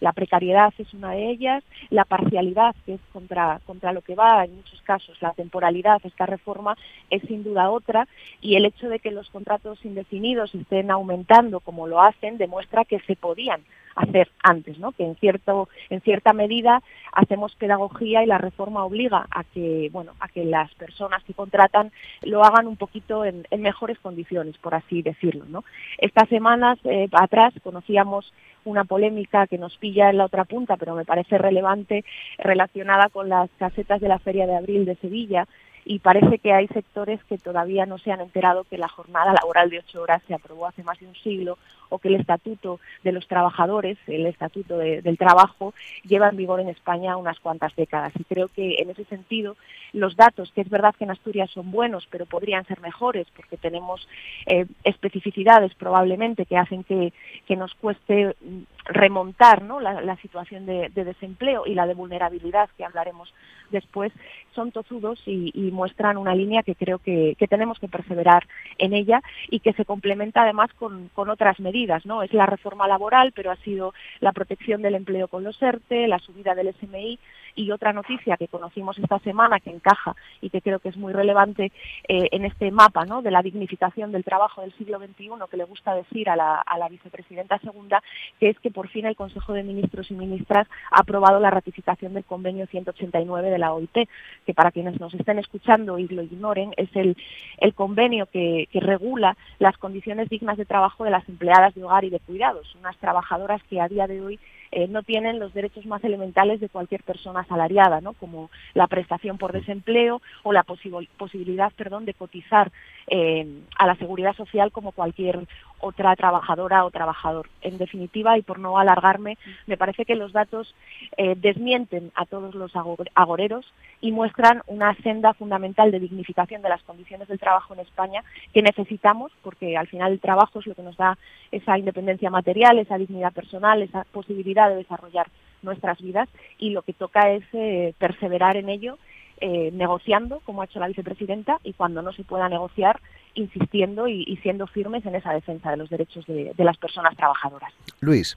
La 0.00 0.12
precariedad 0.12 0.74
es 0.76 0.92
una 0.92 1.12
de 1.12 1.30
ellas, 1.30 1.62
la 1.90 2.04
parcialidad, 2.04 2.74
que 2.84 2.94
es 2.94 3.00
contra, 3.12 3.60
contra 3.64 3.92
lo 3.92 4.02
que 4.02 4.16
va 4.16 4.44
en 4.44 4.56
muchos 4.56 4.82
casos, 4.82 5.16
la 5.22 5.34
temporalidad, 5.34 6.00
esta 6.02 6.26
reforma 6.26 6.76
es 7.10 7.22
sin 7.22 7.44
duda 7.44 7.70
otra, 7.70 8.08
y 8.40 8.56
el 8.56 8.64
hecho 8.64 8.88
de 8.88 8.98
que 8.98 9.12
los 9.12 9.30
contratos 9.30 9.84
indefinidos 9.84 10.52
estén 10.52 10.90
aumentando 10.90 11.60
como 11.60 11.86
lo 11.86 12.02
hacen 12.02 12.38
demuestra 12.38 12.84
que 12.84 12.98
se 13.00 13.14
podían 13.14 13.60
hacer 13.96 14.28
antes, 14.42 14.78
¿no? 14.78 14.92
que 14.92 15.04
en, 15.04 15.16
cierto, 15.16 15.68
en 15.88 16.00
cierta 16.00 16.32
medida 16.32 16.82
hacemos 17.12 17.54
pedagogía 17.56 18.22
y 18.22 18.26
la 18.26 18.38
reforma 18.38 18.84
obliga 18.84 19.26
a 19.30 19.44
que, 19.44 19.88
bueno, 19.92 20.12
a 20.20 20.28
que 20.28 20.44
las 20.44 20.72
personas 20.74 21.22
que 21.24 21.34
contratan 21.34 21.92
lo 22.22 22.44
hagan 22.44 22.66
un 22.66 22.76
poquito 22.76 23.24
en, 23.24 23.46
mejores 23.58 23.98
condiciones, 23.98 24.56
por 24.58 24.74
así 24.74 25.02
decirlo. 25.02 25.44
¿no? 25.46 25.64
Estas 25.98 26.28
semanas 26.28 26.78
eh, 26.84 27.08
atrás 27.12 27.52
conocíamos 27.62 28.32
una 28.64 28.84
polémica 28.84 29.46
que 29.46 29.58
nos 29.58 29.76
pilla 29.76 30.10
en 30.10 30.18
la 30.18 30.26
otra 30.26 30.44
punta, 30.44 30.76
pero 30.76 30.94
me 30.94 31.04
parece 31.04 31.38
relevante, 31.38 32.04
relacionada 32.38 33.08
con 33.08 33.28
las 33.28 33.50
casetas 33.58 34.00
de 34.00 34.08
la 34.08 34.18
Feria 34.18 34.46
de 34.46 34.56
Abril 34.56 34.84
de 34.84 34.96
Sevilla, 34.96 35.46
y 35.84 35.98
parece 36.00 36.38
que 36.38 36.52
hay 36.52 36.66
sectores 36.68 37.22
que 37.24 37.38
todavía 37.38 37.86
no 37.86 37.98
se 37.98 38.12
han 38.12 38.20
enterado 38.20 38.64
que 38.64 38.78
la 38.78 38.88
jornada 38.88 39.32
laboral 39.32 39.70
de 39.70 39.78
ocho 39.78 40.02
horas 40.02 40.22
se 40.26 40.34
aprobó 40.34 40.66
hace 40.66 40.82
más 40.82 40.98
de 41.00 41.06
un 41.06 41.14
siglo 41.16 41.58
o 41.88 41.98
que 41.98 42.08
el 42.08 42.14
estatuto 42.14 42.80
de 43.02 43.12
los 43.12 43.26
trabajadores, 43.26 43.98
el 44.06 44.26
estatuto 44.26 44.78
del 44.78 45.18
trabajo, 45.18 45.74
lleva 46.04 46.28
en 46.28 46.36
vigor 46.36 46.60
en 46.60 46.68
España 46.68 47.16
unas 47.16 47.40
cuantas 47.40 47.74
décadas. 47.76 48.12
Y 48.18 48.24
creo 48.24 48.48
que 48.48 48.76
en 48.78 48.90
ese 48.90 49.04
sentido 49.04 49.56
los 49.92 50.16
datos, 50.16 50.52
que 50.52 50.60
es 50.60 50.70
verdad 50.70 50.94
que 50.96 51.04
en 51.04 51.10
Asturias 51.10 51.50
son 51.50 51.70
buenos, 51.70 52.06
pero 52.10 52.26
podrían 52.26 52.64
ser 52.66 52.80
mejores 52.80 53.26
porque 53.34 53.56
tenemos 53.56 54.08
eh, 54.46 54.66
especificidades 54.84 55.74
probablemente 55.74 56.46
que 56.46 56.56
hacen 56.56 56.84
que, 56.84 57.12
nos 57.56 57.74
cueste 57.74 58.36
remontar 58.84 59.62
la, 59.62 60.16
situación 60.16 60.66
de, 60.66 60.88
desempleo 60.90 61.64
y 61.66 61.74
la 61.74 61.86
de 61.86 61.94
vulnerabilidad 61.94 62.70
que 62.76 62.84
hablaremos 62.84 63.32
después, 63.70 64.12
son 64.54 64.72
tozudos 64.72 65.20
y, 65.26 65.70
muestran 65.70 66.16
una 66.16 66.34
línea 66.34 66.62
que 66.62 66.74
creo 66.74 66.98
que, 66.98 67.36
tenemos 67.48 67.78
que 67.78 67.88
perseverar 67.88 68.46
en 68.78 68.92
ella 68.92 69.22
y 69.48 69.60
que 69.60 69.72
se 69.72 69.84
complementa 69.84 70.42
además 70.42 70.70
con, 70.74 71.10
otras 71.14 71.60
medidas 71.60 72.04
¿no? 72.06 72.22
Es 72.22 72.32
la 72.32 72.46
reforma 72.46 72.88
laboral, 72.88 73.32
pero 73.32 73.50
ha 73.50 73.56
sido 73.56 73.94
la 74.20 74.32
protección 74.32 74.82
del 74.82 74.96
empleo 74.96 75.28
con 75.28 75.44
los 75.44 75.60
ERTE, 75.62 76.08
la 76.08 76.18
subida 76.18 76.54
del 76.54 76.74
SMI 76.74 77.18
y 77.54 77.70
otra 77.70 77.92
noticia 77.92 78.36
que 78.36 78.48
conocimos 78.48 78.98
esta 78.98 79.18
semana 79.20 79.60
que 79.60 79.70
encaja 79.70 80.16
y 80.40 80.50
que 80.50 80.62
creo 80.62 80.78
que 80.78 80.88
es 80.88 80.96
muy 80.96 81.12
relevante 81.12 81.72
eh, 82.08 82.28
en 82.32 82.44
este 82.44 82.70
mapa 82.70 83.04
¿no? 83.04 83.22
de 83.22 83.30
la 83.30 83.42
dignificación 83.42 84.12
del 84.12 84.24
trabajo 84.24 84.62
del 84.62 84.72
siglo 84.76 84.98
XXI 84.98 85.30
que 85.50 85.56
le 85.56 85.64
gusta 85.64 85.94
decir 85.94 86.30
a 86.30 86.36
la 86.36 86.88
vicepresidenta 86.88 87.58
segunda, 87.58 88.02
que 88.38 88.48
es 88.48 88.58
que 88.60 88.69
por 88.72 88.88
fin 88.88 89.06
el 89.06 89.16
Consejo 89.16 89.52
de 89.52 89.62
Ministros 89.62 90.10
y 90.10 90.14
Ministras 90.14 90.66
ha 90.90 91.00
aprobado 91.00 91.40
la 91.40 91.50
ratificación 91.50 92.14
del 92.14 92.24
convenio 92.24 92.66
189 92.66 93.50
de 93.50 93.58
la 93.58 93.72
OIT, 93.72 94.08
que 94.46 94.54
para 94.54 94.70
quienes 94.70 95.00
nos 95.00 95.14
estén 95.14 95.38
escuchando 95.38 95.98
y 95.98 96.08
lo 96.08 96.22
ignoren, 96.22 96.72
es 96.76 96.94
el, 96.94 97.16
el 97.58 97.74
convenio 97.74 98.26
que, 98.26 98.68
que 98.72 98.80
regula 98.80 99.36
las 99.58 99.76
condiciones 99.78 100.28
dignas 100.28 100.56
de 100.56 100.64
trabajo 100.64 101.04
de 101.04 101.10
las 101.10 101.28
empleadas 101.28 101.74
de 101.74 101.84
hogar 101.84 102.04
y 102.04 102.10
de 102.10 102.20
cuidados, 102.20 102.74
unas 102.76 102.96
trabajadoras 102.98 103.62
que 103.64 103.80
a 103.80 103.88
día 103.88 104.06
de 104.06 104.20
hoy 104.20 104.38
eh, 104.72 104.86
no 104.86 105.02
tienen 105.02 105.40
los 105.40 105.52
derechos 105.52 105.84
más 105.86 106.02
elementales 106.04 106.60
de 106.60 106.68
cualquier 106.68 107.02
persona 107.02 107.40
asalariada, 107.40 108.00
¿no? 108.00 108.12
como 108.12 108.50
la 108.74 108.86
prestación 108.86 109.36
por 109.36 109.52
desempleo 109.52 110.22
o 110.44 110.52
la 110.52 110.62
posibilidad 110.62 111.72
perdón, 111.72 112.04
de 112.04 112.14
cotizar 112.14 112.70
eh, 113.08 113.46
a 113.76 113.86
la 113.86 113.96
seguridad 113.96 114.36
social 114.36 114.70
como 114.70 114.92
cualquier 114.92 115.40
otra 115.80 116.14
trabajadora 116.16 116.84
o 116.84 116.90
trabajador. 116.90 117.48
En 117.62 117.78
definitiva, 117.78 118.38
y 118.38 118.42
por 118.42 118.58
no 118.58 118.78
alargarme, 118.78 119.38
me 119.66 119.76
parece 119.76 120.04
que 120.04 120.14
los 120.14 120.32
datos 120.32 120.74
eh, 121.16 121.34
desmienten 121.36 122.12
a 122.14 122.26
todos 122.26 122.54
los 122.54 122.72
agoreros 123.14 123.66
y 124.00 124.12
muestran 124.12 124.62
una 124.66 124.94
senda 124.96 125.34
fundamental 125.34 125.90
de 125.90 126.00
dignificación 126.00 126.62
de 126.62 126.68
las 126.68 126.82
condiciones 126.82 127.28
del 127.28 127.38
trabajo 127.38 127.74
en 127.74 127.80
España 127.80 128.22
que 128.52 128.62
necesitamos, 128.62 129.32
porque 129.42 129.76
al 129.76 129.88
final 129.88 130.12
el 130.12 130.20
trabajo 130.20 130.60
es 130.60 130.66
lo 130.66 130.74
que 130.74 130.82
nos 130.82 130.96
da 130.96 131.18
esa 131.52 131.78
independencia 131.78 132.30
material, 132.30 132.78
esa 132.78 132.98
dignidad 132.98 133.32
personal, 133.32 133.82
esa 133.82 134.04
posibilidad 134.12 134.68
de 134.68 134.76
desarrollar 134.76 135.28
nuestras 135.62 136.00
vidas 136.00 136.28
y 136.58 136.70
lo 136.70 136.82
que 136.82 136.92
toca 136.92 137.30
es 137.30 137.44
eh, 137.52 137.94
perseverar 137.98 138.56
en 138.56 138.68
ello 138.68 138.98
eh, 139.40 139.70
negociando, 139.72 140.40
como 140.40 140.62
ha 140.62 140.66
hecho 140.66 140.80
la 140.80 140.88
vicepresidenta, 140.88 141.58
y 141.64 141.72
cuando 141.72 142.02
no 142.02 142.12
se 142.12 142.24
pueda 142.24 142.48
negociar, 142.48 143.00
insistiendo 143.34 144.08
y, 144.08 144.36
siendo 144.42 144.66
firmes 144.66 145.06
en 145.06 145.14
esa 145.14 145.32
defensa 145.32 145.70
de 145.70 145.76
los 145.76 145.88
derechos 145.88 146.26
de, 146.26 146.52
las 146.58 146.76
personas 146.76 147.16
trabajadoras. 147.16 147.72
Luis. 148.00 148.36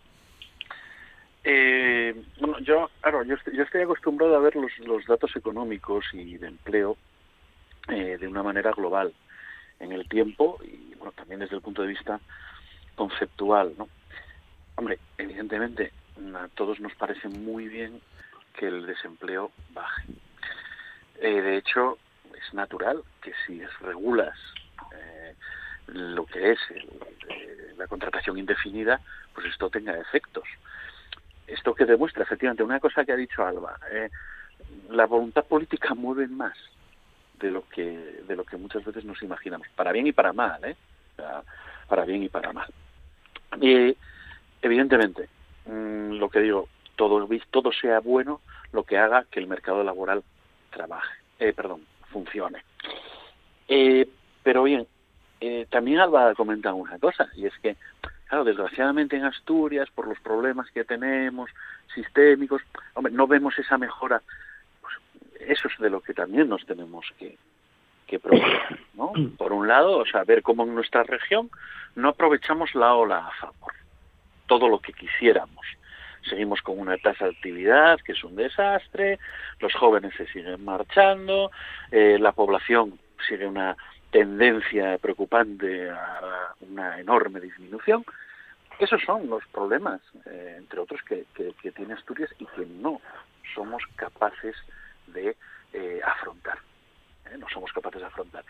Eh, 1.43 2.15
bueno, 2.39 2.59
yo, 2.59 2.89
claro, 3.01 3.23
yo 3.23 3.35
estoy, 3.35 3.81
acostumbrado 3.81 4.35
a 4.35 4.39
ver 4.39 4.55
los, 4.55 5.05
datos 5.05 5.35
económicos 5.35 6.05
y 6.13 6.37
de 6.37 6.47
empleo 6.47 6.95
eh, 7.89 8.17
de 8.17 8.27
una 8.27 8.43
manera 8.43 8.71
global 8.71 9.13
en 9.81 9.91
el 9.91 10.07
tiempo 10.07 10.57
y 10.63 10.95
bueno, 10.95 11.11
también 11.11 11.41
desde 11.41 11.57
el 11.57 11.61
punto 11.61 11.81
de 11.81 11.89
vista 11.89 12.21
conceptual, 12.95 13.73
¿no? 13.77 13.89
Hombre, 14.75 14.99
evidentemente 15.17 15.91
a 16.35 16.47
todos 16.55 16.79
nos 16.79 16.95
parece 16.95 17.27
muy 17.27 17.67
bien 17.67 17.99
que 18.57 18.67
el 18.67 18.85
desempleo 18.85 19.51
baje. 19.73 20.03
Eh, 21.19 21.41
de 21.41 21.58
hecho, 21.58 21.97
es 22.36 22.54
natural 22.54 23.04
que 23.21 23.34
si 23.45 23.62
regulas 23.82 24.38
eh, 24.95 25.36
lo 25.88 26.26
que 26.26 26.52
es 26.52 26.60
eh, 26.71 27.73
la 27.78 27.88
contratación 27.88 28.38
indefinida, 28.38 28.99
pues 29.34 29.47
esto 29.47 29.69
tenga 29.69 29.97
efectos. 29.97 30.43
Esto 31.47 31.73
que 31.76 31.86
demuestra 31.86 32.23
efectivamente 32.23 32.63
una 32.63 32.80
cosa 32.80 33.04
que 33.04 33.12
ha 33.12 33.17
dicho 33.17 33.45
Alba, 33.45 33.78
la 34.89 35.06
voluntad 35.06 35.43
política 35.45 35.93
mueve 35.93 36.28
más 36.28 36.58
de 37.39 37.52
lo 37.52 37.67
que 37.67 38.21
de 38.28 38.36
lo 38.36 38.45
que 38.45 38.56
muchas 38.56 38.86
veces 38.86 39.04
nos 39.04 39.21
imaginamos, 39.21 39.67
para 39.76 39.91
bien 39.91 40.08
y 40.08 40.13
para 40.13 40.32
mal, 40.32 40.63
¿eh? 40.63 40.76
para 41.88 42.06
bien 42.06 42.23
y 42.23 42.30
para 42.30 42.54
mal. 42.54 42.71
Y 43.62 43.95
evidentemente, 44.62 45.28
mm, 45.65 46.13
lo 46.13 46.30
que 46.30 46.39
digo, 46.39 46.69
todo, 46.95 47.28
todo 47.52 47.71
sea 47.71 47.99
bueno 47.99 48.41
lo 48.71 48.84
que 48.84 48.97
haga 48.97 49.26
que 49.30 49.39
el 49.39 49.47
mercado 49.47 49.84
laboral 49.84 50.23
trabaje, 50.73 51.13
eh, 51.39 51.53
perdón, 51.53 51.86
funcione. 52.12 52.63
Eh, 53.67 54.07
pero 54.43 54.63
bien, 54.63 54.88
eh, 55.39 55.67
también 55.69 55.99
Alba 55.99 56.33
comenta 56.36 56.73
una 56.73 56.97
cosa, 56.99 57.29
y 57.36 57.45
es 57.45 57.53
que, 57.59 57.75
claro, 58.27 58.43
desgraciadamente 58.43 59.15
en 59.15 59.25
Asturias, 59.25 59.89
por 59.93 60.07
los 60.07 60.19
problemas 60.19 60.69
que 60.71 60.83
tenemos, 60.83 61.49
sistémicos, 61.93 62.62
hombre, 62.93 63.13
no 63.13 63.27
vemos 63.27 63.57
esa 63.57 63.77
mejora. 63.77 64.21
Pues, 64.81 64.93
eso 65.41 65.67
es 65.67 65.77
de 65.79 65.89
lo 65.89 66.01
que 66.01 66.13
también 66.13 66.49
nos 66.49 66.65
tenemos 66.65 67.05
que, 67.17 67.38
que 68.07 68.19
preocupar, 68.19 68.79
¿no? 68.93 69.12
Por 69.38 69.53
un 69.53 69.67
lado, 69.67 69.97
o 69.97 70.05
sea, 70.05 70.23
ver 70.23 70.41
cómo 70.41 70.63
en 70.63 70.75
nuestra 70.75 71.03
región 71.03 71.49
no 71.95 72.09
aprovechamos 72.09 72.73
la 72.75 72.93
ola 72.95 73.27
a 73.27 73.31
favor, 73.31 73.73
todo 74.47 74.67
lo 74.67 74.79
que 74.79 74.93
quisiéramos. 74.93 75.65
Seguimos 76.29 76.62
con 76.62 76.79
una 76.79 76.97
tasa 76.97 77.25
de 77.25 77.31
actividad 77.31 77.99
que 78.01 78.13
es 78.13 78.23
un 78.23 78.36
desastre, 78.36 79.19
los 79.59 79.73
jóvenes 79.73 80.13
se 80.15 80.25
siguen 80.27 80.63
marchando, 80.63 81.51
eh, 81.91 82.17
la 82.19 82.31
población 82.31 82.99
sigue 83.27 83.45
una 83.45 83.75
tendencia 84.12 84.97
preocupante 84.99 85.89
a 85.89 86.53
una 86.62 86.99
enorme 86.99 87.41
disminución. 87.41 88.05
Esos 88.79 89.01
son 89.03 89.29
los 89.29 89.45
problemas, 89.47 90.01
eh, 90.25 90.55
entre 90.57 90.79
otros, 90.79 91.01
que, 91.03 91.25
tiene 91.75 91.93
Asturias 91.93 92.29
y 92.39 92.45
que 92.45 92.65
no 92.65 93.01
somos 93.53 93.83
capaces 93.95 94.55
de 95.07 95.36
eh, 95.73 96.01
afrontar. 96.05 96.57
¿eh? 97.31 97.38
No 97.38 97.47
somos 97.49 97.71
capaces 97.73 98.01
de 98.01 98.07
afrontar. 98.07 98.43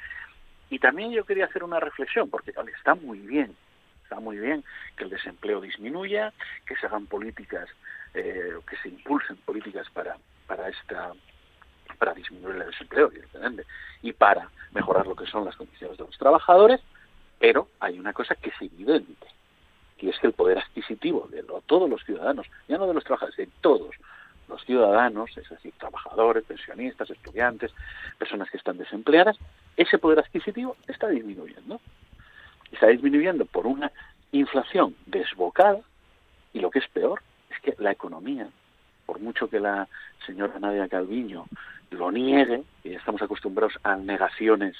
Y 0.69 0.79
también 0.79 1.11
yo 1.11 1.25
quería 1.25 1.45
hacer 1.45 1.63
una 1.63 1.79
reflexión, 1.79 2.29
porque 2.29 2.53
está 2.75 2.95
muy 2.95 3.19
bien, 3.19 3.55
está 4.13 4.21
muy 4.21 4.37
bien 4.37 4.63
que 4.95 5.05
el 5.05 5.09
desempleo 5.09 5.59
disminuya, 5.59 6.33
que 6.67 6.75
se 6.75 6.85
hagan 6.85 7.07
políticas, 7.07 7.67
que 8.13 8.77
se 8.83 8.89
impulsen 8.89 9.37
políticas 9.37 9.89
para, 9.89 10.17
para 10.45 10.69
esta 10.69 11.13
para 11.97 12.13
disminuir 12.13 12.57
el 12.57 12.67
desempleo, 12.67 13.07
evidentemente, 13.07 13.65
y 14.01 14.13
para 14.13 14.49
mejorar 14.71 15.07
lo 15.07 15.15
que 15.15 15.25
son 15.25 15.45
las 15.45 15.55
condiciones 15.55 15.97
de 15.97 16.03
los 16.03 16.17
trabajadores, 16.17 16.79
pero 17.39 17.69
hay 17.79 17.99
una 17.99 18.13
cosa 18.13 18.35
que 18.35 18.49
es 18.49 18.61
evidente, 18.61 19.27
que 19.97 20.09
es 20.09 20.19
que 20.19 20.27
el 20.27 20.33
poder 20.33 20.59
adquisitivo 20.59 21.27
de 21.31 21.43
todos 21.65 21.89
los 21.89 22.03
ciudadanos, 22.03 22.47
ya 22.67 22.77
no 22.77 22.87
de 22.87 22.93
los 22.93 23.03
trabajadores, 23.03 23.37
de 23.37 23.49
todos 23.61 23.95
los 24.47 24.63
ciudadanos, 24.65 25.35
es 25.37 25.49
decir, 25.49 25.73
trabajadores, 25.79 26.43
pensionistas, 26.43 27.09
estudiantes, 27.09 27.71
personas 28.17 28.49
que 28.49 28.57
están 28.57 28.77
desempleadas, 28.77 29.37
ese 29.77 29.97
poder 29.97 30.19
adquisitivo 30.19 30.75
está 30.87 31.07
disminuyendo. 31.07 31.79
Está 32.73 32.87
disminuyendo 32.87 33.45
por 33.45 33.67
una 33.67 33.91
inflación 34.31 34.95
desbocada 35.05 35.79
y 36.53 36.59
lo 36.59 36.71
que 36.71 36.79
es 36.79 36.87
peor 36.87 37.21
es 37.51 37.59
que 37.61 37.75
la 37.77 37.91
economía, 37.91 38.47
por 39.05 39.19
mucho 39.19 39.47
que 39.47 39.59
la 39.59 39.87
señora 40.25 40.59
Nadia 40.59 40.87
Calviño 40.87 41.45
lo 41.91 42.11
niegue, 42.11 42.63
y 42.83 42.95
estamos 42.95 43.21
acostumbrados 43.21 43.77
a 43.83 43.95
negaciones 43.95 44.75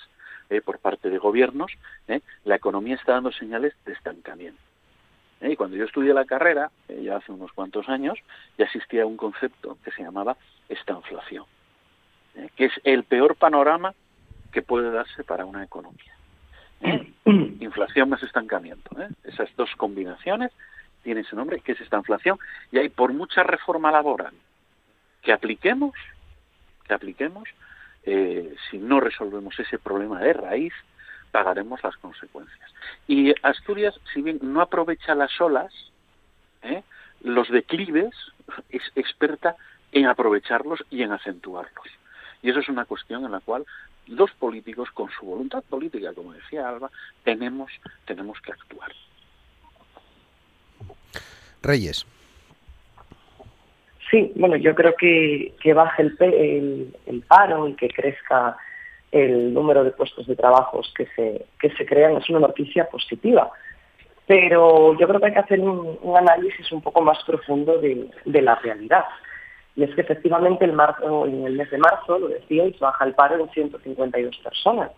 eh, 0.50 0.62
por 0.62 0.80
parte 0.80 1.12
de 1.12 1.20
gobiernos, 1.20 1.72
eh, 2.08 2.22
la 2.46 2.56
economía 2.56 2.96
está 2.96 3.14
dando 3.14 3.32
señales 3.32 3.76
de 3.86 3.94
estancamiento. 3.94 4.60
Eh, 5.42 5.52
y 5.52 5.56
cuando 5.56 5.78
yo 5.78 5.86
estudié 5.86 6.16
la 6.16 6.26
carrera, 6.26 6.72
ya 6.90 7.18
hace 7.18 7.32
unos 7.32 7.52
cuantos 7.54 7.88
años, 7.90 8.18
ya 8.58 8.66
existía 8.66 9.06
un 9.06 9.18
concepto 9.18 9.78
que 9.86 9.92
se 9.92 10.02
llamaba 10.02 10.36
estanflación, 10.68 11.46
que 12.56 12.66
es 12.66 12.74
el 12.84 13.04
peor 13.04 13.36
panorama 13.36 13.94
que 14.52 14.64
puede 14.64 14.90
darse 14.90 15.24
para 15.24 15.46
una 15.46 15.64
economía. 15.64 16.14
Inflación 17.26 18.10
más 18.10 18.24
estancamiento. 18.24 18.96
Esas 19.24 19.50
dos 19.56 19.70
combinaciones 19.78 20.52
tienen 21.04 21.26
ese 21.26 21.36
nombre, 21.36 21.60
que 21.62 21.74
es 21.74 21.82
esta 21.82 21.98
inflación, 21.98 22.38
y 22.72 22.78
hay 22.78 22.90
por 22.90 23.14
mucha 23.14 23.44
reforma 23.44 23.92
laboral 23.92 24.34
que 25.22 25.34
apliquemos, 25.34 25.94
que 26.88 26.94
apliquemos, 26.94 27.48
eh, 28.04 28.56
si 28.70 28.78
no 28.78 29.00
resolvemos 29.00 29.58
ese 29.60 29.80
problema 29.80 30.20
de 30.20 30.34
raíz, 30.34 30.74
pagaremos 31.32 31.82
las 31.84 31.96
consecuencias. 31.98 32.72
Y 33.08 33.34
Asturias, 33.42 34.00
si 34.14 34.22
bien 34.22 34.40
no 34.42 34.62
aprovecha 34.62 35.16
las 35.16 35.40
olas, 35.42 35.74
¿eh? 36.62 36.84
los 37.22 37.50
declives, 37.50 38.14
es 38.70 38.84
experta 38.96 39.56
en 39.92 40.08
aprovecharlos 40.08 40.84
y 40.90 41.04
en 41.04 41.12
acentuarlos. 41.12 41.88
Y 42.44 42.50
eso 42.50 42.60
es 42.60 42.70
una 42.70 42.86
cuestión 42.86 43.26
en 43.26 43.32
la 43.32 43.40
cual 43.40 43.66
los 44.08 44.32
políticos, 44.32 44.92
con 44.92 45.10
su 45.10 45.26
voluntad 45.26 45.64
política, 45.64 46.14
como 46.14 46.34
decía 46.34 46.70
Alba, 46.70 46.92
tenemos, 47.24 47.72
tenemos 48.06 48.40
que 48.42 48.52
actuar. 48.52 48.92
Reyes. 51.62 52.06
Sí, 54.12 54.32
bueno, 54.36 54.58
yo 54.58 54.76
creo 54.76 54.94
que, 54.96 55.56
que 55.60 55.74
baje 55.74 56.04
el, 56.04 56.94
el, 57.08 57.22
paro 57.22 57.68
y 57.68 57.74
que 57.74 57.88
crezca 57.88 58.58
el 59.12 59.54
número 59.54 59.84
de 59.84 59.92
puestos 59.92 60.28
de 60.28 60.36
trabajo 60.36 60.82
que 60.96 61.08
se, 61.16 61.46
que 61.60 61.72
se 61.72 61.86
crean 61.86 62.18
es 62.18 62.30
una 62.30 62.40
noticia 62.40 62.86
positiva. 62.90 63.52
Pero 64.28 64.98
yo 65.00 65.08
creo 65.08 65.20
que 65.20 65.26
hay 65.28 65.34
que 65.34 65.40
hacer 65.40 65.60
un, 65.60 65.98
análisis 66.16 66.72
un 66.72 66.82
poco 66.82 67.02
más 67.02 67.24
profundo 67.24 67.80
de, 67.80 68.10
la 68.26 68.56
realidad. 68.56 69.06
Y 69.76 69.84
es 69.84 69.94
que 69.96 70.02
efectivamente 70.02 70.66
el 70.66 70.78
en 71.04 71.46
el 71.46 71.54
mes 71.54 71.72
de 71.72 71.78
marzo, 71.78 72.20
lo 72.20 72.28
decíais, 72.28 72.78
baja 72.80 73.06
el 73.06 73.16
paro 73.16 73.40
en 73.40 73.50
152 73.50 74.38
personas. 74.38 74.92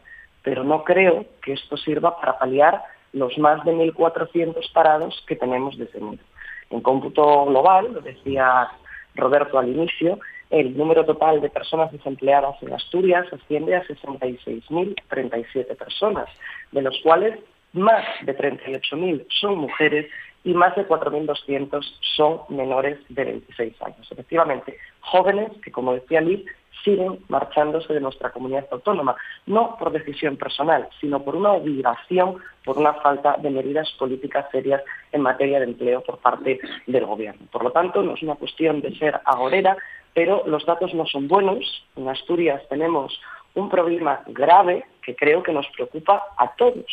Pero 0.43 0.63
no 0.63 0.83
creo 0.83 1.25
que 1.41 1.53
esto 1.53 1.77
sirva 1.77 2.19
para 2.19 2.37
paliar 2.37 2.83
los 3.13 3.37
más 3.37 3.63
de 3.63 3.73
1.400 3.73 4.71
parados 4.73 5.23
que 5.27 5.37
tenemos 5.37 5.77
desde 5.77 5.97
enero. 5.99 6.23
En 6.69 6.81
cómputo 6.81 7.45
global, 7.45 7.93
lo 7.93 8.01
decía 8.01 8.69
Roberto 9.15 9.57
al 9.57 9.69
inicio, 9.69 10.19
el 10.49 10.77
número 10.77 11.05
total 11.05 11.41
de 11.41 11.49
personas 11.49 11.91
desempleadas 11.91 12.61
en 12.61 12.73
Asturias 12.73 13.25
asciende 13.31 13.75
a 13.75 13.83
66.037 13.85 15.75
personas, 15.75 16.27
de 16.71 16.81
los 16.81 16.99
cuales 17.01 17.39
más 17.73 18.05
de 18.21 18.37
38.000 18.37 19.25
son 19.29 19.57
mujeres 19.57 20.07
y 20.45 20.53
más 20.53 20.75
de 20.75 20.87
4.200 20.87 21.83
son 22.15 22.41
menores 22.49 22.99
de 23.09 23.25
26 23.25 23.81
años. 23.81 24.07
Efectivamente, 24.11 24.77
jóvenes 25.01 25.51
que, 25.63 25.71
como 25.71 25.93
decía 25.93 26.21
Liz, 26.21 26.45
siguen 26.83 27.19
marchándose 27.29 27.93
de 27.93 27.99
nuestra 27.99 28.31
comunidad 28.31 28.67
autónoma, 28.69 29.15
no 29.47 29.75
por 29.77 29.91
decisión 29.91 30.37
personal, 30.37 30.87
sino 31.01 31.23
por 31.23 31.35
una 31.35 31.53
obligación, 31.53 32.37
por 32.63 32.77
una 32.77 32.93
falta 32.93 33.37
de 33.41 33.49
medidas 33.49 33.91
políticas 33.97 34.45
serias 34.51 34.83
en 35.11 35.21
materia 35.21 35.57
de 35.59 35.65
empleo 35.65 36.01
por 36.01 36.19
parte 36.19 36.59
del 36.85 37.05
Gobierno. 37.07 37.47
Por 37.51 37.63
lo 37.63 37.71
tanto, 37.71 38.03
no 38.03 38.13
es 38.13 38.21
una 38.21 38.35
cuestión 38.35 38.81
de 38.81 38.95
ser 38.97 39.19
agorera, 39.25 39.75
pero 40.13 40.43
los 40.45 40.63
datos 40.65 40.93
no 40.93 41.07
son 41.07 41.27
buenos. 41.27 41.83
En 41.95 42.07
Asturias 42.07 42.61
tenemos 42.69 43.19
un 43.55 43.67
problema 43.67 44.21
grave 44.27 44.85
que 45.01 45.15
creo 45.15 45.41
que 45.41 45.53
nos 45.53 45.65
preocupa 45.75 46.23
a 46.37 46.55
todos, 46.55 46.85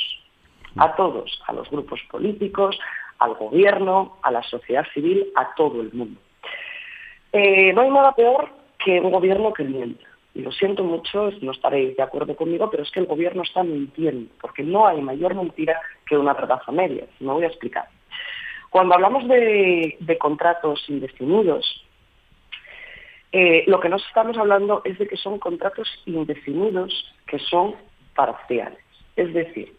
a 0.76 0.96
todos, 0.96 1.42
a 1.46 1.52
los 1.52 1.70
grupos 1.70 2.00
políticos, 2.10 2.78
al 3.22 3.34
Gobierno, 3.34 4.18
a 4.22 4.30
la 4.30 4.42
sociedad 4.42 4.84
civil, 4.92 5.28
a 5.36 5.54
todo 5.54 5.80
el 5.80 5.92
mundo. 5.92 6.20
Eh, 7.32 7.72
no 7.72 7.82
hay 7.82 7.90
nada 7.90 8.12
peor 8.14 8.50
que 8.78 9.00
un 9.00 9.12
gobierno 9.12 9.52
que 9.52 9.64
miente. 9.64 10.04
Y 10.34 10.42
lo 10.42 10.50
siento 10.50 10.82
mucho, 10.82 11.30
no 11.40 11.52
estaréis 11.52 11.96
de 11.96 12.02
acuerdo 12.02 12.34
conmigo, 12.34 12.68
pero 12.70 12.82
es 12.82 12.90
que 12.90 13.00
el 13.00 13.06
gobierno 13.06 13.42
está 13.42 13.62
mintiendo, 13.62 14.32
porque 14.40 14.62
no 14.62 14.86
hay 14.86 15.00
mayor 15.00 15.34
mentira 15.34 15.80
que 16.06 16.16
una 16.16 16.32
verdad 16.32 16.60
a 16.66 16.72
medias. 16.72 17.08
Me 17.20 17.32
voy 17.32 17.44
a 17.44 17.48
explicar. 17.48 17.86
Cuando 18.70 18.94
hablamos 18.94 19.28
de, 19.28 20.16
contratos 20.18 20.84
indefinidos, 20.88 21.84
eh, 23.30 23.64
lo 23.66 23.78
que 23.80 23.88
nos 23.88 24.04
estamos 24.06 24.36
hablando 24.36 24.80
es 24.84 24.98
de 24.98 25.06
que 25.06 25.16
son 25.16 25.38
contratos 25.38 25.88
indefinidos 26.06 27.14
que 27.26 27.38
son 27.38 27.76
parciales. 28.14 28.82
Es 29.16 29.32
decir, 29.32 29.74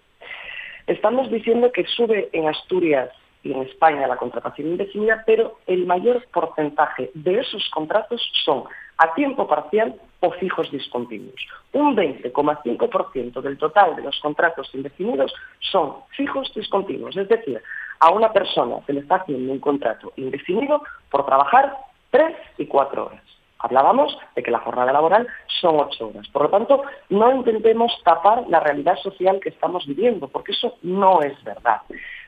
estamos 0.87 1.29
diciendo 1.31 1.71
que 1.71 1.85
sube 1.85 2.29
en 2.31 2.47
Asturias 2.47 3.09
y 3.43 3.51
en 3.51 3.61
España 3.63 4.07
la 4.07 4.17
contratación 4.17 4.69
indefinida, 4.69 5.23
pero 5.25 5.57
el 5.67 5.85
mayor 5.85 6.25
porcentaje 6.31 7.11
de 7.13 7.39
esos 7.39 7.69
contratos 7.69 8.21
son 8.45 8.63
a 8.97 9.13
tiempo 9.13 9.47
parcial 9.47 9.95
o 10.21 10.31
fijos 10.31 10.71
discontinuos. 10.71 11.35
Un 11.73 11.95
20,5% 11.95 13.41
del 13.41 13.57
total 13.57 13.95
de 13.95 14.03
los 14.03 14.19
contratos 14.19 14.69
indefinidos 14.73 15.33
son 15.59 15.95
fijos 16.15 16.53
discontinuos, 16.55 17.17
es 17.17 17.27
decir, 17.27 17.61
a 17.99 18.11
una 18.11 18.31
persona 18.31 18.77
se 18.85 18.93
le 18.93 19.01
está 19.01 19.15
haciendo 19.15 19.51
un 19.51 19.59
contrato 19.59 20.13
indefinido 20.15 20.81
por 21.09 21.25
trabajar 21.25 21.77
tres 22.11 22.35
y 22.57 22.65
cuatro 22.65 23.07
horas. 23.07 23.23
Hablábamos 23.59 24.17
de 24.35 24.43
que 24.43 24.51
la 24.51 24.59
jornada 24.59 24.91
laboral 24.91 25.25
son 25.61 25.79
ocho 25.79 26.09
horas. 26.09 26.27
Por 26.27 26.43
lo 26.43 26.49
tanto, 26.49 26.83
no 27.09 27.33
intentemos 27.33 27.93
tapar 28.03 28.43
la 28.49 28.59
realidad 28.59 28.97
social 28.97 29.39
que 29.39 29.49
estamos 29.49 29.87
viviendo, 29.87 30.27
porque 30.27 30.51
eso 30.51 30.75
no 30.81 31.21
es 31.21 31.41
verdad. 31.45 31.81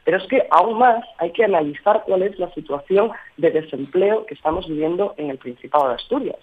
Pero 0.06 0.18
es 0.18 0.28
que 0.28 0.48
aún 0.52 0.78
más 0.78 1.04
hay 1.18 1.32
que 1.32 1.44
analizar 1.44 2.04
cuál 2.06 2.22
es 2.22 2.40
la 2.40 2.52
situación 2.54 3.12
de 3.38 3.52
desempleo 3.52 4.26
que 4.26 4.36
estamos 4.36 4.68
viviendo 4.68 5.16
en 5.18 5.32
el 5.32 5.38
Principado 5.38 5.90
de 5.90 5.96
Asturias. 5.96 6.38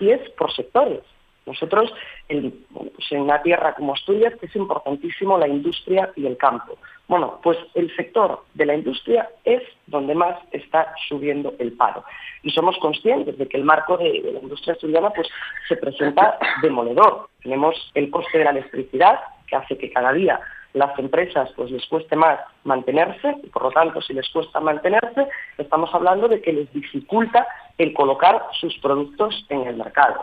Y 0.00 0.10
es 0.10 0.28
por 0.30 0.52
sectores. 0.52 1.02
Nosotros, 1.44 1.92
en, 2.28 2.52
pues 2.72 3.12
una 3.12 3.42
tierra 3.42 3.74
como 3.74 3.94
Asturias, 3.94 4.32
es 4.40 4.54
importantísimo 4.56 5.38
la 5.38 5.48
industria 5.48 6.10
y 6.16 6.26
el 6.26 6.36
campo. 6.36 6.78
Bueno, 7.08 7.40
pues 7.42 7.58
el 7.74 7.94
sector 7.96 8.44
de 8.54 8.64
la 8.64 8.74
industria 8.74 9.28
es 9.44 9.62
donde 9.86 10.14
más 10.14 10.38
está 10.52 10.94
subiendo 11.08 11.54
el 11.58 11.72
paro. 11.72 12.04
Y 12.42 12.50
somos 12.50 12.78
conscientes 12.78 13.36
de 13.36 13.48
que 13.48 13.56
el 13.56 13.64
marco 13.64 13.98
de, 13.98 14.22
la 14.32 14.38
industria 14.38 14.74
asturiana 14.74 15.10
pues, 15.10 15.28
se 15.68 15.76
presenta 15.76 16.38
demoledor. 16.62 17.28
Tenemos 17.42 17.90
el 17.94 18.10
coste 18.10 18.38
de 18.38 18.44
la 18.44 18.50
electricidad, 18.50 19.20
que 19.46 19.56
hace 19.56 19.76
que 19.76 19.90
cada 19.90 20.12
día 20.12 20.40
las 20.74 20.98
empresas 20.98 21.50
pues 21.56 21.70
les 21.70 21.86
cueste 21.86 22.16
más 22.16 22.40
mantenerse 22.64 23.36
y 23.42 23.48
por 23.48 23.62
lo 23.62 23.70
tanto 23.70 24.00
si 24.00 24.14
les 24.14 24.28
cuesta 24.30 24.60
mantenerse 24.60 25.28
estamos 25.58 25.92
hablando 25.94 26.28
de 26.28 26.40
que 26.40 26.52
les 26.52 26.72
dificulta 26.72 27.46
el 27.78 27.92
colocar 27.92 28.46
sus 28.60 28.76
productos 28.78 29.44
en 29.48 29.66
el 29.66 29.76
mercado. 29.76 30.22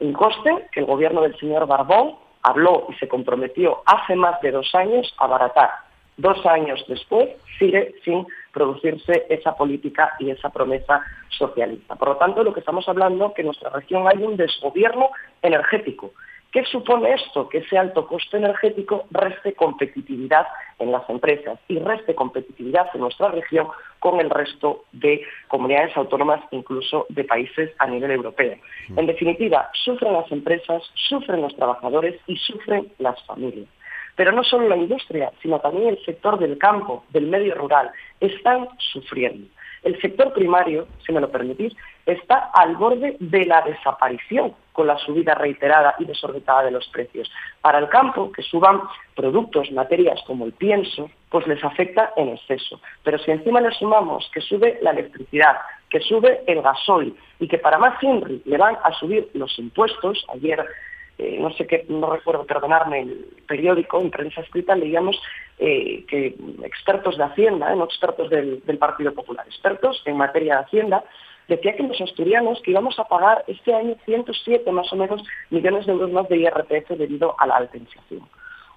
Un 0.00 0.12
coste 0.12 0.66
que 0.72 0.80
el 0.80 0.86
gobierno 0.86 1.22
del 1.22 1.38
señor 1.38 1.66
Barbón 1.66 2.16
habló 2.42 2.86
y 2.90 2.94
se 2.94 3.08
comprometió 3.08 3.82
hace 3.86 4.16
más 4.16 4.40
de 4.40 4.52
dos 4.52 4.74
años 4.74 5.14
a 5.18 5.24
abaratar. 5.24 5.70
Dos 6.16 6.44
años 6.46 6.84
después 6.86 7.30
sigue 7.58 7.94
sin 8.04 8.24
producirse 8.52 9.26
esa 9.28 9.56
política 9.56 10.12
y 10.20 10.30
esa 10.30 10.50
promesa 10.50 11.02
socialista. 11.28 11.96
Por 11.96 12.08
lo 12.08 12.16
tanto, 12.16 12.44
lo 12.44 12.52
que 12.52 12.60
estamos 12.60 12.88
hablando 12.88 13.28
es 13.28 13.34
que 13.34 13.42
en 13.42 13.46
nuestra 13.46 13.70
región 13.70 14.06
hay 14.06 14.22
un 14.22 14.36
desgobierno 14.36 15.10
energético 15.42 16.12
¿Qué 16.54 16.64
supone 16.66 17.12
esto? 17.12 17.48
Que 17.48 17.58
ese 17.58 17.76
alto 17.76 18.06
coste 18.06 18.36
energético 18.36 19.06
reste 19.10 19.54
competitividad 19.54 20.46
en 20.78 20.92
las 20.92 21.02
empresas 21.10 21.58
y 21.66 21.80
reste 21.80 22.14
competitividad 22.14 22.86
en 22.94 23.00
nuestra 23.00 23.26
región 23.30 23.66
con 23.98 24.20
el 24.20 24.30
resto 24.30 24.84
de 24.92 25.22
comunidades 25.48 25.96
autónomas, 25.96 26.44
incluso 26.52 27.06
de 27.08 27.24
países 27.24 27.72
a 27.80 27.88
nivel 27.88 28.12
europeo. 28.12 28.56
En 28.96 29.06
definitiva, 29.06 29.68
sufren 29.72 30.12
las 30.12 30.30
empresas, 30.30 30.84
sufren 30.94 31.42
los 31.42 31.56
trabajadores 31.56 32.20
y 32.28 32.36
sufren 32.36 32.86
las 32.98 33.20
familias. 33.24 33.66
Pero 34.14 34.30
no 34.30 34.44
solo 34.44 34.68
la 34.68 34.76
industria, 34.76 35.32
sino 35.42 35.58
también 35.58 35.88
el 35.88 36.04
sector 36.04 36.38
del 36.38 36.56
campo, 36.58 37.02
del 37.08 37.26
medio 37.26 37.56
rural, 37.56 37.90
están 38.20 38.68
sufriendo. 38.78 39.48
El 39.84 40.00
sector 40.00 40.32
primario, 40.32 40.88
si 41.06 41.12
me 41.12 41.20
lo 41.20 41.30
permitís, 41.30 41.74
está 42.06 42.50
al 42.54 42.76
borde 42.76 43.16
de 43.20 43.44
la 43.44 43.60
desaparición 43.62 44.54
con 44.72 44.86
la 44.86 44.98
subida 44.98 45.34
reiterada 45.34 45.94
y 45.98 46.06
desorbitada 46.06 46.64
de 46.64 46.70
los 46.70 46.88
precios. 46.88 47.30
Para 47.60 47.78
el 47.78 47.88
campo, 47.90 48.32
que 48.32 48.42
suban 48.42 48.80
productos, 49.14 49.70
materias 49.72 50.20
como 50.26 50.46
el 50.46 50.52
pienso, 50.52 51.10
pues 51.28 51.46
les 51.46 51.62
afecta 51.62 52.12
en 52.16 52.30
exceso. 52.30 52.80
Pero 53.02 53.18
si 53.18 53.30
encima 53.30 53.60
le 53.60 53.70
sumamos 53.72 54.28
que 54.32 54.40
sube 54.40 54.78
la 54.80 54.90
electricidad, 54.90 55.56
que 55.90 56.00
sube 56.00 56.42
el 56.46 56.62
gasoil 56.62 57.14
y 57.38 57.46
que 57.46 57.58
para 57.58 57.78
más 57.78 58.02
Henry 58.02 58.42
le 58.46 58.56
van 58.56 58.76
a 58.82 58.92
subir 58.94 59.28
los 59.34 59.58
impuestos, 59.58 60.24
ayer 60.32 60.64
eh, 61.18 61.38
no 61.40 61.52
sé 61.52 61.66
qué, 61.66 61.86
no 61.88 62.12
recuerdo, 62.12 62.44
perdonarme, 62.44 63.02
el 63.02 63.26
periódico, 63.46 64.00
en 64.00 64.10
prensa 64.10 64.40
escrita, 64.40 64.74
leíamos 64.74 65.20
eh, 65.58 66.04
que 66.08 66.34
expertos 66.64 67.16
de 67.16 67.24
Hacienda, 67.24 67.72
eh, 67.72 67.76
no 67.76 67.84
expertos 67.84 68.28
del, 68.30 68.62
Partido 68.78 69.12
Popular, 69.14 69.46
expertos 69.46 70.02
en 70.06 70.16
materia 70.16 70.56
de 70.56 70.62
Hacienda, 70.64 71.04
decía 71.46 71.76
que 71.76 71.84
los 71.84 72.00
asturianos 72.00 72.60
que 72.62 72.72
íbamos 72.72 72.98
a 72.98 73.04
pagar 73.04 73.44
este 73.46 73.72
año 73.72 73.96
107 74.04 74.70
más 74.72 74.92
o 74.92 74.96
menos 74.96 75.22
millones 75.50 75.86
de 75.86 75.92
euros 75.92 76.10
más 76.10 76.28
de 76.28 76.38
IRPF 76.38 76.90
debido 76.98 77.36
a 77.38 77.46
la 77.46 77.56
alta 77.56 77.76
inflación. 77.76 78.22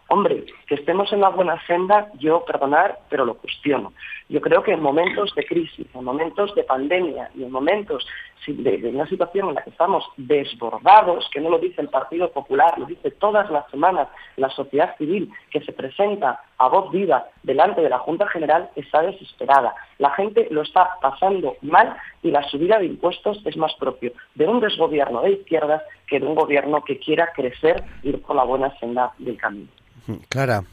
Hombre, 0.10 0.46
que 0.68 0.76
estemos 0.76 1.12
en 1.12 1.20
la 1.20 1.30
buena 1.30 1.62
senda, 1.68 2.10
yo, 2.18 2.46
perdonar, 2.46 3.00
pero 3.10 3.26
lo 3.26 3.36
cuestiono. 3.36 3.92
Yo 4.30 4.40
creo 4.40 4.64
que 4.64 4.72
en 4.72 4.82
momentos 4.82 5.34
de 5.36 5.46
crisis, 5.46 5.86
en 5.94 6.04
momentos 6.04 6.56
de 6.56 6.64
pandemia 6.64 7.30
y 7.36 7.44
en 7.44 7.52
momentos 7.52 8.08
de, 8.48 8.90
una 8.94 9.06
situación 9.08 9.50
en 9.50 9.56
la 9.56 9.64
que 9.64 9.72
estamos 9.72 10.06
desbordados, 10.16 11.30
que 11.34 11.42
no 11.42 11.50
lo 11.50 11.60
dice 11.60 11.82
el 11.82 11.90
Partido 11.90 12.32
Popular, 12.32 12.78
lo 12.78 12.86
dice 12.86 13.12
todas 13.12 13.50
las 13.52 13.70
semanas 13.70 14.08
la 14.38 14.50
sociedad 14.50 14.96
civil 14.98 15.30
que 15.52 15.62
se 15.62 15.74
presenta 15.74 16.42
a 16.58 16.70
voz 16.70 16.92
viva 16.92 17.26
delante 17.44 17.82
de 17.82 17.90
la 17.90 18.00
Junta 18.00 18.28
General, 18.28 18.70
está 18.76 19.02
desesperada. 19.02 19.76
La 19.98 20.12
gente 20.12 20.48
lo 20.52 20.62
está 20.62 20.92
pasando 21.02 21.58
mal 21.62 21.98
y 22.24 22.32
la 22.32 22.44
subida 22.44 22.80
de 22.80 22.86
impuestos 22.86 23.42
es 23.46 23.58
más 23.58 23.74
propio 23.76 24.14
de 24.36 24.48
un 24.48 24.60
desgobierno 24.60 25.22
de 25.22 25.32
izquierdas 25.32 25.84
que 26.08 26.20
de 26.20 26.26
un 26.26 26.36
gobierno 26.36 26.82
que 26.84 26.98
quiera 27.00 27.32
crecer 27.36 27.84
y 28.04 28.10
ir 28.10 28.22
por 28.22 28.36
la 28.36 28.44
buena 28.44 28.74
senda 28.80 29.12
del 29.18 29.38
camino. 29.38 29.68
Clara. 30.30 30.64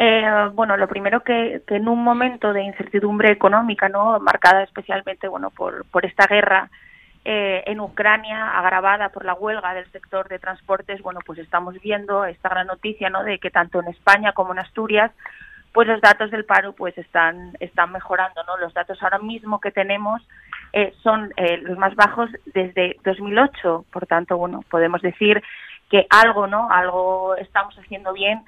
Eh, 0.00 0.50
bueno, 0.54 0.76
lo 0.76 0.86
primero 0.86 1.24
que, 1.24 1.60
en 1.66 1.88
un 1.88 2.04
momento 2.04 2.52
de 2.52 2.62
incertidumbre 2.62 3.32
económica, 3.32 3.88
no, 3.88 4.20
marcada 4.20 4.62
especialmente, 4.62 5.26
bueno, 5.26 5.50
por, 5.50 5.84
por 5.86 6.06
esta 6.06 6.26
guerra 6.28 6.70
eh, 7.24 7.64
en 7.66 7.80
Ucrania, 7.80 8.56
agravada 8.56 9.08
por 9.08 9.24
la 9.24 9.34
huelga 9.34 9.74
del 9.74 9.90
sector 9.90 10.28
de 10.28 10.38
transportes, 10.38 11.02
bueno, 11.02 11.18
pues 11.26 11.40
estamos 11.40 11.74
viendo 11.82 12.24
esta 12.24 12.48
gran 12.48 12.68
noticia, 12.68 13.10
¿no? 13.10 13.24
De 13.24 13.40
que 13.40 13.50
tanto 13.50 13.80
en 13.80 13.88
España 13.88 14.32
como 14.32 14.52
en 14.52 14.60
Asturias, 14.60 15.10
pues 15.72 15.88
los 15.88 16.00
datos 16.00 16.30
del 16.30 16.44
paro, 16.44 16.74
pues 16.74 16.96
están 16.96 17.56
están 17.58 17.90
mejorando, 17.90 18.44
¿no? 18.44 18.56
Los 18.56 18.72
datos 18.74 19.02
ahora 19.02 19.18
mismo 19.18 19.60
que 19.60 19.72
tenemos 19.72 20.22
eh, 20.72 20.94
son 21.02 21.32
los 21.62 21.76
más 21.76 21.96
bajos 21.96 22.30
desde 22.46 22.96
2008, 23.04 23.84
por 23.92 24.06
tanto, 24.06 24.38
bueno, 24.38 24.62
podemos 24.70 25.02
decir 25.02 25.42
que 25.88 26.06
algo, 26.10 26.46
¿no? 26.46 26.70
Algo 26.70 27.34
estamos 27.36 27.74
haciendo 27.78 28.12
bien 28.12 28.44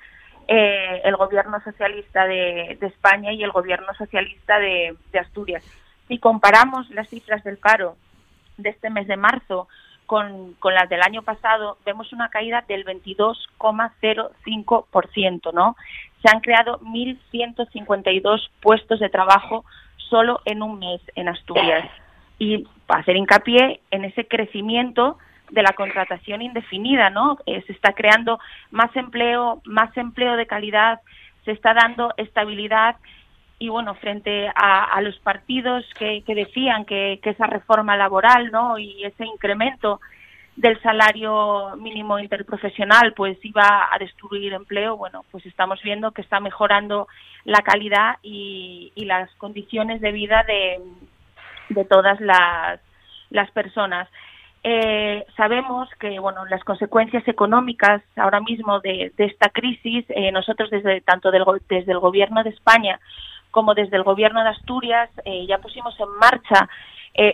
eh, 0.48 1.00
el 1.04 1.16
gobierno 1.16 1.62
socialista 1.62 2.26
de, 2.26 2.76
España 2.80 3.32
y 3.32 3.44
el 3.44 3.52
gobierno 3.52 3.94
socialista 3.94 4.58
de, 4.58 4.96
Asturias. 5.18 5.64
Si 6.08 6.18
comparamos 6.18 6.90
las 6.90 7.08
cifras 7.08 7.42
del 7.44 7.56
paro 7.56 7.96
de 8.56 8.70
este 8.70 8.90
mes 8.90 9.06
de 9.06 9.16
marzo 9.16 9.68
con, 10.06 10.54
con 10.54 10.74
las 10.74 10.88
del 10.88 11.02
año 11.02 11.22
pasado, 11.22 11.78
vemos 11.86 12.12
una 12.12 12.30
caída 12.30 12.64
del 12.66 12.84
22,05%, 12.84 15.52
¿no? 15.52 15.76
Se 16.20 16.28
han 16.28 16.40
creado 16.40 16.80
1.152 16.80 18.50
puestos 18.60 18.98
de 18.98 19.08
trabajo 19.08 19.64
solo 19.96 20.40
en 20.44 20.62
un 20.62 20.80
mes 20.80 21.00
en 21.14 21.28
Asturias. 21.28 21.88
Y 22.40 22.66
para 22.86 23.02
hacer 23.02 23.16
hincapié 23.16 23.80
en 23.92 24.04
ese 24.04 24.26
crecimiento 24.26 25.16
de 25.50 25.62
la 25.62 25.72
contratación 25.72 26.42
indefinida, 26.42 27.10
¿no? 27.10 27.38
Eh, 27.46 27.62
se 27.66 27.72
está 27.72 27.92
creando 27.92 28.38
más 28.70 28.94
empleo, 28.96 29.60
más 29.64 29.96
empleo 29.96 30.36
de 30.36 30.46
calidad, 30.46 31.00
se 31.44 31.52
está 31.52 31.74
dando 31.74 32.12
estabilidad 32.16 32.96
y 33.58 33.68
bueno, 33.68 33.94
frente 33.94 34.50
a, 34.54 34.98
los 35.02 35.18
partidos 35.18 35.84
que, 35.98 36.22
decían 36.26 36.86
que, 36.86 37.20
esa 37.22 37.46
reforma 37.46 37.94
laboral, 37.94 38.50
¿no? 38.50 38.78
Y 38.78 39.04
ese 39.04 39.26
incremento 39.26 40.00
del 40.56 40.80
salario 40.80 41.76
mínimo 41.76 42.18
interprofesional 42.18 43.12
pues 43.12 43.38
iba 43.44 43.88
a 43.92 43.98
destruir 43.98 44.54
empleo, 44.54 44.96
bueno, 44.96 45.24
pues 45.30 45.44
estamos 45.44 45.80
viendo 45.82 46.12
que 46.12 46.22
está 46.22 46.40
mejorando 46.40 47.06
la 47.44 47.60
calidad 47.60 48.16
y, 48.22 48.92
las 48.96 49.30
condiciones 49.34 50.00
de 50.00 50.12
vida 50.12 50.42
de, 50.46 50.80
de 51.68 51.84
todas 51.84 52.18
las, 52.20 52.80
las 53.28 53.50
personas. 53.50 54.08
Eh, 54.62 55.24
sabemos 55.38 55.88
que 55.98 56.18
bueno 56.18 56.44
las 56.44 56.62
consecuencias 56.64 57.26
económicas 57.26 58.02
ahora 58.14 58.40
mismo 58.40 58.78
de, 58.80 59.10
esta 59.16 59.48
crisis 59.48 60.04
eh, 60.10 60.30
nosotros 60.32 60.68
desde 60.68 61.00
tanto 61.00 61.30
del, 61.30 61.44
desde 61.66 61.92
el 61.92 61.98
gobierno 61.98 62.42
de 62.42 62.50
España 62.50 63.00
como 63.50 63.72
desde 63.72 63.96
el 63.96 64.02
gobierno 64.02 64.42
de 64.42 64.50
Asturias 64.50 65.08
eh, 65.24 65.46
ya 65.46 65.58
pusimos 65.58 65.98
en 65.98 66.10
marcha 66.18 66.68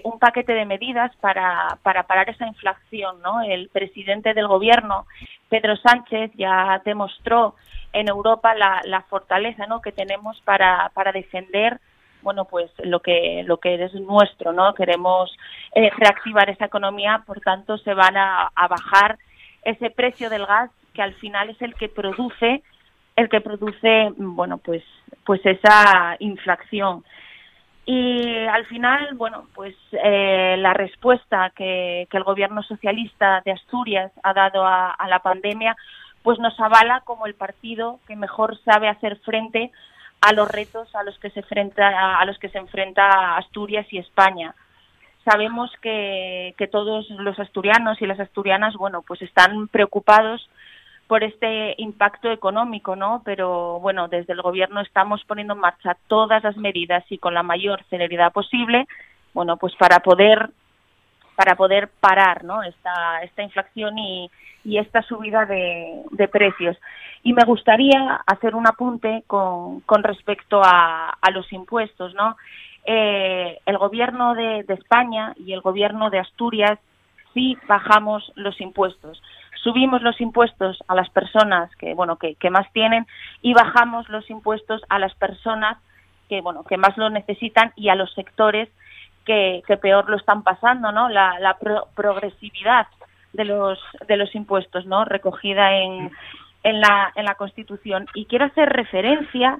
un 0.04 0.18
paquete 0.18 0.54
de 0.54 0.64
medidas 0.64 1.14
para, 1.16 1.78
para 1.82 2.04
parar 2.04 2.30
esa 2.30 2.46
inflación 2.46 3.20
no 3.22 3.42
el 3.42 3.68
presidente 3.70 4.32
del 4.32 4.46
gobierno 4.46 5.06
Pedro 5.48 5.76
Sánchez 5.76 6.30
ya 6.34 6.80
demostró 6.84 7.56
en 7.92 8.08
Europa 8.08 8.54
la, 8.54 8.80
la 8.84 9.02
fortaleza 9.02 9.66
no 9.66 9.82
que 9.82 9.92
tenemos 9.92 10.40
para 10.44 10.90
para 10.94 11.12
defender 11.12 11.80
bueno, 12.26 12.44
pues 12.44 12.72
lo 12.82 12.98
que, 12.98 13.44
lo 13.46 13.58
que 13.58 13.76
es 13.76 13.94
nuestro, 13.94 14.52
¿no? 14.52 14.74
Queremos 14.74 15.30
eh, 15.72 15.90
reactivar 15.96 16.50
esa 16.50 16.64
economía, 16.64 17.22
por 17.24 17.40
tanto 17.40 17.78
se 17.78 17.94
van 17.94 18.16
a, 18.16 18.50
bajar 18.68 19.16
ese 19.62 19.90
precio 19.90 20.28
del 20.28 20.44
gas 20.44 20.72
que 20.92 21.02
al 21.02 21.14
final 21.14 21.50
es 21.50 21.62
el 21.62 21.74
que 21.74 21.88
produce, 21.88 22.64
el 23.14 23.28
que 23.28 23.40
produce, 23.40 24.12
bueno, 24.16 24.58
pues, 24.58 24.82
pues 25.24 25.40
esa 25.46 26.16
inflación. 26.18 27.04
Y 27.84 28.44
al 28.46 28.66
final, 28.66 29.14
bueno, 29.14 29.44
pues 29.54 29.76
eh, 29.92 30.56
la 30.58 30.74
respuesta 30.74 31.52
que, 31.54 32.08
el 32.10 32.24
gobierno 32.24 32.64
socialista 32.64 33.40
de 33.44 33.52
Asturias 33.52 34.10
ha 34.24 34.34
dado 34.34 34.66
a, 34.66 34.90
a, 34.90 35.06
la 35.06 35.20
pandemia, 35.20 35.76
pues 36.24 36.40
nos 36.40 36.58
avala 36.58 37.02
como 37.04 37.26
el 37.26 37.36
partido 37.36 38.00
que 38.08 38.16
mejor 38.16 38.58
sabe 38.64 38.88
hacer 38.88 39.16
frente 39.18 39.70
a 40.20 40.32
los 40.32 40.50
retos 40.50 40.94
a 40.94 41.02
los 41.02 41.18
que 41.18 41.30
se 41.30 41.40
enfrenta 41.40 42.18
a 42.18 42.24
los 42.24 42.38
que 42.38 42.48
se 42.48 42.58
enfrenta 42.58 43.36
Asturias 43.36 43.86
y 43.90 43.98
España. 43.98 44.54
Sabemos 45.24 45.70
que, 45.82 46.54
que 46.56 46.68
todos 46.68 47.08
los 47.10 47.38
asturianos 47.38 48.00
y 48.00 48.06
las 48.06 48.20
asturianas, 48.20 48.74
bueno, 48.74 49.02
pues 49.02 49.22
están 49.22 49.66
preocupados 49.68 50.48
por 51.06 51.22
este 51.22 51.74
impacto 51.78 52.30
económico, 52.30 52.96
¿no? 52.96 53.22
Pero 53.24 53.80
bueno, 53.80 54.08
desde 54.08 54.32
el 54.32 54.42
gobierno 54.42 54.80
estamos 54.80 55.24
poniendo 55.24 55.54
en 55.54 55.60
marcha 55.60 55.96
todas 56.06 56.42
las 56.42 56.56
medidas 56.56 57.04
y 57.10 57.18
con 57.18 57.34
la 57.34 57.42
mayor 57.42 57.84
celeridad 57.90 58.32
posible, 58.32 58.86
bueno, 59.32 59.56
pues 59.56 59.74
para 59.76 60.00
poder 60.00 60.50
para 61.36 61.54
poder 61.54 61.88
parar 62.00 62.44
¿no? 62.44 62.62
esta, 62.62 63.22
esta 63.22 63.42
inflación 63.42 63.98
y, 63.98 64.30
y 64.64 64.78
esta 64.78 65.02
subida 65.02 65.46
de, 65.46 66.28
precios. 66.32 66.76
Y 67.22 67.32
me 67.32 67.44
gustaría 67.44 68.20
hacer 68.26 68.54
un 68.54 68.66
apunte 68.66 69.22
con, 69.26 69.80
con 69.80 70.02
respecto 70.02 70.60
a, 70.64 71.10
a, 71.20 71.30
los 71.30 71.52
impuestos. 71.52 72.14
¿no? 72.14 72.36
Eh, 72.88 73.58
el 73.66 73.78
gobierno 73.78 74.34
de, 74.34 74.64
España 74.68 75.34
y 75.36 75.52
el 75.52 75.60
gobierno 75.60 76.08
de 76.08 76.20
Asturias 76.20 76.78
sí 77.34 77.58
bajamos 77.66 78.32
los 78.36 78.60
impuestos 78.60 79.20
subimos 79.60 80.02
los 80.02 80.20
impuestos 80.20 80.78
a 80.86 80.94
las 80.94 81.10
personas 81.10 81.68
que 81.76 81.94
bueno 81.94 82.16
que, 82.16 82.36
más 82.50 82.72
tienen 82.72 83.04
y 83.42 83.54
bajamos 83.54 84.08
los 84.08 84.30
impuestos 84.30 84.82
a 84.88 85.00
las 85.00 85.12
personas 85.16 85.78
que 86.28 86.40
bueno 86.40 86.62
que 86.62 86.76
más 86.76 86.96
lo 86.96 87.10
necesitan 87.10 87.72
y 87.74 87.88
a 87.88 87.96
los 87.96 88.14
sectores 88.14 88.68
que, 89.26 89.62
peor 89.82 90.08
lo 90.08 90.16
están 90.16 90.42
pasando 90.42 90.92
no 90.92 91.08
la, 91.08 91.38
la 91.40 91.58
pro 91.58 91.88
progresividad 91.94 92.86
de 93.32 93.44
los 93.44 93.78
de 94.08 94.16
los 94.16 94.34
impuestos 94.34 94.86
no 94.86 95.04
recogida 95.04 95.76
en, 95.76 96.10
en 96.62 96.80
la 96.80 97.12
en 97.14 97.24
la 97.24 97.34
constitución 97.34 98.06
y 98.14 98.24
quiero 98.26 98.46
hacer 98.46 98.68
referencia 98.70 99.58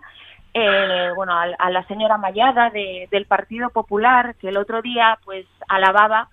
eh, 0.55 1.11
bueno 1.15 1.35
a, 1.35 1.45
a, 1.59 1.71
la 1.71 1.85
señora 1.87 2.17
Mayada 2.17 2.71
de, 2.71 3.09
del 3.11 3.27
Partido 3.27 3.69
Popular 3.71 4.37
que 4.37 4.49
el 4.49 4.57
otro 4.57 4.81
día 4.81 5.19
pues 5.25 5.45
alababa 5.69 6.29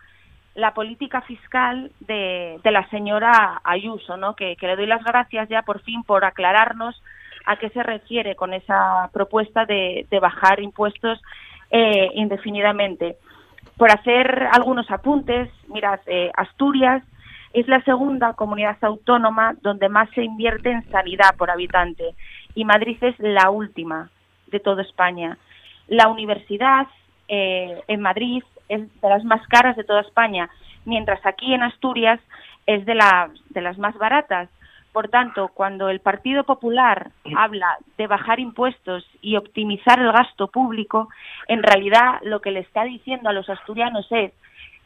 la 0.56 0.74
política 0.74 1.22
fiscal 1.22 1.92
de, 2.00 2.60
de 2.64 2.72
la 2.72 2.88
señora 2.90 3.60
Ayuso, 3.64 4.18
¿no? 4.18 4.36
Que, 4.36 4.56
que, 4.56 4.68
le 4.68 4.76
doy 4.76 4.86
las 4.86 5.04
gracias 5.04 5.50
ya 5.50 5.64
por 5.64 5.82
fin 5.82 6.04
por 6.04 6.26
aclararnos 6.26 7.02
a 7.46 7.58
qué 7.58 7.70
se 7.70 7.82
refiere 7.82 8.36
con 8.36 8.54
esa 8.54 9.10
propuesta 9.12 9.66
de, 9.66 10.06
de 10.10 10.20
bajar 10.20 10.60
impuestos 10.60 11.20
eh, 11.72 12.12
indefinidamente. 12.14 13.18
Por 13.78 13.92
hacer 13.92 14.48
algunos 14.52 14.90
apuntes, 14.92 15.50
mirad, 15.68 16.00
eh, 16.06 16.32
Asturias 16.36 17.04
es 17.54 17.68
la 17.68 17.82
segunda 17.84 18.34
comunidad 18.34 18.78
autónoma 18.82 19.56
donde 19.62 19.90
más 19.90 20.10
se 20.12 20.24
invierte 20.24 20.72
en 20.72 20.90
sanidad 20.90 21.36
por 21.38 21.52
habitante 21.52 22.16
y 22.56 22.66
Madrid 22.66 22.98
es 23.02 23.18
la 23.20 23.50
última 23.50 24.10
de 24.48 24.60
toda 24.60 24.82
España. 24.82 25.38
La 25.88 26.08
universidad 26.08 26.88
eh, 27.28 27.82
en 27.88 28.02
Madrid 28.02 28.44
es 28.70 28.82
de 29.02 29.10
las 29.10 29.24
más 29.24 29.46
caras 29.48 29.76
de 29.76 29.84
toda 29.84 30.02
España, 30.02 30.50
mientras 30.86 31.24
aquí 31.26 31.54
en 31.54 31.64
Asturias 31.64 32.20
es 32.66 32.86
de, 32.86 32.96
la, 32.96 33.30
de 33.50 33.62
las 33.62 33.78
más 33.78 33.96
baratas. 33.98 34.50
Por 34.94 35.10
tanto, 35.10 35.48
cuando 35.48 35.90
el 35.90 36.02
Partido 36.02 36.44
Popular 36.44 37.10
habla 37.36 37.78
de 37.98 38.06
bajar 38.06 38.40
impuestos 38.40 39.04
y 39.22 39.36
optimizar 39.38 40.00
el 40.00 40.12
gasto 40.12 40.48
público, 40.48 41.10
en 41.48 41.64
realidad 41.64 42.20
lo 42.22 42.42
que 42.42 42.52
le 42.52 42.60
está 42.60 42.84
diciendo 42.84 43.28
a 43.28 43.34
los 43.34 43.50
asturianos 43.50 44.06
es 44.12 44.32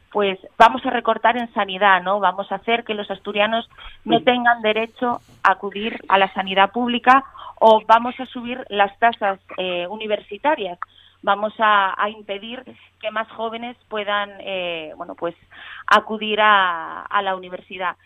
pues 0.09 0.39
vamos 0.57 0.85
a 0.85 0.89
recortar 0.89 1.37
en 1.37 1.53
sanidad, 1.53 2.01
¿no? 2.01 2.21
Vamos 2.21 2.49
a 2.51 2.55
hacer 2.55 2.85
que 2.85 2.93
los 2.93 3.11
asturianos 3.11 3.69
no 4.05 4.23
tengan 4.23 4.61
derecho 4.61 5.19
a 5.43 5.51
acudir 5.51 5.99
a 6.07 6.17
la 6.17 6.33
sanidad 6.33 6.71
pública 6.71 7.25
o 7.59 7.81
vamos 7.85 8.17
a 8.19 8.25
subir 8.25 8.63
las 8.69 8.97
tasas 8.99 9.39
eh, 9.57 9.85
universitarias. 9.87 10.79
Vamos 11.21 11.53
a, 11.59 12.01
a, 12.01 12.09
impedir 12.09 12.63
que 13.01 13.11
más 13.11 13.27
jóvenes 13.31 13.75
puedan 13.89 14.31
eh, 14.39 14.93
bueno 14.95 15.15
pues 15.15 15.35
acudir 15.85 16.39
a, 16.39 17.01
a, 17.01 17.21
la 17.21 17.35
universidad 17.35 17.97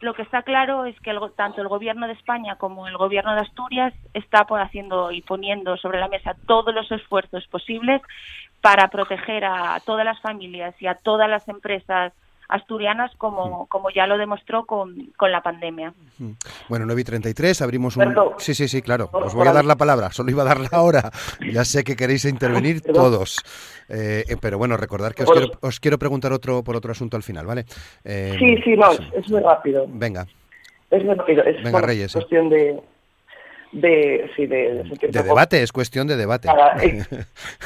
lo 0.00 0.14
que 0.14 0.22
está 0.22 0.42
claro 0.42 0.84
es 0.84 0.98
que 1.00 1.12
tanto 1.36 1.60
el 1.60 1.68
gobierno 1.68 2.06
de 2.06 2.12
España 2.12 2.56
como 2.56 2.86
el 2.86 2.96
gobierno 2.96 3.34
de 3.34 3.40
Asturias 3.40 3.92
está 4.14 4.44
por 4.44 4.60
haciendo 4.60 5.10
y 5.10 5.22
poniendo 5.22 5.76
sobre 5.76 5.98
la 5.98 6.08
mesa 6.08 6.36
todos 6.46 6.74
los 6.74 6.90
esfuerzos 6.92 7.46
posibles 7.48 8.00
para 8.60 8.88
proteger 8.88 9.44
a 9.44 9.80
todas 9.84 10.04
las 10.04 10.20
familias 10.20 10.74
y 10.80 10.86
a 10.86 10.94
todas 10.94 11.28
las 11.28 11.48
empresas 11.48 12.12
asturianas 12.48 13.12
como, 13.18 13.66
como 13.66 13.90
ya 13.90 14.06
lo 14.06 14.16
demostró 14.16 14.64
con, 14.64 15.12
con 15.16 15.30
la 15.30 15.42
pandemia. 15.42 15.92
Bueno, 16.68 16.86
9 16.86 17.00
y 17.00 17.04
33, 17.04 17.62
abrimos 17.62 17.96
un... 17.96 18.14
Sí, 18.38 18.54
sí, 18.54 18.68
sí, 18.68 18.82
claro. 18.82 19.10
Os 19.12 19.34
voy 19.34 19.46
a 19.46 19.52
dar 19.52 19.64
la 19.64 19.76
palabra, 19.76 20.10
solo 20.10 20.30
iba 20.30 20.42
a 20.42 20.46
darla 20.46 20.68
ahora. 20.72 21.10
Ya 21.52 21.64
sé 21.64 21.84
que 21.84 21.94
queréis 21.94 22.24
intervenir 22.24 22.80
todos. 22.94 23.42
Eh, 23.88 24.24
pero 24.40 24.58
bueno, 24.58 24.76
recordar 24.76 25.14
que 25.14 25.24
os 25.24 25.30
quiero, 25.30 25.50
os 25.60 25.80
quiero 25.80 25.98
preguntar 25.98 26.32
otro 26.32 26.62
por 26.64 26.76
otro 26.76 26.92
asunto 26.92 27.16
al 27.16 27.22
final, 27.22 27.46
¿vale? 27.46 27.64
Eh, 28.04 28.34
sí, 28.38 28.56
sí, 28.64 28.76
no, 28.76 28.92
sí. 28.92 29.02
es 29.14 29.30
muy 29.30 29.40
rápido. 29.40 29.86
Venga. 29.88 30.26
Es 30.90 31.04
muy 31.04 31.14
rápido. 31.14 31.44
Es 31.44 31.62
Venga, 31.62 31.80
Reyes. 31.82 32.12
cuestión 32.12 32.48
de, 32.48 32.80
de, 33.72 34.30
sí, 34.34 34.46
de, 34.46 34.82
de, 34.84 35.08
de 35.08 35.22
debate, 35.22 35.62
es 35.62 35.72
cuestión 35.72 36.06
de 36.06 36.16
debate. 36.16 36.48
Para, 36.48 36.76
eh, 36.82 37.04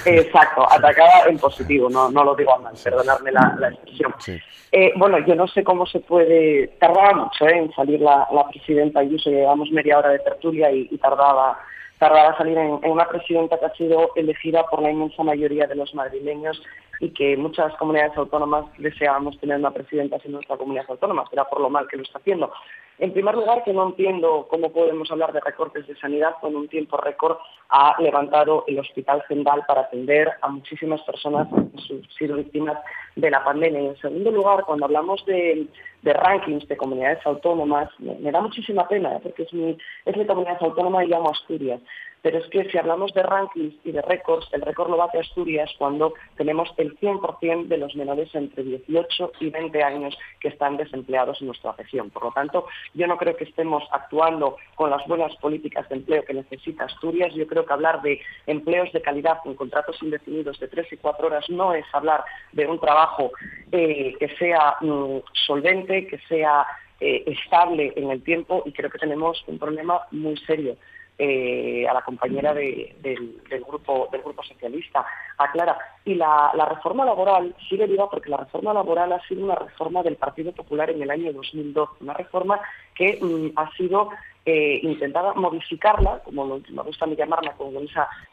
exacto, 0.05 0.71
atacada 0.71 1.25
en 1.29 1.39
positivo, 1.39 1.89
no, 1.89 2.11
no 2.11 2.25
lo 2.25 2.35
digo 2.35 2.59
mal, 2.59 2.75
perdonadme 2.83 3.33
la, 3.33 3.57
la 3.59 3.69
expresión. 3.69 4.15
Sí. 4.19 4.39
Eh, 4.73 4.93
bueno, 4.97 5.19
yo 5.27 5.35
no 5.35 5.47
sé 5.47 5.63
cómo 5.63 5.87
se 5.87 6.01
puede, 6.01 6.69
tardaba 6.81 7.13
mucho 7.13 7.47
¿eh? 7.47 7.59
en 7.59 7.73
salir 7.73 8.01
la, 8.01 8.27
la 8.33 8.49
presidenta 8.49 9.01
Ayuso, 9.01 9.31
llevamos 9.31 9.71
media 9.71 9.99
hora 9.99 10.11
de 10.11 10.19
tertulia 10.21 10.71
y, 10.73 10.89
y 10.91 10.99
tardaba 10.99 11.59
tardaba 12.03 12.37
salir 12.37 12.59
en, 12.59 12.81
en, 12.83 12.91
una 12.91 13.07
presidenta 13.07 13.61
que 13.61 13.67
ha 13.67 13.75
sido 13.75 14.11
elegida 14.17 14.67
por 14.67 14.83
la 14.83 14.91
inmensa 14.91 15.23
mayoría 15.23 15.69
de 15.69 15.77
los 15.77 15.95
madrileños 15.95 16.61
y 16.99 17.11
que 17.11 17.37
muchas 17.37 17.73
comunidades 17.77 18.17
autónomas 18.17 18.65
deseábamos 18.79 19.39
tener 19.39 19.59
una 19.59 19.71
presidenta 19.71 20.19
en 20.25 20.33
nuestra 20.33 20.57
comunidad 20.57 20.87
autónoma, 20.89 21.25
será 21.31 21.45
por 21.45 21.61
lo 21.61 21.71
mal 21.71 21.87
que 21.87 21.97
lo 21.97 22.03
está 22.03 22.19
haciendo. 22.19 22.53
En 22.99 23.13
primer 23.13 23.35
lugar, 23.35 23.65
que 23.65 23.73
no 23.73 23.89
entiendo 23.89 24.47
cómo 24.49 24.73
podemos 24.73 25.11
hablar 25.11 25.33
de 25.33 25.41
recortes 25.41 25.87
de 25.87 25.97
sanidad 25.97 26.35
cuando 26.41 26.61
un 26.61 26.69
tiempo 26.69 26.97
récord 26.97 27.39
ha 27.71 28.01
levantado 28.01 28.65
el 28.69 28.79
Hospital 28.79 29.25
Central 29.27 29.65
para 29.67 29.83
atender 29.83 30.31
a 30.41 30.49
muchísimas 30.49 31.03
personas 31.03 31.49
que 31.49 31.95
han 31.95 32.09
sido 32.17 32.37
víctimas 32.37 32.79
de 33.17 33.31
la 33.31 33.43
pandemia. 33.43 33.81
Y 33.81 33.87
en 33.87 33.97
segundo 33.97 34.31
lugar, 34.31 34.65
cuando 34.65 34.85
hablamos 34.85 35.25
de, 35.27 35.67
de 36.03 36.13
rankings 36.13 36.69
de 36.69 36.77
comunidades 36.77 37.27
autónomas, 37.27 37.89
me, 37.99 38.15
me 38.17 38.31
da 38.31 38.41
muchísima 38.41 38.87
pena, 38.87 39.17
¿eh? 39.17 39.21
porque 39.23 39.43
es 39.43 39.53
mi, 39.53 39.77
es 40.05 40.17
mi 40.17 40.25
comunidad 40.27 40.59
autónoma 40.61 41.05
y 41.05 41.09
llamo 41.09 41.31
Asturias. 41.31 41.81
Pero 42.23 42.39
es 42.39 42.47
que 42.47 42.71
si 42.71 42.79
hablamos 42.79 43.13
de 43.15 43.23
rankings 43.25 43.75
y 43.85 43.91
de 43.91 44.01
récords, 44.01 44.49
el 44.53 44.63
récord 44.63 44.89
lo 44.89 44.97
bate 44.97 45.19
Asturias 45.19 45.71
cuando 45.77 46.15
tenemos 46.37 46.73
el 46.77 46.97
100% 46.99 47.67
de 47.67 47.77
los 47.77 47.97
menores 47.97 48.33
entre 48.35 48.63
18 48.63 49.33
y 49.41 49.51
20 49.51 49.83
años 49.83 50.17
que 50.41 50.49
están 50.49 50.77
desempleados 50.77 51.41
en 51.41 51.49
nuestra 51.49 51.73
región. 51.73 52.11
Por 52.11 52.25
lo 52.25 52.31
tanto, 52.31 52.67
yo 52.95 53.09
no 53.09 53.17
creo 53.17 53.37
que 53.37 53.45
estemos 53.45 53.83
actuando 53.91 54.57
con 54.77 54.91
las 54.91 55.05
buenas 55.09 55.35
políticas 55.37 55.89
de 55.89 55.97
empleo 55.97 56.25
que 56.25 56.35
necesita 56.35 56.85
Asturias. 56.85 57.35
Yo 57.35 57.47
creo 57.49 57.67
que 57.67 57.73
hablar 57.73 58.01
de 58.03 58.21
empleos 58.47 58.93
de 58.93 59.03
calidad 59.03 59.39
con 59.43 59.57
contratos 59.57 60.01
indefinidos 60.01 60.61
de 60.61 60.69
tres 60.69 60.93
y 60.93 60.99
cuatro 60.99 61.27
horas 61.27 61.51
no 61.51 61.75
es 61.75 61.85
hablar 61.93 62.23
de 62.53 62.67
un 62.69 62.79
trabajo 62.79 63.33
eh, 63.73 64.15
que 64.21 64.29
sea 64.37 64.77
mmm, 64.81 65.19
solvente, 65.45 66.07
que 66.07 66.19
sea 66.29 66.65
eh, 67.01 67.25
estable 67.27 67.93
en 67.97 68.13
el 68.13 68.23
tiempo 68.23 68.63
y 68.65 68.71
creo 68.71 68.91
que 68.91 68.99
tenemos 68.99 69.43
un 69.49 69.59
problema 69.59 70.03
muy 70.13 70.37
serio 70.37 70.77
eh, 71.25 71.87
a 71.87 71.95
la 71.95 72.03
compañera 72.03 72.53
de, 72.53 72.97
del, 73.01 73.41
grupo 73.65 74.09
del 74.11 74.23
grupo 74.23 74.43
socialista, 74.43 75.07
a 75.39 75.53
Clara. 75.53 75.79
Y 76.05 76.17
la, 76.17 76.51
reforma 76.69 77.05
laboral 77.05 77.55
sigue 77.69 77.87
viva 77.87 78.11
porque 78.11 78.29
la 78.29 78.39
reforma 78.39 78.75
laboral 78.75 79.13
ha 79.13 79.25
sido 79.29 79.45
una 79.45 79.55
reforma 79.55 80.03
del 80.03 80.17
Partido 80.17 80.51
Popular 80.51 80.91
en 80.91 81.01
el 81.01 81.13
año 81.13 81.33
2002, 81.33 81.91
una 82.01 82.15
reforma 82.15 82.61
que 82.97 83.21
mm, 83.23 83.53
ha 83.55 83.71
sido 83.77 84.11
eh, 84.45 84.81
intentada 84.83 85.33
modificarla, 85.35 86.19
como 86.25 86.45
lo, 86.45 86.61
me 86.71 86.83
gusta 86.83 87.07
llamarla, 87.07 87.53
como, 87.53 87.81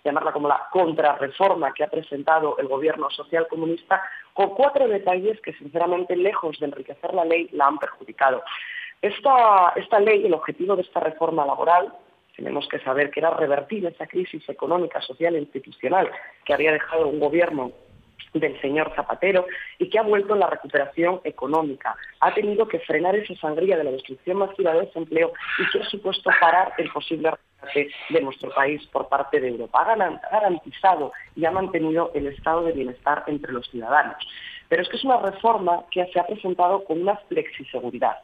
llamarla 0.03 0.31
como 0.31 0.47
la 0.47 0.67
contrarreforma 0.71 1.71
que 1.73 1.83
ha 1.83 1.91
presentado 1.91 2.57
el 2.57 2.67
gobierno 2.67 3.11
social 3.11 3.47
comunista, 3.47 4.01
con 4.33 4.55
cuatro 4.55 4.87
detalles 4.87 5.39
que 5.41 5.53
sinceramente, 5.53 6.15
lejos 6.15 6.59
de 6.59 6.65
enriquecer 6.65 7.13
la 7.13 7.25
ley, 7.25 7.49
la 7.51 7.67
han 7.67 7.77
perjudicado. 7.77 8.41
Esta, 8.99 9.73
esta 9.75 9.99
ley, 9.99 10.25
el 10.25 10.33
objetivo 10.33 10.75
de 10.75 10.81
esta 10.81 11.01
reforma 11.01 11.45
laboral, 11.45 11.93
tenemos 12.39 12.69
que 12.69 12.79
saber 12.79 13.11
que 13.11 13.19
era 13.19 13.31
revertir 13.31 13.85
esa 13.85 14.07
crisis 14.07 14.47
económica, 14.47 15.01
social 15.01 15.35
e 15.35 15.39
institucional 15.39 16.09
que 16.45 16.53
había 16.53 16.71
dejado 16.71 17.07
un 17.07 17.19
gobierno 17.19 17.73
del 18.33 18.59
señor 18.61 18.93
Zapatero 18.95 19.45
y 19.77 19.89
que 19.89 19.99
ha 19.99 20.03
vuelto 20.03 20.35
la 20.35 20.47
recuperación 20.47 21.19
económica. 21.25 21.97
Ha 22.21 22.33
tenido 22.33 22.65
que 22.65 22.79
frenar 22.79 23.15
esa 23.15 23.35
sangría 23.35 23.75
de 23.75 23.83
la 23.83 23.91
destrucción 23.91 24.37
masiva 24.37 24.73
de 24.73 24.85
desempleo 24.85 25.33
y 25.57 25.69
que 25.69 25.83
ha 25.83 25.89
supuesto 25.89 26.29
parar 26.39 26.71
el 26.77 26.89
posible 26.91 27.31
rescate 27.31 27.91
de 28.09 28.21
nuestro 28.21 28.49
país 28.51 28.81
por 28.87 29.09
parte 29.09 29.41
de 29.41 29.49
Europa. 29.49 29.81
Ha 29.81 30.29
garantizado 30.31 31.11
y 31.35 31.43
ha 31.43 31.51
mantenido 31.51 32.11
el 32.13 32.27
estado 32.27 32.63
de 32.63 32.71
bienestar 32.71 33.23
entre 33.27 33.51
los 33.51 33.67
ciudadanos. 33.69 34.15
Pero 34.69 34.83
es 34.83 34.87
que 34.87 34.95
es 34.95 35.03
una 35.03 35.17
reforma 35.17 35.83
que 35.91 36.05
se 36.13 36.19
ha 36.21 36.25
presentado 36.25 36.85
con 36.85 37.01
una 37.01 37.17
flexiseguridad 37.27 38.17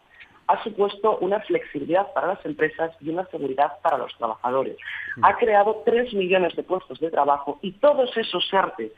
ha 0.47 0.63
supuesto 0.63 1.17
una 1.17 1.39
flexibilidad 1.41 2.13
para 2.13 2.27
las 2.27 2.45
empresas 2.45 2.91
y 3.01 3.09
una 3.09 3.25
seguridad 3.27 3.73
para 3.81 3.97
los 3.97 4.15
trabajadores. 4.17 4.77
Ha 5.21 5.35
creado 5.37 5.81
tres 5.85 6.13
millones 6.13 6.55
de 6.55 6.63
puestos 6.63 6.99
de 6.99 7.09
trabajo 7.09 7.59
y 7.61 7.71
todos 7.73 8.15
esos 8.15 8.47
ERTE 8.53 8.91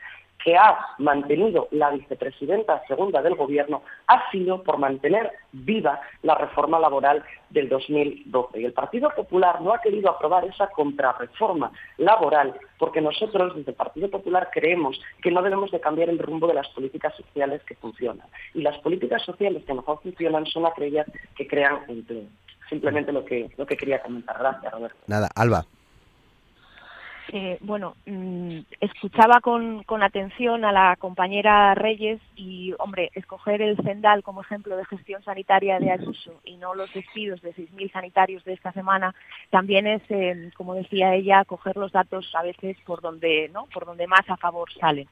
que 0.48 0.56
ha 0.56 0.78
mantenido 0.96 1.68
la 1.72 1.90
vicepresidenta 1.90 2.82
segunda 2.88 3.20
del 3.20 3.34
Gobierno 3.34 3.82
ha 4.06 4.30
sido 4.30 4.62
por 4.62 4.78
mantener 4.78 5.30
viva 5.52 6.00
la 6.22 6.36
reforma 6.36 6.78
laboral 6.78 7.22
del 7.50 7.68
2012. 7.68 8.58
Y 8.58 8.64
el 8.64 8.72
Partido 8.72 9.10
Popular 9.14 9.60
no 9.60 9.74
ha 9.74 9.82
querido 9.82 10.08
aprobar 10.08 10.46
esa 10.46 10.68
contrarreforma 10.68 11.70
laboral 11.98 12.54
porque 12.78 13.02
nosotros 13.02 13.56
desde 13.56 13.72
el 13.72 13.76
Partido 13.76 14.08
Popular 14.08 14.48
creemos 14.50 14.98
que 15.20 15.30
no 15.30 15.42
debemos 15.42 15.70
de 15.70 15.80
cambiar 15.80 16.08
el 16.08 16.18
rumbo 16.18 16.46
de 16.46 16.54
las 16.54 16.68
políticas 16.70 17.14
sociales 17.14 17.60
que 17.64 17.74
funcionan. 17.74 18.26
Y 18.54 18.62
las 18.62 18.78
políticas 18.78 19.20
sociales 19.20 19.64
que 19.66 19.74
mejor 19.74 20.00
funcionan 20.02 20.46
son 20.46 20.64
aquellas 20.64 21.06
que 21.36 21.46
crean 21.46 21.80
empleo. 21.88 22.24
Simplemente 22.70 23.12
lo 23.12 23.22
que, 23.22 23.50
lo 23.58 23.66
que 23.66 23.76
quería 23.76 24.00
comentar. 24.00 24.38
Gracias, 24.38 24.72
Roberto. 24.72 24.96
Nada, 25.08 25.28
Alba. 25.34 25.66
Eh, 27.30 27.58
bueno, 27.60 27.94
mm, 28.06 28.60
escuchaba 28.80 29.40
con, 29.40 29.82
con, 29.82 30.02
atención 30.02 30.64
a 30.64 30.72
la 30.72 30.96
compañera 30.96 31.74
Reyes 31.74 32.20
y, 32.36 32.74
hombre, 32.78 33.10
escoger 33.14 33.60
el 33.60 33.76
Cendal 33.76 34.22
como 34.22 34.40
ejemplo 34.40 34.76
de 34.78 34.86
gestión 34.86 35.22
sanitaria 35.22 35.78
de 35.78 35.90
Ayuso 35.90 36.40
y 36.44 36.56
no 36.56 36.74
los 36.74 36.92
despidos 36.94 37.42
de 37.42 37.54
6.000 37.54 37.92
sanitarios 37.92 38.44
de 38.44 38.54
esta 38.54 38.72
semana, 38.72 39.14
también 39.50 39.86
es, 39.86 40.02
eh, 40.08 40.50
como 40.56 40.74
decía 40.74 41.14
ella, 41.14 41.44
coger 41.44 41.76
los 41.76 41.92
datos 41.92 42.32
a 42.34 42.42
veces 42.42 42.78
por 42.86 43.02
donde, 43.02 43.50
¿no? 43.52 43.66
por 43.74 43.84
donde 43.84 44.06
más 44.06 44.28
a 44.28 44.38
favor 44.38 44.72
salen. 44.72 45.06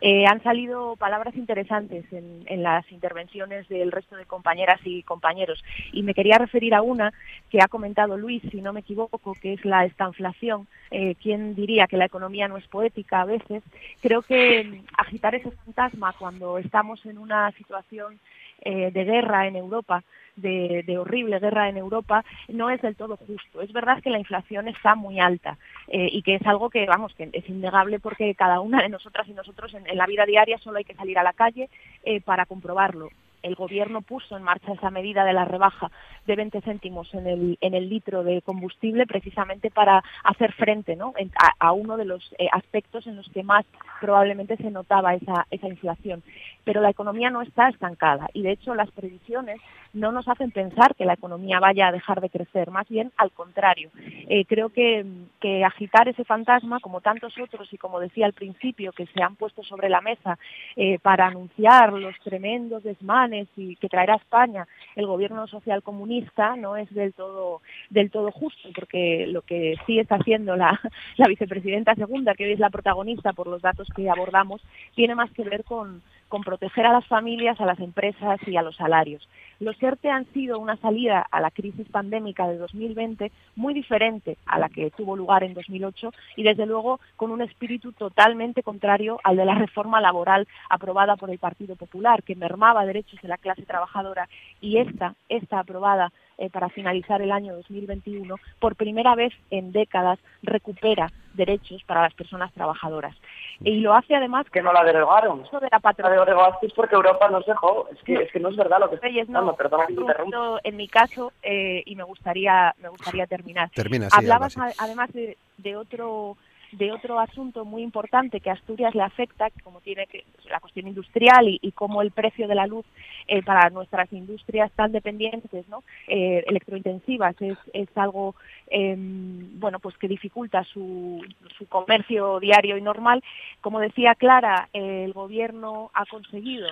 Eh, 0.00 0.24
han 0.26 0.42
salido 0.42 0.96
palabras 0.96 1.34
interesantes 1.36 2.10
en, 2.12 2.44
en 2.46 2.62
las 2.62 2.90
intervenciones 2.92 3.68
del 3.68 3.92
resto 3.92 4.16
de 4.16 4.24
compañeras 4.24 4.80
y 4.84 5.02
compañeros 5.02 5.62
y 5.92 6.02
me 6.02 6.14
quería 6.14 6.38
referir 6.38 6.74
a 6.74 6.82
una 6.82 7.12
que 7.50 7.60
ha 7.60 7.68
comentado 7.68 8.16
Luis, 8.16 8.42
si 8.50 8.62
no 8.62 8.72
me 8.72 8.80
equivoco, 8.80 9.34
que 9.34 9.52
es 9.52 9.64
la 9.64 9.84
estanflación. 9.84 10.66
Eh, 10.90 11.16
quien 11.16 11.54
diría 11.58 11.88
que 11.88 11.96
la 11.96 12.04
economía 12.04 12.46
no 12.46 12.56
es 12.56 12.66
poética 12.68 13.20
a 13.20 13.24
veces, 13.24 13.62
creo 14.00 14.22
que 14.22 14.62
mm, 14.62 14.86
agitar 14.96 15.34
ese 15.34 15.50
fantasma 15.50 16.14
cuando 16.16 16.56
estamos 16.58 17.04
en 17.04 17.18
una 17.18 17.50
situación 17.52 18.20
eh, 18.60 18.90
de 18.92 19.04
guerra 19.04 19.48
en 19.48 19.56
Europa, 19.56 20.04
de, 20.36 20.96
horrible 20.98 21.40
guerra 21.40 21.68
en 21.68 21.76
Europa, 21.76 22.24
no 22.48 22.70
es 22.70 22.80
del 22.80 22.94
todo 22.94 23.16
justo. 23.16 23.60
Es 23.60 23.72
verdad 23.72 24.00
que 24.00 24.10
la 24.10 24.20
inflación 24.20 24.68
está 24.68 24.94
muy 24.94 25.18
alta 25.18 25.58
eh, 25.88 26.08
y 26.12 26.22
que 26.22 26.36
es 26.36 26.46
algo 26.46 26.70
que, 26.70 26.86
vamos, 26.86 27.12
que 27.14 27.28
es 27.32 27.48
innegable 27.48 27.98
porque 27.98 28.34
cada 28.36 28.60
una 28.60 28.80
de 28.80 28.88
nosotras 28.88 29.26
y 29.28 29.32
nosotros 29.32 29.74
en, 29.74 29.84
en 29.88 29.98
la 29.98 30.06
vida 30.06 30.26
diaria 30.26 30.58
solo 30.58 30.78
hay 30.78 30.84
que 30.84 30.94
salir 30.94 31.18
a 31.18 31.24
la 31.24 31.32
calle 31.32 31.68
eh, 32.04 32.20
para 32.20 32.46
comprobarlo 32.46 33.10
el 33.42 33.54
gobierno 33.54 34.02
puso 34.02 34.36
en 34.36 34.42
marcha 34.42 34.72
esa 34.72 34.90
medida 34.90 35.24
de 35.24 35.32
la 35.32 35.44
rebaja 35.44 35.90
de 36.26 36.36
20 36.36 36.60
céntimos 36.60 37.12
en 37.14 37.26
el, 37.26 37.58
en 37.60 37.74
el 37.74 37.88
litro 37.88 38.22
de 38.22 38.42
combustible 38.42 39.06
precisamente 39.06 39.70
para 39.70 40.02
hacer 40.24 40.52
frente 40.52 40.96
¿no? 40.96 41.14
a, 41.58 41.72
uno 41.72 41.96
de 41.96 42.04
los 42.04 42.34
eh, 42.38 42.48
aspectos 42.52 43.06
en 43.06 43.16
los 43.16 43.28
que 43.30 43.42
más 43.42 43.64
probablemente 44.00 44.56
se 44.56 44.70
notaba 44.70 45.14
esa, 45.14 45.46
esa 45.50 45.68
inflación. 45.68 46.22
Pero 46.64 46.80
la 46.80 46.90
economía 46.90 47.30
no 47.30 47.42
está 47.42 47.68
estancada 47.68 48.28
y 48.34 48.42
de 48.42 48.52
hecho 48.52 48.74
las 48.74 48.90
previsiones 48.90 49.60
no 49.94 50.12
nos 50.12 50.28
hacen 50.28 50.50
pensar 50.50 50.94
que 50.94 51.06
la 51.06 51.14
economía 51.14 51.60
vaya 51.60 51.88
a 51.88 51.92
dejar 51.92 52.20
de 52.20 52.30
crecer, 52.30 52.70
más 52.70 52.86
bien 52.88 53.10
al 53.16 53.32
contrario. 53.32 53.90
Eh, 54.28 54.44
creo 54.44 54.68
que, 54.68 55.04
que 55.40 55.64
agitar 55.64 56.08
ese 56.08 56.24
fantasma, 56.24 56.80
como 56.80 57.00
tantos 57.00 57.34
otros 57.38 57.72
y 57.72 57.78
como 57.78 58.00
decía 58.00 58.26
al 58.26 58.34
principio, 58.34 58.92
que 58.92 59.06
se 59.06 59.22
han 59.22 59.36
puesto 59.36 59.62
sobre 59.62 59.88
la 59.88 60.00
mesa 60.00 60.38
eh, 60.76 60.98
para 60.98 61.26
anunciar 61.26 61.92
los 61.92 62.14
tremendos 62.20 62.82
desmanes 62.82 63.27
y 63.56 63.76
que 63.76 63.88
traerá 63.88 64.14
a 64.14 64.18
España 64.18 64.66
el 64.96 65.06
gobierno 65.06 65.46
social 65.46 65.82
comunista 65.82 66.56
no 66.56 66.76
es 66.76 66.92
del 66.94 67.12
todo 67.12 67.60
del 67.90 68.10
todo 68.10 68.30
justo 68.30 68.68
porque 68.74 69.26
lo 69.26 69.42
que 69.42 69.76
sí 69.86 69.98
está 69.98 70.16
haciendo 70.16 70.56
la, 70.56 70.80
la 71.16 71.28
vicepresidenta 71.28 71.94
segunda 71.94 72.34
que 72.34 72.44
hoy 72.44 72.52
es 72.52 72.58
la 72.58 72.70
protagonista 72.70 73.32
por 73.32 73.46
los 73.46 73.62
datos 73.62 73.88
que 73.94 74.08
abordamos 74.08 74.62
tiene 74.94 75.14
más 75.14 75.30
que 75.32 75.44
ver 75.44 75.64
con 75.64 76.02
con 76.28 76.42
proteger 76.42 76.86
a 76.86 76.92
las 76.92 77.06
familias, 77.06 77.60
a 77.60 77.66
las 77.66 77.80
empresas 77.80 78.38
y 78.46 78.56
a 78.56 78.62
los 78.62 78.76
salarios. 78.76 79.28
Los 79.60 79.82
ERTE 79.82 80.10
han 80.10 80.26
sido 80.32 80.58
una 80.58 80.76
salida 80.76 81.26
a 81.30 81.40
la 81.40 81.50
crisis 81.50 81.88
pandémica 81.88 82.46
de 82.46 82.58
2020 82.58 83.32
muy 83.56 83.74
diferente 83.74 84.36
a 84.46 84.58
la 84.58 84.68
que 84.68 84.90
tuvo 84.90 85.16
lugar 85.16 85.42
en 85.42 85.54
2008 85.54 86.12
y 86.36 86.44
desde 86.44 86.66
luego 86.66 87.00
con 87.16 87.32
un 87.32 87.42
espíritu 87.42 87.92
totalmente 87.92 88.62
contrario 88.62 89.18
al 89.24 89.36
de 89.36 89.44
la 89.44 89.54
reforma 89.54 90.00
laboral 90.00 90.46
aprobada 90.70 91.16
por 91.16 91.30
el 91.30 91.38
Partido 91.38 91.74
Popular, 91.74 92.22
que 92.22 92.36
mermaba 92.36 92.86
derechos 92.86 93.20
de 93.20 93.28
la 93.28 93.38
clase 93.38 93.62
trabajadora 93.62 94.28
y 94.60 94.78
esta, 94.78 95.14
esta 95.28 95.58
aprobada 95.58 96.12
eh, 96.38 96.50
para 96.50 96.68
finalizar 96.68 97.20
el 97.20 97.32
año 97.32 97.54
2021, 97.56 98.36
por 98.60 98.76
primera 98.76 99.14
vez 99.14 99.32
en 99.50 99.72
décadas 99.72 100.18
recupera 100.42 101.10
derechos 101.34 101.82
para 101.84 102.02
las 102.02 102.14
personas 102.14 102.52
trabajadoras. 102.52 103.16
Y 103.60 103.80
lo 103.80 103.94
hace 103.94 104.14
además... 104.14 104.46
Que 104.50 104.62
no 104.62 104.72
la 104.72 104.84
derogaron. 104.84 105.42
Eso 105.44 105.58
de 105.60 105.68
la 105.70 105.80
patronal. 105.80 106.18
La 106.18 106.24
derogasteis 106.24 106.72
porque 106.72 106.94
Europa 106.94 107.28
nos 107.28 107.44
dejó. 107.44 107.88
Es 107.90 107.98
que 108.02 108.12
no, 108.12 108.20
es, 108.20 108.32
que 108.32 108.40
no 108.40 108.48
es 108.50 108.56
verdad 108.56 108.78
lo 108.80 108.88
que 108.88 108.96
está 108.96 109.08
no, 109.28 109.54
perdona 109.54 109.86
que 109.86 109.94
interrumpa. 109.94 110.60
En 110.62 110.76
mi 110.76 110.88
caso, 110.88 111.32
eh, 111.42 111.82
y 111.84 111.96
me 111.96 112.04
gustaría, 112.04 112.74
me 112.80 112.88
gustaría 112.88 113.26
terminar. 113.26 113.70
Termina, 113.70 114.08
sí, 114.10 114.16
Hablabas 114.16 114.52
sí. 114.52 114.60
además 114.78 115.12
de, 115.12 115.36
de 115.58 115.76
otro 115.76 116.36
de 116.72 116.92
otro 116.92 117.18
asunto 117.20 117.64
muy 117.64 117.82
importante 117.82 118.40
que 118.40 118.50
a 118.50 118.54
Asturias 118.54 118.94
le 118.94 119.02
afecta, 119.02 119.48
como 119.62 119.80
tiene 119.80 120.06
que, 120.06 120.24
la 120.50 120.60
cuestión 120.60 120.86
industrial 120.86 121.48
y, 121.48 121.58
y 121.62 121.72
cómo 121.72 122.02
el 122.02 122.10
precio 122.10 122.48
de 122.48 122.54
la 122.54 122.66
luz 122.66 122.84
eh, 123.26 123.42
para 123.42 123.70
nuestras 123.70 124.12
industrias 124.12 124.70
tan 124.72 124.92
dependientes, 124.92 125.68
¿no? 125.68 125.82
eh, 126.06 126.44
electrointensivas, 126.46 127.40
es, 127.40 127.58
es 127.72 127.88
algo 127.96 128.34
eh, 128.70 128.94
bueno 128.96 129.78
pues 129.78 129.96
que 129.98 130.08
dificulta 130.08 130.64
su, 130.64 131.24
su, 131.56 131.66
comercio 131.68 132.40
diario 132.40 132.76
y 132.76 132.82
normal. 132.82 133.22
Como 133.60 133.80
decía 133.80 134.14
Clara, 134.14 134.68
el 134.72 135.12
gobierno 135.12 135.90
ha 135.94 136.06
conseguido 136.06 136.66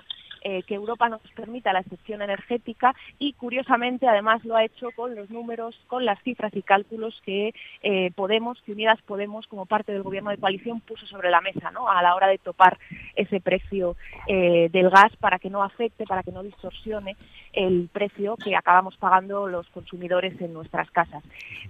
eh, 0.48 0.62
que 0.62 0.76
Europa 0.76 1.08
nos 1.08 1.20
permita 1.34 1.72
la 1.72 1.80
excepción 1.80 2.22
energética 2.22 2.94
y 3.18 3.32
curiosamente 3.32 4.06
además 4.06 4.44
lo 4.44 4.54
ha 4.54 4.62
hecho 4.62 4.90
con 4.94 5.16
los 5.16 5.28
números, 5.28 5.74
con 5.88 6.04
las 6.04 6.22
cifras 6.22 6.54
y 6.54 6.62
cálculos 6.62 7.20
que 7.24 7.52
eh, 7.82 8.12
Podemos, 8.14 8.62
que 8.62 8.70
Unidas 8.70 9.02
Podemos 9.02 9.48
como 9.48 9.66
parte 9.66 9.90
del 9.90 10.04
gobierno 10.04 10.30
de 10.30 10.38
coalición 10.38 10.80
puso 10.82 11.04
sobre 11.06 11.30
la 11.30 11.40
mesa 11.40 11.72
¿no? 11.72 11.90
a 11.90 12.00
la 12.00 12.14
hora 12.14 12.28
de 12.28 12.38
topar 12.38 12.78
ese 13.16 13.40
precio 13.40 13.96
eh, 14.28 14.68
del 14.70 14.88
gas 14.88 15.16
para 15.16 15.40
que 15.40 15.50
no 15.50 15.64
afecte, 15.64 16.04
para 16.04 16.22
que 16.22 16.30
no 16.30 16.44
distorsione 16.44 17.16
el 17.56 17.88
precio 17.90 18.36
que 18.36 18.54
acabamos 18.54 18.96
pagando 18.98 19.48
los 19.48 19.66
consumidores 19.70 20.38
en 20.40 20.52
nuestras 20.52 20.90
casas. 20.90 21.24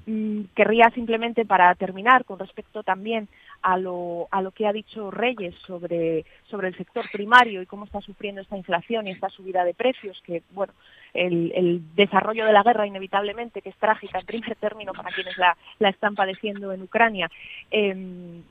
Mm, 0.05 0.43
querría 0.55 0.91
simplemente 0.91 1.47
para 1.47 1.75
terminar 1.77 2.25
con 2.25 2.39
respecto 2.39 2.83
también 2.83 3.29
a 3.63 3.79
lo, 3.79 4.27
a 4.33 4.43
lo 4.43 4.51
que 4.51 4.67
ha 4.67 4.73
dicho 4.73 5.11
Reyes 5.11 5.55
sobre, 5.67 6.25
sobre 6.51 6.69
el 6.69 6.77
sector 6.77 7.07
primario 7.11 7.63
y 7.63 7.67
cómo 7.67 7.85
está 7.85 8.01
sufriendo 8.01 8.41
esta 8.41 8.57
inflación 8.57 9.07
y 9.07 9.13
esta 9.13 9.31
subida 9.31 9.65
de 9.65 9.75
precios, 9.75 10.21
que 10.27 10.43
bueno, 10.51 10.73
el, 11.17 11.83
desarrollo 11.95 12.47
de 12.47 12.53
la 12.53 12.63
guerra 12.63 12.87
inevitablemente, 12.87 13.63
que 13.63 13.71
es 13.71 13.77
trágica 13.77 14.19
en 14.19 14.27
primer 14.27 14.55
término 14.57 14.93
para 14.93 15.11
quienes 15.11 15.37
la, 15.39 15.57
están 15.81 16.15
padeciendo 16.15 16.73
en 16.73 16.83
Ucrania, 16.83 17.31
eh, 17.71 17.95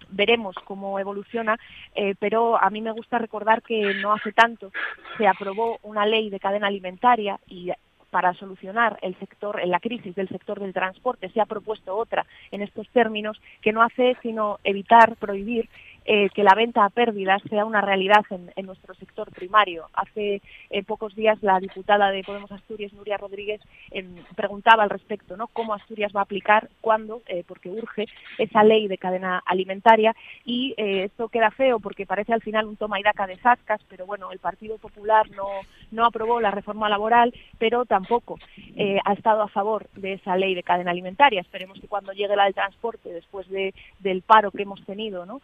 veremos 0.09 0.55
cómo 0.65 0.99
evoluciona, 0.99 1.57
eh, 1.95 2.15
pero 2.19 2.61
a 2.61 2.69
mí 2.69 2.81
me 2.81 2.91
gusta 2.91 3.17
recordar 3.17 3.61
que 3.61 3.93
no 3.95 4.13
hace 4.13 4.31
tanto 4.31 4.71
se 5.17 5.27
aprobó 5.27 5.79
una 5.83 6.05
ley 6.05 6.29
de 6.29 6.39
cadena 6.39 6.67
alimentaria 6.67 7.39
y 7.47 7.71
para 8.15 8.33
solucionar 8.35 8.97
el 9.01 9.13
sector, 9.19 9.59
la 9.67 9.81
crisis 9.81 10.15
del 10.15 10.29
sector 10.29 10.61
del 10.61 10.71
transporte, 10.71 11.27
se 11.31 11.41
ha 11.41 11.45
propuesto 11.45 11.97
otra 11.97 12.25
en 12.49 12.61
estos 12.61 12.87
términos 12.91 13.41
que 13.61 13.73
no 13.73 13.81
hace 13.81 14.15
sino 14.21 14.57
evitar, 14.63 15.17
prohibir 15.17 15.67
eh, 16.05 16.29
que 16.29 16.43
la 16.43 16.55
venta 16.55 16.85
a 16.85 16.89
pérdidas 16.89 17.41
sea 17.49 17.65
una 17.65 17.81
realidad 17.81 18.23
en, 18.29 18.65
nuestro 18.65 18.93
sector 18.95 19.31
primario. 19.31 19.85
Hace 19.93 20.41
eh, 20.69 20.83
pocos 20.83 21.15
días 21.15 21.41
la 21.41 21.59
diputada 21.59 22.11
de 22.11 22.23
Podemos 22.23 22.51
Asturias, 22.51 22.93
Nuria 22.93 23.17
Rodríguez, 23.17 23.61
eh, 23.91 24.05
preguntaba 24.35 24.83
al 24.83 24.89
respecto, 24.89 25.37
¿no? 25.37 25.47
Cómo 25.47 25.73
Asturias 25.73 26.11
va 26.15 26.21
a 26.21 26.23
aplicar, 26.23 26.69
cuándo, 26.81 27.21
eh, 27.27 27.43
porque 27.47 27.69
urge 27.69 28.05
esa 28.37 28.63
ley 28.63 28.87
de 28.87 28.97
cadena 28.97 29.41
alimentaria 29.45 30.15
y 30.43 30.73
eh, 30.77 31.05
esto 31.05 31.29
queda 31.29 31.51
feo 31.51 31.79
porque 31.79 32.05
parece 32.05 32.33
al 32.33 32.41
final 32.41 32.65
un 32.65 32.75
toma 32.75 32.99
y 32.99 33.03
daca 33.03 33.27
de 33.27 33.37
zascas, 33.37 33.81
pero 33.89 34.05
bueno, 34.05 34.31
el 34.31 34.39
Partido 34.39 34.77
Popular 34.77 35.27
no, 35.31 36.05
aprobó 36.05 36.39
la 36.39 36.51
reforma 36.51 36.89
laboral, 36.89 37.33
pero 37.57 37.85
tampoco 37.85 38.37
ha 39.05 39.13
estado 39.13 39.41
a 39.41 39.47
favor 39.47 39.87
de 39.95 40.13
esa 40.13 40.35
ley 40.35 40.53
de 40.53 40.63
cadena 40.63 40.91
alimentaria. 40.91 41.41
Esperemos 41.41 41.79
que 41.79 41.87
cuando 41.87 42.11
llegue 42.11 42.35
la 42.35 42.45
del 42.45 42.53
transporte, 42.53 43.09
después 43.09 43.47
de, 43.49 43.73
del 43.99 44.21
paro 44.21 44.51
que 44.51 44.63
hemos 44.63 44.83
tenido, 44.85 45.25
¿no? 45.25 45.41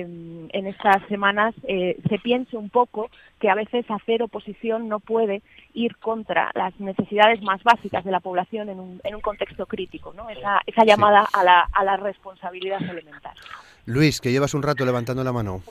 En 0.00 0.66
estas 0.66 1.06
semanas 1.08 1.54
eh, 1.64 1.98
se 2.08 2.18
piense 2.18 2.56
un 2.56 2.70
poco 2.70 3.10
que 3.38 3.48
a 3.48 3.54
veces 3.54 3.84
hacer 3.90 4.22
oposición 4.22 4.88
no 4.88 5.00
puede 5.00 5.42
ir 5.74 5.96
contra 5.96 6.50
las 6.54 6.78
necesidades 6.80 7.40
más 7.42 7.62
básicas 7.62 8.04
de 8.04 8.10
la 8.10 8.20
población 8.20 8.68
en 8.68 8.80
un, 8.80 9.00
en 9.04 9.14
un 9.14 9.20
contexto 9.20 9.66
crítico, 9.66 10.12
¿no? 10.12 10.28
esa, 10.28 10.60
esa 10.66 10.84
llamada 10.84 11.22
sí. 11.26 11.38
a, 11.38 11.44
la, 11.44 11.68
a 11.72 11.84
la 11.84 11.96
responsabilidad 11.96 12.82
elemental. 12.82 13.34
Luis, 13.86 14.20
que 14.20 14.32
llevas 14.32 14.54
un 14.54 14.62
rato 14.62 14.84
levantando 14.84 15.24
la 15.24 15.32
mano. 15.32 15.62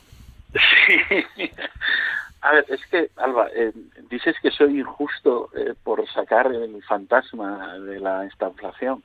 Sí. 0.53 1.51
A 2.41 2.53
ver, 2.53 2.65
es 2.69 2.80
que, 2.89 3.09
Alba, 3.17 3.49
eh, 3.53 3.73
dices 4.09 4.36
que 4.41 4.49
soy 4.51 4.80
injusto 4.80 5.49
eh, 5.55 5.73
por 5.84 6.07
sacar 6.09 6.47
el 6.47 6.82
fantasma 6.84 7.77
de 7.80 7.99
la 7.99 8.25
estanflación. 8.25 9.03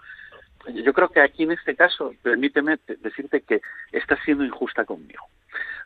Yo 0.72 0.92
creo 0.92 1.08
que 1.08 1.20
aquí 1.20 1.42
en 1.44 1.52
este 1.52 1.74
caso, 1.74 2.14
permíteme 2.22 2.78
decirte 3.00 3.42
que 3.42 3.60
estás 3.92 4.18
siendo 4.24 4.44
injusta 4.44 4.84
conmigo. 4.84 5.24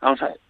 Vamos 0.00 0.22
a 0.22 0.28
ver, 0.28 0.40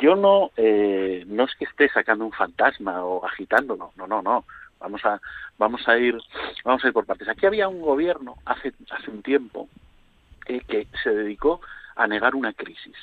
yo 0.00 0.16
no, 0.16 0.50
eh, 0.56 1.24
no 1.26 1.44
es 1.44 1.54
que 1.56 1.64
esté 1.64 1.88
sacando 1.88 2.24
un 2.24 2.32
fantasma 2.32 3.04
o 3.04 3.24
agitándolo, 3.24 3.92
no, 3.96 4.06
no, 4.06 4.22
no. 4.22 4.44
Vamos 4.78 5.04
a, 5.04 5.20
vamos 5.58 5.86
a 5.88 5.98
ir, 5.98 6.18
vamos 6.64 6.82
a 6.82 6.86
ir 6.86 6.92
por 6.94 7.04
partes. 7.04 7.28
Aquí 7.28 7.44
había 7.44 7.68
un 7.68 7.82
gobierno 7.82 8.36
hace, 8.46 8.72
hace 8.90 9.10
un 9.10 9.22
tiempo 9.22 9.68
eh, 10.46 10.60
que 10.66 10.88
se 11.02 11.10
dedicó 11.10 11.60
a 11.96 12.06
negar 12.06 12.34
una 12.34 12.54
crisis. 12.54 12.96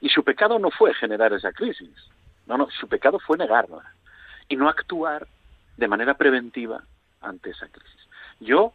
Y 0.00 0.08
su 0.08 0.24
pecado 0.24 0.58
no 0.58 0.70
fue 0.70 0.92
generar 0.94 1.32
esa 1.32 1.52
crisis. 1.52 1.94
No, 2.46 2.58
no, 2.58 2.68
su 2.70 2.88
pecado 2.88 3.20
fue 3.20 3.38
negarla 3.38 3.92
y 4.48 4.56
no 4.56 4.68
actuar 4.68 5.28
de 5.76 5.88
manera 5.88 6.14
preventiva 6.14 6.82
ante 7.20 7.50
esa 7.50 7.68
crisis. 7.68 8.08
Yo, 8.40 8.72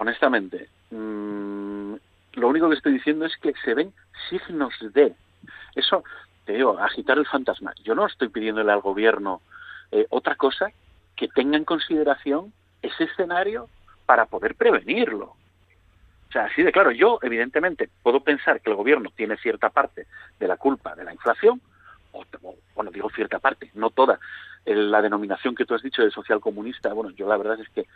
honestamente, 0.00 0.68
mmm, 0.90 1.94
lo 2.32 2.48
único 2.48 2.70
que 2.70 2.76
estoy 2.76 2.94
diciendo 2.94 3.26
es 3.26 3.36
que 3.36 3.52
se 3.62 3.74
ven 3.74 3.92
signos 4.30 4.74
de 4.80 5.14
eso, 5.74 6.02
te 6.46 6.54
digo, 6.54 6.78
agitar 6.78 7.18
el 7.18 7.26
fantasma. 7.26 7.74
Yo 7.84 7.94
no 7.94 8.06
estoy 8.06 8.30
pidiéndole 8.30 8.72
al 8.72 8.80
gobierno 8.80 9.42
eh, 9.92 10.06
otra 10.08 10.36
cosa 10.36 10.72
que 11.16 11.28
tenga 11.28 11.58
en 11.58 11.64
consideración 11.64 12.50
ese 12.80 13.04
escenario 13.04 13.68
para 14.06 14.24
poder 14.24 14.54
prevenirlo. 14.54 15.26
O 15.26 16.32
sea, 16.32 16.44
así 16.46 16.62
de 16.62 16.72
claro, 16.72 16.92
yo 16.92 17.18
evidentemente 17.20 17.90
puedo 18.02 18.20
pensar 18.20 18.62
que 18.62 18.70
el 18.70 18.76
gobierno 18.76 19.10
tiene 19.14 19.36
cierta 19.36 19.68
parte 19.68 20.06
de 20.38 20.48
la 20.48 20.56
culpa 20.56 20.94
de 20.94 21.04
la 21.04 21.12
inflación, 21.12 21.60
o, 22.12 22.24
bueno, 22.74 22.90
digo 22.90 23.10
cierta 23.10 23.38
parte, 23.38 23.70
no 23.74 23.90
toda. 23.90 24.18
La 24.64 25.02
denominación 25.02 25.54
que 25.54 25.66
tú 25.66 25.74
has 25.74 25.82
dicho 25.82 26.02
de 26.02 26.10
social 26.10 26.40
comunista, 26.40 26.94
bueno, 26.94 27.10
yo 27.10 27.28
la 27.28 27.36
verdad 27.36 27.60
es 27.60 27.68
que 27.68 27.86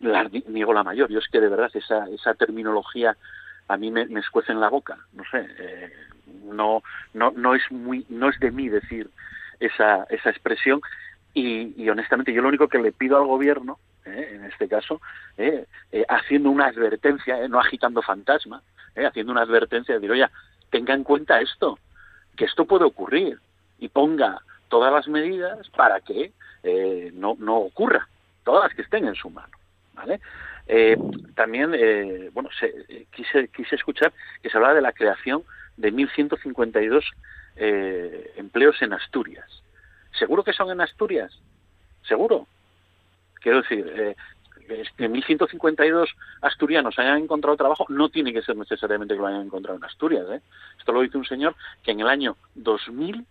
la, 0.00 0.24
niego 0.24 0.72
la 0.72 0.84
mayor. 0.84 1.10
Yo 1.10 1.18
es 1.18 1.28
que 1.28 1.40
de 1.40 1.48
verdad 1.48 1.70
esa, 1.74 2.08
esa 2.08 2.34
terminología 2.34 3.16
a 3.68 3.76
mí 3.76 3.90
me, 3.90 4.06
me 4.06 4.20
escuece 4.20 4.52
en 4.52 4.60
la 4.60 4.68
boca. 4.68 4.98
No 5.12 5.24
sé, 5.30 5.46
eh, 5.58 5.92
no, 6.44 6.82
no, 7.14 7.32
no 7.32 7.54
es 7.54 7.62
muy, 7.70 8.04
no 8.08 8.30
es 8.30 8.38
de 8.40 8.50
mí 8.50 8.68
decir 8.68 9.10
esa, 9.60 10.04
esa 10.04 10.30
expresión 10.30 10.80
y, 11.34 11.88
honestamente 11.88 12.32
yo 12.32 12.42
lo 12.42 12.48
único 12.48 12.68
que 12.68 12.78
le 12.78 12.90
pido 12.90 13.16
al 13.16 13.26
gobierno, 13.26 13.78
eh, 14.04 14.32
en 14.34 14.44
este 14.44 14.66
caso, 14.66 15.00
eh, 15.36 15.66
haciendo 16.08 16.50
una 16.50 16.66
advertencia, 16.66 17.46
no 17.48 17.60
agitando 17.60 18.02
fantasma, 18.02 18.62
haciendo 18.96 19.30
una 19.30 19.42
advertencia 19.42 19.94
de 19.94 20.00
decir, 20.00 20.10
oye, 20.10 20.26
tenga 20.70 20.94
en 20.94 21.04
cuenta 21.04 21.40
esto, 21.40 21.78
que 22.36 22.46
esto 22.46 22.64
puede 22.64 22.84
ocurrir 22.84 23.38
y 23.78 23.88
ponga 23.88 24.40
todas 24.68 24.92
las 24.92 25.06
medidas 25.06 25.68
para 25.70 26.00
que 26.00 26.32
no, 27.14 27.36
no 27.38 27.58
ocurra, 27.58 28.08
todas 28.44 28.64
las 28.64 28.74
que 28.74 28.82
estén 28.82 29.06
en 29.06 29.14
su 29.14 29.30
mano. 29.30 29.57
Eh, 30.66 30.96
también, 31.34 31.72
eh, 31.74 32.30
bueno, 32.32 32.50
se, 32.58 33.06
quise, 33.10 33.48
quise 33.48 33.76
escuchar 33.76 34.12
que 34.42 34.50
se 34.50 34.56
hablaba 34.56 34.74
de 34.74 34.82
la 34.82 34.92
creación 34.92 35.42
de 35.76 35.92
1.152 35.92 37.04
eh, 37.56 38.32
empleos 38.36 38.80
en 38.82 38.92
Asturias. 38.92 39.46
¿Seguro 40.18 40.44
que 40.44 40.52
son 40.52 40.70
en 40.70 40.80
Asturias? 40.80 41.32
¿Seguro? 42.02 42.46
Quiero 43.40 43.62
decir, 43.62 43.86
eh, 43.96 44.16
que 44.68 45.10
1.152 45.10 46.08
asturianos 46.42 46.98
hayan 46.98 47.18
encontrado 47.18 47.56
trabajo 47.56 47.86
no 47.88 48.08
tiene 48.08 48.32
que 48.32 48.42
ser 48.42 48.56
necesariamente 48.56 49.14
que 49.14 49.20
lo 49.20 49.26
hayan 49.26 49.46
encontrado 49.46 49.78
en 49.78 49.84
Asturias. 49.84 50.26
¿eh? 50.30 50.40
Esto 50.78 50.92
lo 50.92 51.00
dice 51.00 51.18
un 51.18 51.24
señor 51.24 51.54
que 51.82 51.92
en 51.92 52.00
el 52.00 52.08
año 52.08 52.36
2000 52.54 53.24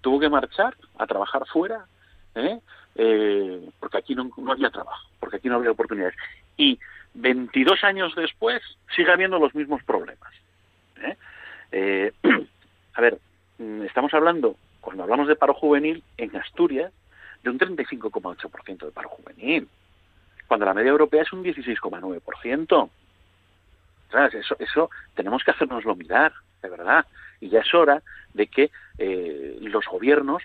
tuvo 0.00 0.20
que 0.20 0.28
marchar 0.28 0.76
a 0.98 1.06
trabajar 1.06 1.46
fuera 1.46 1.86
¿eh? 2.34 2.60
Eh, 2.98 3.68
porque 3.78 3.98
aquí 3.98 4.14
no, 4.14 4.30
no 4.36 4.52
había 4.52 4.70
trabajo, 4.70 5.08
porque 5.20 5.36
aquí 5.36 5.48
no 5.48 5.56
había 5.56 5.70
oportunidades. 5.70 6.16
Y 6.56 6.78
22 7.14 7.84
años 7.84 8.14
después 8.14 8.62
sigue 8.94 9.12
habiendo 9.12 9.38
los 9.38 9.54
mismos 9.54 9.82
problemas. 9.84 10.32
¿eh? 11.02 11.16
Eh, 11.72 12.12
a 12.94 13.00
ver, 13.00 13.18
mm, 13.58 13.82
estamos 13.82 14.12
hablando, 14.14 14.56
cuando 14.80 15.02
hablamos 15.02 15.28
de 15.28 15.36
paro 15.36 15.54
juvenil, 15.54 16.02
en 16.16 16.36
Asturias, 16.36 16.92
de 17.42 17.50
un 17.50 17.58
35,8% 17.58 18.86
de 18.86 18.92
paro 18.92 19.08
juvenil, 19.08 19.68
cuando 20.46 20.66
la 20.66 20.74
media 20.74 20.90
europea 20.90 21.22
es 21.22 21.32
un 21.32 21.42
16,9%. 21.42 22.90
Eso, 24.32 24.56
eso 24.58 24.90
tenemos 25.14 25.42
que 25.44 25.50
hacernoslo 25.50 25.96
mirar, 25.96 26.32
de 26.62 26.68
verdad. 26.70 27.04
Y 27.40 27.48
ya 27.48 27.60
es 27.60 27.74
hora 27.74 28.02
de 28.32 28.46
que 28.46 28.70
eh, 28.98 29.58
los 29.60 29.84
gobiernos, 29.86 30.42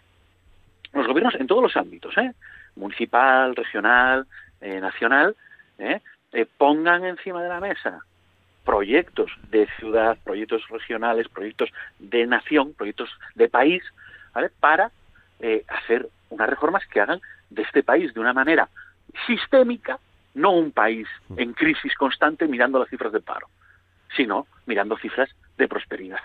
los 0.93 1.07
gobiernos 1.07 1.35
en 1.35 1.47
todos 1.47 1.63
los 1.63 1.75
ámbitos, 1.77 2.17
¿eh? 2.17 2.33
municipal, 2.75 3.55
regional, 3.55 4.25
eh, 4.59 4.79
nacional, 4.79 5.35
¿eh? 5.77 6.01
Pongan 6.57 7.03
encima 7.05 7.43
de 7.43 7.49
la 7.49 7.59
mesa 7.59 7.99
proyectos 8.63 9.31
de 9.49 9.67
ciudad, 9.79 10.17
proyectos 10.23 10.67
regionales, 10.69 11.27
proyectos 11.27 11.69
de 11.99 12.27
nación, 12.27 12.73
proyectos 12.73 13.09
de 13.35 13.49
país, 13.49 13.83
¿vale? 14.33 14.49
Para 14.59 14.91
hacer 15.67 16.07
unas 16.29 16.47
reformas 16.47 16.85
que 16.85 17.01
hagan 17.01 17.19
de 17.49 17.63
este 17.63 17.81
país 17.81 18.13
de 18.13 18.19
una 18.19 18.33
manera 18.33 18.69
sistémica, 19.25 19.97
no 20.35 20.51
un 20.51 20.71
país 20.71 21.07
en 21.35 21.53
crisis 21.53 21.95
constante 21.95 22.47
mirando 22.47 22.77
las 22.77 22.89
cifras 22.89 23.11
de 23.11 23.19
paro, 23.19 23.47
sino 24.15 24.45
mirando 24.67 24.95
cifras 24.97 25.29
de 25.57 25.67
prosperidad. 25.67 26.21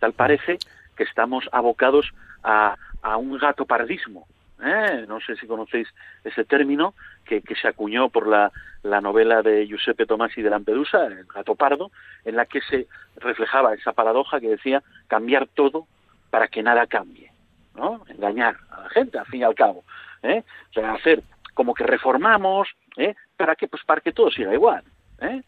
Tal 0.00 0.14
parece 0.14 0.58
que 0.96 1.04
estamos 1.04 1.48
abocados 1.52 2.12
a, 2.42 2.76
a 3.02 3.16
un 3.16 3.38
gato 3.38 3.64
paradismo, 3.64 4.26
¿eh? 4.62 5.04
no 5.08 5.20
sé 5.20 5.36
si 5.36 5.46
conocéis 5.46 5.88
ese 6.24 6.44
término, 6.44 6.94
que, 7.24 7.42
que 7.42 7.54
se 7.54 7.68
acuñó 7.68 8.08
por 8.08 8.26
la, 8.26 8.50
la, 8.82 9.00
novela 9.00 9.42
de 9.42 9.66
Giuseppe 9.66 10.06
Tomasi 10.06 10.42
de 10.42 10.50
Lampedusa, 10.50 11.06
El 11.06 11.24
gato 11.26 11.54
pardo, 11.54 11.90
en 12.24 12.36
la 12.36 12.46
que 12.46 12.60
se 12.62 12.86
reflejaba 13.16 13.74
esa 13.74 13.92
paradoja 13.92 14.40
que 14.40 14.48
decía 14.48 14.82
cambiar 15.06 15.46
todo 15.46 15.86
para 16.30 16.48
que 16.48 16.62
nada 16.62 16.86
cambie, 16.86 17.30
¿no? 17.74 18.04
Engañar 18.08 18.56
a 18.70 18.82
la 18.82 18.88
gente, 18.90 19.18
al 19.18 19.26
fin 19.26 19.40
y 19.40 19.44
al 19.44 19.54
cabo, 19.54 19.84
¿eh? 20.22 20.42
O 20.70 20.72
sea, 20.72 20.92
hacer 20.92 21.22
como 21.54 21.74
que 21.74 21.84
reformamos, 21.84 22.68
¿eh? 22.96 23.14
¿Para 23.36 23.56
que 23.56 23.68
Pues 23.68 23.82
para 23.84 24.00
que 24.00 24.12
todo 24.12 24.30
siga 24.30 24.52
igual, 24.54 24.82
¿eh? 25.20 25.42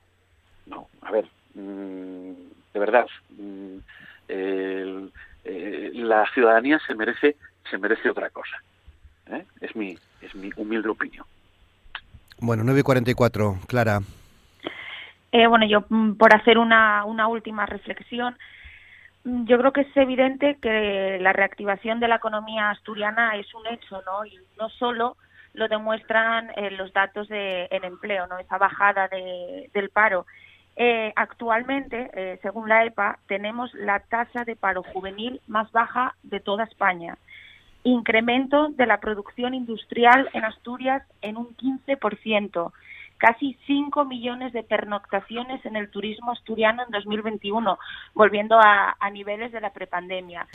No, 0.67 0.89
a 1.03 1.11
ver, 1.11 1.27
mmm, 1.55 2.33
de 2.73 2.81
verdad, 2.81 3.07
mmm, 3.31 3.79
el, 4.29 5.13
eh, 5.45 5.91
la 5.95 6.27
ciudadanía 6.33 6.79
se 6.87 6.95
merece 6.95 7.37
se 7.71 7.79
merece 7.79 8.11
otra 8.11 8.31
cosa. 8.31 8.57
¿eh? 9.27 9.45
Es, 9.61 9.75
mi, 9.77 9.97
es 10.21 10.35
mi 10.35 10.51
humilde 10.57 10.89
opinión. 10.89 11.25
Bueno, 12.41 12.63
9 12.65 12.81
y 12.81 12.83
44, 12.83 13.59
Clara. 13.67 14.01
Eh, 15.33 15.47
bueno, 15.47 15.67
yo 15.67 15.85
mm, 15.89 16.15
por 16.15 16.35
hacer 16.35 16.59
una, 16.59 17.05
una 17.05 17.29
última 17.29 17.67
reflexión, 17.67 18.37
mm, 19.25 19.45
yo 19.45 19.59
creo 19.59 19.73
que 19.73 19.83
es 19.83 19.97
evidente 19.97 20.59
que 20.61 21.19
la 21.21 21.33
reactivación 21.33 22.01
de 22.01 22.09
la 22.09 22.17
economía 22.17 22.71
asturiana 22.71 23.37
es 23.37 23.53
un 23.55 23.67
hecho, 23.67 24.03
¿no? 24.07 24.25
Y 24.25 24.39
no 24.59 24.69
solo 24.71 25.17
lo 25.53 25.69
demuestran 25.69 26.51
eh, 26.57 26.71
los 26.71 26.93
datos 26.93 27.29
de 27.29 27.69
en 27.71 27.85
empleo, 27.85 28.27
¿no? 28.27 28.39
Esa 28.39 28.59
bajada 28.59 29.09
de, 29.09 29.71
del 29.75 29.91
paro. 29.91 30.27
Eh, 30.77 31.13
actualmente, 31.17 32.11
eh, 32.15 32.39
según 32.43 32.69
la 32.69 32.85
EPA, 32.85 33.19
tenemos 33.27 33.73
la 33.75 34.01
tasa 34.01 34.45
de 34.45 34.57
paro 34.57 34.83
juvenil 34.83 35.41
más 35.47 35.71
baja 35.73 36.15
de 36.23 36.41
toda 36.41 36.65
España 36.65 37.17
incremento 37.85 38.69
de 38.69 38.87
la 38.87 39.01
producción 39.01 39.55
industrial 39.55 40.29
en 40.33 40.45
Asturias 40.45 41.03
en 41.23 41.37
un 41.37 41.57
15%, 41.57 42.73
casi 43.17 43.57
5 43.67 44.05
millones 44.05 44.53
de 44.53 44.63
pernoctaciones 44.63 45.65
en 45.65 45.77
el 45.77 45.91
turismo 45.91 46.33
asturiano 46.33 46.83
en 46.85 46.91
2021, 46.91 47.79
volviendo 48.15 48.59
a, 48.59 48.97
niveles 49.13 49.53
de 49.53 49.61
la 49.61 49.73
prepandemia. 49.73 50.47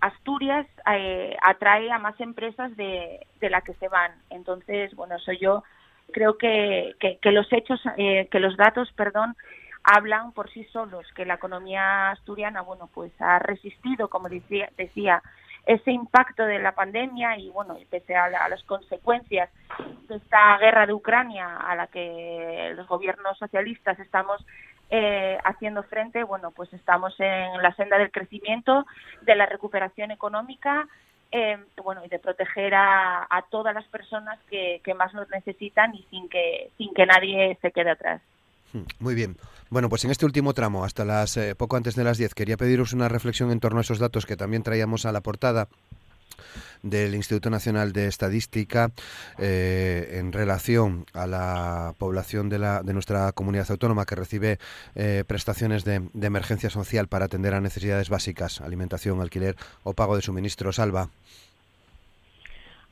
Asturias 0.00 0.66
eh, 0.92 1.36
atrae 1.42 1.90
a 1.90 1.98
más 1.98 2.18
empresas 2.20 2.74
de, 2.76 3.26
de 3.40 3.62
que 3.64 3.74
se 3.74 3.88
van. 3.88 4.12
Entonces, 4.30 4.94
bueno, 4.94 5.18
soy 5.18 5.38
yo 5.38 5.62
creo 6.10 6.38
que, 6.38 6.94
que, 7.00 7.18
que 7.18 7.32
los 7.32 7.50
hechos, 7.52 7.80
eh, 7.96 8.28
que 8.30 8.40
los 8.40 8.56
datos, 8.56 8.92
perdón, 8.92 9.36
hablan 9.82 10.32
por 10.32 10.50
sí 10.50 10.64
solos, 10.64 11.06
que 11.14 11.24
la 11.24 11.34
economía 11.34 12.10
asturiana, 12.10 12.62
bueno, 12.62 12.88
pues 12.92 13.12
ha 13.20 13.38
resistido, 13.38 14.08
como 14.08 14.28
decía, 14.28 14.70
decía 14.76 15.22
ese 15.66 15.92
impacto 15.92 16.44
de 16.44 16.58
la 16.58 16.74
pandemia 16.74 17.38
y 17.38 17.50
bueno, 17.50 17.76
pese 17.90 18.16
a, 18.16 18.24
a, 18.24 18.48
las 18.48 18.62
consecuencias 18.64 19.50
de 20.08 20.16
esta 20.16 20.58
guerra 20.58 20.86
de 20.86 20.94
Ucrania 20.94 21.56
a 21.56 21.76
la 21.76 21.86
que 21.86 22.72
los 22.76 22.86
gobiernos 22.88 23.38
socialistas 23.38 23.98
estamos 23.98 24.44
eh, 24.92 25.38
haciendo 25.44 25.84
frente, 25.84 26.24
bueno, 26.24 26.50
pues 26.50 26.72
estamos 26.72 27.14
en 27.20 27.62
la 27.62 27.72
senda 27.76 27.96
del 27.96 28.10
crecimiento, 28.10 28.84
de 29.22 29.36
la 29.36 29.46
recuperación 29.46 30.10
económica, 30.10 30.88
eh, 31.32 31.58
bueno, 31.82 32.04
y 32.04 32.08
de 32.08 32.18
proteger 32.18 32.74
a, 32.74 33.26
a 33.30 33.42
todas 33.50 33.74
las 33.74 33.86
personas 33.86 34.38
que, 34.48 34.80
que 34.84 34.94
más 34.94 35.14
nos 35.14 35.28
necesitan 35.30 35.94
y 35.94 36.04
sin 36.10 36.28
que, 36.28 36.70
sin 36.76 36.92
que 36.94 37.06
nadie 37.06 37.56
se 37.62 37.70
quede 37.70 37.90
atrás. 37.90 38.20
Hmm, 38.72 38.82
muy 38.98 39.14
bien. 39.14 39.36
Bueno, 39.68 39.88
pues 39.88 40.04
en 40.04 40.10
este 40.10 40.26
último 40.26 40.52
tramo, 40.52 40.84
hasta 40.84 41.04
las 41.04 41.36
eh, 41.36 41.54
poco 41.54 41.76
antes 41.76 41.94
de 41.94 42.04
las 42.04 42.18
10, 42.18 42.34
quería 42.34 42.56
pediros 42.56 42.92
una 42.92 43.08
reflexión 43.08 43.52
en 43.52 43.60
torno 43.60 43.78
a 43.78 43.82
esos 43.82 44.00
datos 44.00 44.26
que 44.26 44.36
también 44.36 44.62
traíamos 44.62 45.06
a 45.06 45.12
la 45.12 45.20
portada 45.20 45.68
del 46.82 47.14
Instituto 47.14 47.50
Nacional 47.50 47.92
de 47.92 48.06
Estadística 48.06 48.92
eh, 49.38 50.18
en 50.18 50.32
relación 50.32 51.06
a 51.12 51.26
la 51.26 51.94
población 51.98 52.48
de, 52.48 52.58
la, 52.58 52.82
de 52.82 52.92
nuestra 52.92 53.32
comunidad 53.32 53.70
autónoma 53.70 54.06
que 54.06 54.14
recibe 54.14 54.58
eh, 54.94 55.24
prestaciones 55.26 55.84
de, 55.84 56.08
de, 56.12 56.26
emergencia 56.26 56.70
social 56.70 57.08
para 57.08 57.26
atender 57.26 57.54
a 57.54 57.60
necesidades 57.60 58.08
básicas, 58.08 58.60
alimentación, 58.60 59.20
alquiler 59.20 59.56
o 59.82 59.94
pago 59.94 60.16
de 60.16 60.22
suministros. 60.22 60.76
Salva. 60.76 61.10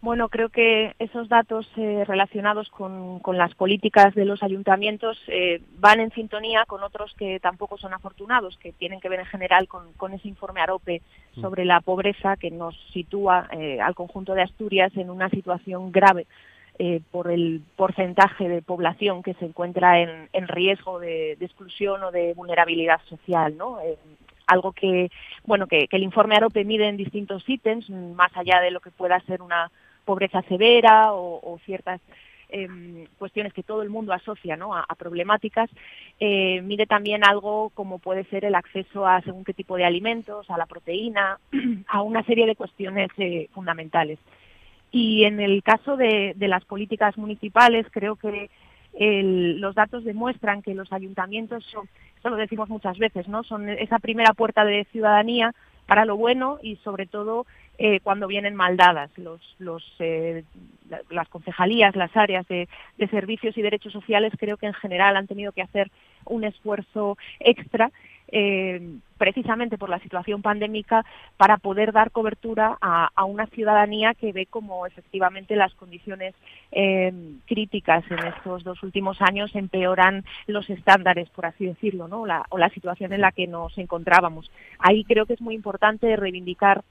Bueno, 0.00 0.28
creo 0.28 0.48
que 0.48 0.94
esos 1.00 1.28
datos 1.28 1.68
eh, 1.76 2.04
relacionados 2.06 2.68
con, 2.68 3.18
con, 3.18 3.36
las 3.36 3.54
políticas 3.56 4.14
de 4.14 4.24
los 4.24 4.44
ayuntamientos 4.44 5.18
eh, 5.26 5.60
van 5.80 5.98
en 5.98 6.12
sintonía 6.12 6.64
con 6.66 6.84
otros 6.84 7.12
que 7.14 7.40
tampoco 7.40 7.78
son 7.78 7.92
afortunados, 7.92 8.56
que 8.58 8.72
tienen 8.72 9.00
que 9.00 9.08
ver 9.08 9.18
en 9.18 9.26
general 9.26 9.66
con, 9.66 9.92
con 9.94 10.12
ese 10.12 10.28
informe 10.28 10.60
AROPE 10.60 11.02
mm. 11.34 11.40
sobre 11.40 11.64
la 11.64 11.80
pobreza 11.80 12.36
que 12.36 12.52
nos 12.52 12.78
sitúa 12.92 13.48
eh, 13.50 13.80
al 13.80 13.96
conjunto 13.96 14.34
de 14.34 14.42
Asturias 14.42 14.96
en 14.96 15.10
una 15.10 15.30
situación 15.30 15.90
grave 15.90 16.28
eh, 16.78 17.00
por 17.10 17.28
el 17.28 17.60
porcentaje 17.74 18.48
de 18.48 18.62
población 18.62 19.24
que 19.24 19.34
se 19.34 19.46
encuentra 19.46 19.98
en, 20.00 20.28
en 20.32 20.46
riesgo 20.46 21.00
de, 21.00 21.34
de, 21.36 21.44
exclusión 21.44 22.04
o 22.04 22.12
de 22.12 22.34
vulnerabilidad 22.34 23.00
social, 23.08 23.56
¿no? 23.56 23.80
Eh, 23.80 23.98
algo 24.46 24.70
que, 24.70 25.10
bueno, 25.44 25.66
que, 25.66 25.88
que 25.88 25.96
el 25.96 26.04
informe 26.04 26.36
AROPE 26.36 26.64
mide 26.64 26.86
en 26.86 26.96
distintos 26.96 27.42
ítems, 27.48 27.90
más 27.90 28.30
allá 28.36 28.60
de 28.60 28.70
lo 28.70 28.78
que 28.78 28.92
pueda 28.92 29.18
ser 29.22 29.42
una 29.42 29.72
pobreza 30.08 30.40
severa 30.48 31.12
o, 31.12 31.60
ciertas 31.66 32.00
eh, 32.48 33.06
cuestiones 33.18 33.52
que 33.52 33.62
todo 33.62 33.82
el 33.82 33.90
mundo 33.90 34.14
asocia 34.14 34.56
¿no? 34.56 34.74
a, 34.74 34.86
problemáticas, 34.96 35.68
eh, 36.18 36.62
mide 36.62 36.86
también 36.86 37.26
algo 37.26 37.68
como 37.74 37.98
puede 37.98 38.24
ser 38.24 38.46
el 38.46 38.54
acceso 38.54 39.06
a 39.06 39.20
según 39.20 39.44
qué 39.44 39.52
tipo 39.52 39.76
de 39.76 39.84
alimentos, 39.84 40.48
a 40.48 40.56
la 40.56 40.64
proteína, 40.64 41.38
a 41.88 42.00
una 42.00 42.22
serie 42.22 42.46
de 42.46 42.56
cuestiones 42.56 43.10
eh, 43.18 43.50
fundamentales. 43.52 44.18
Y 44.90 45.24
en 45.24 45.40
el 45.40 45.62
caso 45.62 45.98
de, 45.98 46.34
las 46.38 46.64
políticas 46.64 47.18
municipales, 47.18 47.84
creo 47.90 48.16
que 48.16 48.48
los 48.98 49.74
datos 49.74 50.04
demuestran 50.04 50.62
que 50.62 50.74
los 50.74 50.90
ayuntamientos 50.90 51.62
son, 51.66 51.86
esto 52.16 52.30
lo 52.30 52.36
decimos 52.36 52.70
muchas 52.70 52.96
veces, 52.96 53.28
¿no? 53.28 53.44
son 53.44 53.68
esa 53.68 53.98
primera 53.98 54.32
puerta 54.32 54.64
de 54.64 54.86
ciudadanía 54.90 55.54
para 55.86 56.06
lo 56.06 56.16
bueno 56.16 56.58
y 56.62 56.76
sobre 56.76 57.04
todo 57.06 57.44
eh, 57.78 58.00
cuando 58.00 58.26
vienen 58.26 58.56
mal 58.56 58.76
dadas 58.76 59.10
los, 59.16 59.40
los, 59.58 59.84
eh, 60.00 60.44
las 61.10 61.28
concejalías, 61.28 61.94
las 61.94 62.16
áreas 62.16 62.46
de, 62.48 62.68
servicios 63.10 63.56
y 63.56 63.62
derechos 63.62 63.92
sociales 63.92 64.32
creo 64.38 64.56
que 64.56 64.66
en 64.66 64.74
general 64.74 65.16
han 65.16 65.28
tenido 65.28 65.52
que 65.52 65.62
hacer 65.62 65.90
un 66.24 66.44
esfuerzo 66.44 67.16
extra 67.40 67.90
eh, 68.30 68.98
precisamente 69.16 69.78
por 69.78 69.88
la 69.88 70.00
situación 70.00 70.42
pandémica 70.42 71.04
para 71.38 71.56
poder 71.56 71.92
dar 71.92 72.10
cobertura 72.10 72.76
a, 72.80 73.08
a, 73.14 73.24
una 73.24 73.46
ciudadanía 73.46 74.12
que 74.12 74.32
ve 74.32 74.44
como 74.46 74.84
efectivamente 74.84 75.56
las 75.56 75.72
condiciones 75.74 76.34
eh, 76.70 77.12
críticas 77.46 78.04
en 78.10 78.18
estos 78.26 78.64
dos 78.64 78.82
últimos 78.82 79.22
años 79.22 79.54
empeoran 79.54 80.24
los 80.46 80.68
estándares, 80.68 81.30
por 81.30 81.46
así 81.46 81.64
decirlo, 81.64 82.06
¿no? 82.08 82.26
la, 82.26 82.44
o 82.50 82.58
la 82.58 82.68
situación 82.68 83.12
en 83.12 83.22
la 83.22 83.32
que 83.32 83.46
nos 83.46 83.78
encontrábamos. 83.78 84.50
Ahí 84.78 85.04
creo 85.04 85.24
que 85.24 85.34
es 85.34 85.40
muy 85.40 85.54
importante 85.54 86.14
reivindicar 86.16 86.82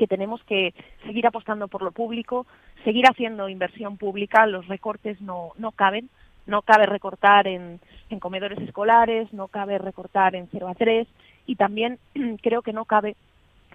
que 0.00 0.06
tenemos 0.06 0.42
que 0.44 0.72
seguir 1.04 1.26
apostando 1.26 1.68
por 1.68 1.82
lo 1.82 1.92
público, 1.92 2.46
seguir 2.84 3.04
haciendo 3.06 3.50
inversión 3.50 3.98
pública, 3.98 4.46
los 4.46 4.66
recortes 4.66 5.20
no, 5.20 5.50
no 5.58 5.72
caben, 5.72 6.08
no 6.46 6.62
cabe 6.62 6.86
recortar 6.86 7.46
en, 7.46 7.80
comedores 8.18 8.58
escolares, 8.60 9.30
no 9.34 9.48
cabe 9.48 9.76
recortar 9.76 10.34
en 10.36 10.48
0 10.50 10.68
a 10.68 10.74
3 10.74 11.06
y 11.44 11.56
también 11.56 11.98
creo 12.42 12.62
que 12.62 12.72
no 12.72 12.86
cabe, 12.86 13.14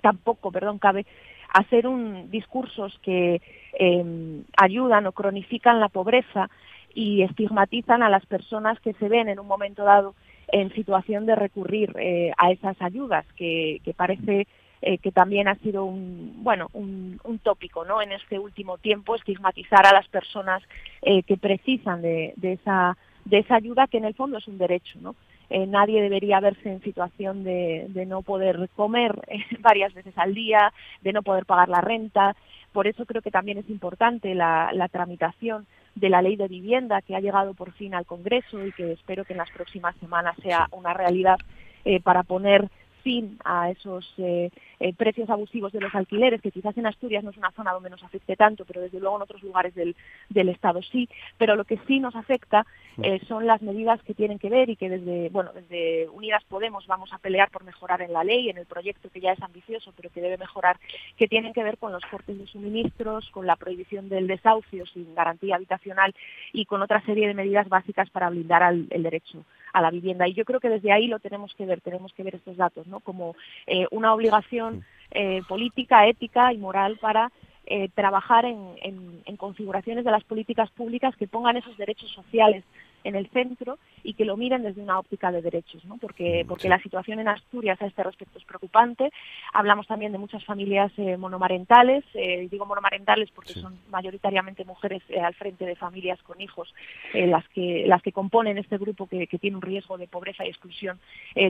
tampoco, 0.02 0.52
perdón, 0.52 0.80
cabe 0.80 1.06
hacer 1.54 1.86
un 1.86 2.32
discursos 2.32 2.98
que 3.04 3.40
eh, 3.80 4.42
ayudan 4.58 5.06
o 5.06 5.12
cronifican 5.12 5.80
la 5.80 5.90
pobreza 5.90 6.50
y 6.96 7.22
estigmatizan 7.22 8.02
a 8.02 8.10
las 8.10 8.26
personas 8.26 8.80
que 8.80 8.94
se 8.94 9.10
ven 9.10 9.30
en 9.30 9.40
un 9.40 9.46
momento 9.46 9.84
dado 9.84 10.16
en 10.48 10.74
situación 10.74 11.28
de 11.28 11.36
recurrir 11.36 11.94
eh, 12.00 12.32
a 12.36 12.50
esas 12.50 12.82
ayudas, 12.82 13.26
que 13.38 13.80
parece 13.96 14.48
eh, 14.88 15.00
que 15.00 15.12
también 15.12 15.48
ha 15.48 15.56
sido 15.56 15.84
un, 15.84 16.44
bueno, 16.44 16.70
un, 16.74 17.20
un, 17.24 17.40
tópico 17.40 17.86
¿no? 17.86 18.04
en 18.04 18.12
este 18.12 18.38
último 18.38 18.78
tiempo, 18.78 19.16
estigmatizar 19.16 19.84
a 19.84 19.92
las 19.92 20.08
personas 20.10 20.62
eh, 21.02 21.24
que 21.24 21.38
precisan 21.38 22.04
de, 22.04 22.34
de, 22.36 22.54
esa, 22.54 22.96
de 23.26 23.40
esa 23.40 23.56
ayuda, 23.56 23.88
que 23.88 23.98
en 23.98 24.06
el 24.06 24.14
fondo 24.14 24.38
es 24.38 24.48
un 24.48 24.60
derecho. 24.60 25.00
¿no? 25.02 25.16
Eh, 25.50 25.66
nadie 25.66 26.04
debería 26.04 26.40
verse 26.40 26.72
en 26.72 26.84
situación 26.84 27.44
de, 27.44 27.88
de 27.90 28.06
no 28.06 28.22
poder 28.22 28.70
comer 28.76 29.20
varias 29.60 29.92
veces 29.96 30.16
al 30.20 30.36
día, 30.36 30.72
de 31.02 31.14
no 31.14 31.24
poder 31.24 31.48
pagar 31.48 31.68
la 31.68 31.82
renta. 31.82 32.36
Por 32.72 32.86
eso 32.86 33.08
creo 33.08 33.24
que 33.24 33.32
también 33.32 33.58
es 33.58 33.68
importante 33.72 34.36
la, 34.36 34.70
la 34.72 34.88
tramitación 34.88 35.66
de 35.96 36.10
la 36.10 36.22
ley 36.22 36.36
de 36.36 36.48
vivienda 36.48 37.02
que 37.02 37.16
ha 37.16 37.22
llegado 37.22 37.56
por 37.56 37.72
fin 37.72 37.96
al 37.96 38.06
Congreso 38.06 38.64
y 38.64 38.72
que 38.74 38.92
espero 38.92 39.26
que 39.26 39.34
en 39.34 39.40
las 39.40 39.50
próximas 39.50 39.96
semanas 39.96 40.36
sea 40.44 40.68
una 40.72 40.94
realidad 40.94 41.38
eh, 41.86 42.00
para 42.02 42.22
poner 42.22 42.70
fin 43.06 43.38
a 43.46 43.70
esos 43.70 44.04
eh, 44.18 44.50
eh, 44.80 44.94
precios 44.96 45.30
abusivos 45.30 45.72
de 45.72 45.80
los 45.80 45.94
alquileres, 45.94 46.42
que 46.42 46.50
quizás 46.50 46.76
en 46.76 46.88
Asturias 46.88 47.24
no 47.24 47.30
es 47.30 47.38
una 47.38 47.52
zona 47.52 47.72
donde 47.72 47.92
nos 47.92 48.04
afecte 48.04 48.36
tanto, 48.36 48.66
pero 48.66 48.82
desde 48.82 49.00
luego 49.00 49.18
en 49.18 49.22
otros 49.22 49.44
lugares 49.44 49.76
del, 49.76 49.96
del 50.30 50.50
Estado 50.50 50.82
sí. 50.82 51.08
Pero 51.38 51.56
lo 51.56 51.66
que 51.66 51.80
sí 51.86 52.00
nos 52.00 52.16
afecta 52.16 52.66
eh, 53.04 53.22
son 53.28 53.46
las 53.46 53.62
medidas 53.62 54.02
que 54.02 54.16
tienen 54.16 54.40
que 54.40 54.50
ver 54.50 54.72
y 54.72 54.76
que 54.76 54.90
desde, 54.90 55.30
bueno, 55.30 55.52
desde 55.54 56.10
Unidas 56.10 56.44
Podemos 56.50 56.88
vamos 56.88 57.14
a 57.14 57.20
pelear 57.20 57.52
por 57.52 57.64
mejorar 57.64 58.02
en 58.02 58.12
la 58.12 58.24
ley, 58.24 58.50
en 58.50 58.58
el 58.58 58.66
proyecto 58.66 59.10
que 59.12 59.22
ya 59.22 59.34
es 59.34 59.42
ambicioso, 59.44 59.94
pero 59.96 60.10
que 60.10 60.22
debe 60.22 60.40
mejorar, 60.40 60.80
que 61.16 61.28
tienen 61.28 61.54
que 61.54 61.64
ver 61.64 61.78
con 61.78 61.92
los 61.92 62.04
cortes 62.06 62.40
de 62.40 62.48
suministros, 62.48 63.30
con 63.30 63.46
la 63.46 63.56
prohibición 63.56 64.10
del 64.10 64.26
desahucio 64.26 64.88
sin 64.88 65.14
garantía 65.14 65.58
habitacional 65.58 66.16
y 66.54 66.66
con 66.66 66.82
otra 66.82 67.02
serie 67.02 67.28
de 67.28 67.36
medidas 67.36 67.70
básicas 67.70 68.10
para 68.10 68.32
blindar 68.32 68.64
al, 68.64 68.88
el 68.90 69.04
derecho 69.04 69.46
a 69.76 69.82
la 69.82 69.92
vivienda. 69.92 70.26
Y 70.26 70.34
yo 70.34 70.46
creo 70.46 70.62
que 70.62 70.70
desde 70.70 70.94
ahí 70.94 71.08
lo 71.08 71.20
tenemos 71.20 71.54
que 71.54 71.66
ver, 71.66 71.82
tenemos 71.82 72.14
que 72.14 72.24
ver 72.24 72.36
estos 72.36 72.56
datos, 72.56 72.88
¿no? 72.88 73.02
Como 73.02 73.36
eh, 73.68 73.86
una 73.92 74.14
obligación 74.14 74.86
eh, 75.12 75.42
política, 75.50 76.08
ética 76.08 76.54
y 76.54 76.58
moral 76.58 76.98
para 77.02 77.30
eh, 77.66 77.90
trabajar 77.94 78.46
en, 78.46 78.58
en, 78.82 79.22
en 79.26 79.36
configuraciones 79.36 80.06
de 80.06 80.12
las 80.12 80.24
políticas 80.24 80.72
públicas 80.72 81.14
que 81.18 81.28
pongan 81.28 81.58
esos 81.58 81.76
derechos 81.76 82.10
sociales 82.12 82.64
en 83.06 83.16
el 83.16 83.30
centro 83.30 83.78
y 84.04 84.16
que 84.16 84.26
lo 84.26 84.36
miren 84.36 84.64
desde 84.64 84.82
una 84.82 85.00
óptica 85.00 85.32
de 85.32 85.42
derechos, 85.42 85.86
¿no? 85.86 85.98
porque, 85.98 86.44
porque 86.48 86.64
sí. 86.64 86.70
la 86.70 86.80
situación 86.80 87.20
en 87.20 87.28
Asturias 87.28 87.82
a 87.82 87.86
este 87.86 88.04
respecto 88.04 88.38
es 88.38 88.44
preocupante. 88.44 89.12
Hablamos 89.54 89.88
también 89.88 90.12
de 90.12 90.18
muchas 90.18 90.44
familias 90.44 90.92
eh, 90.98 91.16
monomarentales, 91.16 92.04
eh, 92.16 92.48
digo 92.50 92.66
monomarentales 92.66 93.30
porque 93.32 93.54
sí. 93.54 93.62
son 93.62 93.78
mayoritariamente 93.90 94.66
mujeres 94.66 95.04
eh, 95.10 95.22
al 95.22 95.36
frente 95.36 95.66
de 95.66 95.76
familias 95.76 96.22
con 96.24 96.42
hijos, 96.42 96.74
eh, 97.14 97.28
las, 97.28 97.48
que, 97.50 97.86
las 97.88 98.02
que 98.02 98.12
componen 98.12 98.58
este 98.58 98.78
grupo 98.80 99.08
que, 99.08 99.28
que 99.28 99.38
tiene 99.38 99.58
un 99.58 99.62
riesgo 99.62 99.98
de 99.98 100.08
pobreza 100.08 100.46
y 100.46 100.50
exclusión 100.50 101.00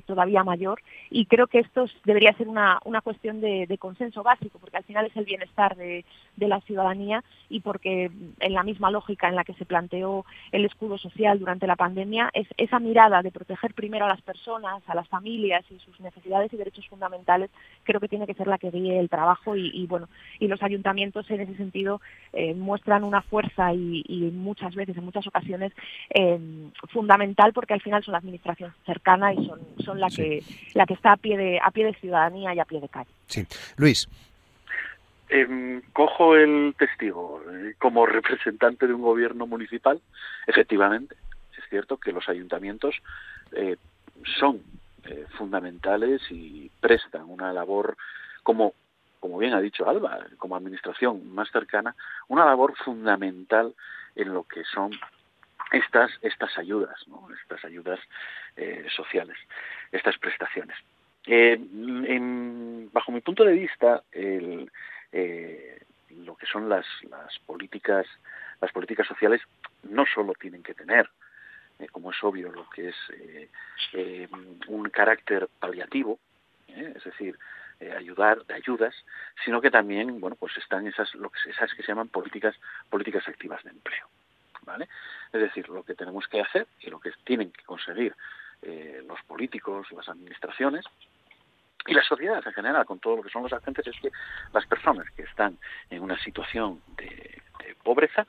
todavía 0.05 0.43
mayor. 0.43 0.81
Y 1.09 1.25
creo 1.27 1.47
que 1.47 1.59
esto 1.59 1.85
debería 2.03 2.33
ser 2.33 2.47
una, 2.47 2.79
una 2.85 3.01
cuestión 3.01 3.39
de, 3.39 3.65
de 3.67 3.77
consenso 3.77 4.23
básico, 4.23 4.59
porque 4.59 4.77
al 4.77 4.83
final 4.83 5.05
es 5.05 5.15
el 5.15 5.25
bienestar 5.25 5.75
de, 5.75 6.03
de 6.35 6.47
la 6.47 6.59
ciudadanía 6.61 7.23
y 7.49 7.61
porque 7.61 8.11
en 8.39 8.53
la 8.53 8.63
misma 8.63 8.91
lógica 8.91 9.29
en 9.29 9.35
la 9.35 9.43
que 9.43 9.53
se 9.53 9.65
planteó 9.65 10.25
el 10.51 10.65
escudo 10.65 10.97
social 10.97 11.39
durante 11.45 11.67
la 11.67 11.75
pandemia 11.75 12.31
es 12.33 12.47
esa 12.57 12.79
mirada 12.79 13.21
de 13.21 13.29
proteger 13.29 13.75
primero 13.75 14.05
a 14.05 14.07
las 14.07 14.21
personas, 14.21 14.81
a 14.87 14.95
las 14.95 15.07
familias 15.07 15.63
y 15.69 15.77
sus 15.77 15.99
necesidades 15.99 16.51
y 16.51 16.57
derechos 16.57 16.87
fundamentales, 16.87 17.51
creo 17.83 18.01
que 18.01 18.07
tiene 18.07 18.25
que 18.25 18.33
ser 18.33 18.47
la 18.47 18.57
que 18.57 18.71
guíe 18.71 18.99
el 18.99 19.09
trabajo 19.09 19.55
y, 19.55 19.69
y 19.71 19.85
bueno, 19.85 20.09
y 20.39 20.47
los 20.47 20.63
ayuntamientos 20.63 21.29
en 21.29 21.41
ese 21.41 21.55
sentido 21.55 22.01
eh, 22.33 22.55
muestran 22.55 23.03
una 23.03 23.21
fuerza 23.21 23.75
y, 23.75 24.03
y, 24.07 24.31
muchas 24.31 24.73
veces, 24.73 24.97
en 24.97 25.05
muchas 25.05 25.27
ocasiones, 25.27 25.71
eh, 26.09 26.39
fundamental 26.89 27.53
porque 27.53 27.75
al 27.75 27.81
final 27.81 28.03
son 28.03 28.13
la 28.13 28.17
administración 28.17 28.73
cercana 28.83 29.31
y 29.31 29.45
son, 29.45 29.59
son 29.85 29.99
la, 29.99 30.09
sí. 30.09 30.23
que, 30.23 30.43
la 30.73 30.87
que 30.87 30.95
está 30.95 31.11
a 31.11 31.17
pie, 31.17 31.37
de, 31.37 31.59
a 31.63 31.69
pie 31.69 31.85
de 31.85 31.93
ciudadanía 31.93 32.55
y 32.55 32.59
a 32.59 32.65
pie 32.65 32.81
de 32.81 32.89
calle. 32.89 33.11
Sí. 33.27 33.45
Luis. 33.77 34.09
Eh, 35.29 35.81
cojo 35.93 36.35
el 36.35 36.75
testigo 36.77 37.41
eh, 37.51 37.73
como 37.79 38.05
representante 38.05 38.85
de 38.85 38.93
un 38.93 39.01
gobierno 39.01 39.47
municipal, 39.47 39.99
efectivamente, 40.45 41.15
cierto 41.69 41.97
que 41.97 42.11
los 42.11 42.27
ayuntamientos 42.29 42.95
eh, 43.51 43.77
son 44.39 44.61
eh, 45.03 45.25
fundamentales 45.37 46.21
y 46.29 46.71
prestan 46.79 47.29
una 47.29 47.53
labor 47.53 47.97
como 48.43 48.73
como 49.19 49.37
bien 49.39 49.53
ha 49.55 49.59
dicho 49.59 49.89
Alba, 49.89 50.19
como 50.37 50.55
administración 50.55 51.33
más 51.33 51.49
cercana, 51.49 51.95
una 52.27 52.45
labor 52.45 52.75
fundamental 52.77 53.73
en 54.15 54.31
lo 54.31 54.43
que 54.43 54.63
son 54.65 54.91
estas 55.71 56.11
estas 56.21 56.55
ayudas, 56.59 57.03
estas 57.41 57.65
ayudas 57.65 57.99
eh, 58.55 58.85
sociales, 58.95 59.37
estas 59.91 60.17
prestaciones. 60.19 60.77
Bajo 62.93 63.11
mi 63.11 63.21
punto 63.21 63.43
de 63.43 63.53
vista, 63.53 64.03
lo 64.11 64.67
que 66.35 66.45
son 66.45 66.69
las 66.69 66.85
políticas 67.47 68.05
las 68.61 68.71
políticas 68.71 69.07
sociales 69.07 69.41
no 69.83 70.05
solo 70.05 70.33
tienen 70.33 70.63
que 70.63 70.73
tener 70.73 71.09
eh, 71.79 71.87
como 71.91 72.11
es 72.11 72.23
obvio, 72.23 72.51
lo 72.51 72.69
que 72.69 72.89
es 72.89 72.95
eh, 73.11 73.49
eh, 73.93 74.27
un 74.67 74.89
carácter 74.89 75.47
paliativo, 75.59 76.19
¿eh? 76.67 76.93
es 76.95 77.03
decir, 77.03 77.37
ayudar, 77.97 78.45
de 78.45 78.53
ayudas, 78.53 78.95
sino 79.43 79.59
que 79.59 79.69
también, 79.69 80.21
bueno, 80.21 80.37
pues 80.37 80.55
están 80.57 80.87
esas, 80.87 81.13
lo 81.15 81.29
que, 81.29 81.49
esas 81.49 81.73
que 81.73 81.83
se 81.83 81.89
llaman 81.89 82.07
políticas, 82.07 82.55
políticas 82.89 83.27
activas 83.27 83.63
de 83.63 83.71
empleo. 83.71 84.07
¿Vale? 84.61 84.87
Es 85.31 85.41
decir, 85.41 85.69
lo 85.69 85.83
que 85.83 85.93
tenemos 85.93 86.27
que 86.27 86.41
hacer 86.41 86.65
y 86.79 86.89
lo 86.89 86.99
que 86.99 87.11
tienen 87.23 87.51
que 87.51 87.63
conseguir 87.63 88.15
los 89.05 89.21
políticos, 89.27 89.91
las 89.91 90.09
administraciones 90.09 90.85
y 91.87 91.93
la 91.93 92.03
sociedad 92.03 92.41
en 92.45 92.53
general, 92.53 92.85
con 92.85 92.99
todo 92.99 93.17
lo 93.17 93.23
que 93.23 93.29
son 93.29 93.43
los 93.43 93.53
agentes, 93.53 93.85
es 93.85 93.95
que 94.01 94.11
las 94.53 94.65
personas 94.65 95.09
que 95.11 95.23
están 95.23 95.57
en 95.89 96.01
una 96.01 96.17
situación 96.23 96.81
de, 96.97 97.41
pobreza, 97.83 98.25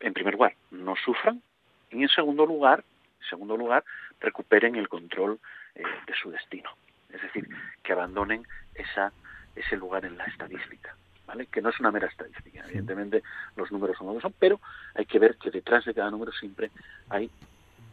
en 0.00 0.14
primer 0.14 0.34
lugar, 0.34 0.54
no 0.70 0.96
sufran 0.96 1.42
y 1.90 2.02
en 2.02 2.08
segundo 2.08 2.46
lugar, 2.46 2.84
segundo 3.28 3.56
lugar, 3.56 3.84
recuperen 4.20 4.76
el 4.76 4.88
control 4.88 5.38
eh, 5.74 5.82
de 6.06 6.14
su 6.14 6.30
destino. 6.30 6.70
Es 7.10 7.22
decir, 7.22 7.48
que 7.82 7.92
abandonen 7.92 8.46
esa, 8.74 9.12
ese 9.54 9.76
lugar 9.76 10.04
en 10.04 10.16
la 10.16 10.24
estadística. 10.24 10.94
¿Vale? 11.26 11.44
que 11.44 11.60
no 11.60 11.68
es 11.68 11.78
una 11.78 11.90
mera 11.90 12.06
estadística. 12.06 12.64
Evidentemente 12.64 13.22
los 13.54 13.70
números 13.70 13.98
son 13.98 14.06
lo 14.06 14.18
son, 14.18 14.32
pero 14.38 14.58
hay 14.94 15.04
que 15.04 15.18
ver 15.18 15.36
que 15.36 15.50
detrás 15.50 15.84
de 15.84 15.92
cada 15.92 16.10
número 16.10 16.32
siempre 16.32 16.70
hay 17.10 17.30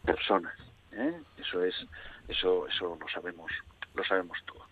personas. 0.05 0.55
¿eh? 0.93 1.13
Eso 1.37 1.61
es, 1.61 1.75
eso, 2.29 2.65
eso 2.65 2.97
lo 2.97 3.09
sabemos, 3.09 3.51
lo 3.93 4.05
sabemos 4.05 4.37
todo. 4.45 4.65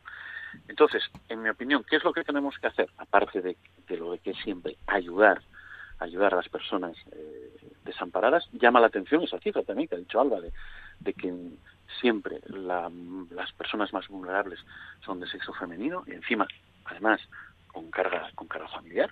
Entonces, 0.68 1.04
en 1.30 1.42
mi 1.42 1.50
opinión, 1.50 1.84
¿qué 1.84 1.98
es 1.98 2.04
lo 2.04 2.14
que 2.14 2.24
tenemos 2.24 2.58
que 2.58 2.68
hacer? 2.68 2.90
Aparte 2.98 3.42
de, 3.42 3.58
lo 3.98 4.12
de 4.12 4.20
que 4.20 4.34
siempre 4.34 4.78
ayudar, 4.88 5.42
ayudar 6.00 6.34
a 6.34 6.38
las 6.38 6.50
personas 6.50 6.96
eh, 7.12 7.54
desamparadas, 7.86 8.48
llama 8.54 8.80
la 8.80 8.88
atención 8.88 9.24
esa 9.24 9.40
cifra 9.40 9.64
también 9.64 9.88
que 9.88 9.96
ha 9.96 10.00
dicho 10.00 10.20
Alba, 10.20 10.40
de, 10.42 11.14
que 11.14 11.34
siempre 12.00 12.40
las 12.48 13.52
personas 13.54 13.94
más 13.94 14.08
vulnerables 14.08 14.60
son 15.06 15.20
de 15.20 15.28
sexo 15.28 15.54
femenino 15.54 16.04
y 16.08 16.12
encima, 16.12 16.48
además, 16.86 17.22
con 17.68 17.90
carga, 17.92 18.30
con 18.36 18.48
carga 18.48 18.68
familiar. 18.70 19.12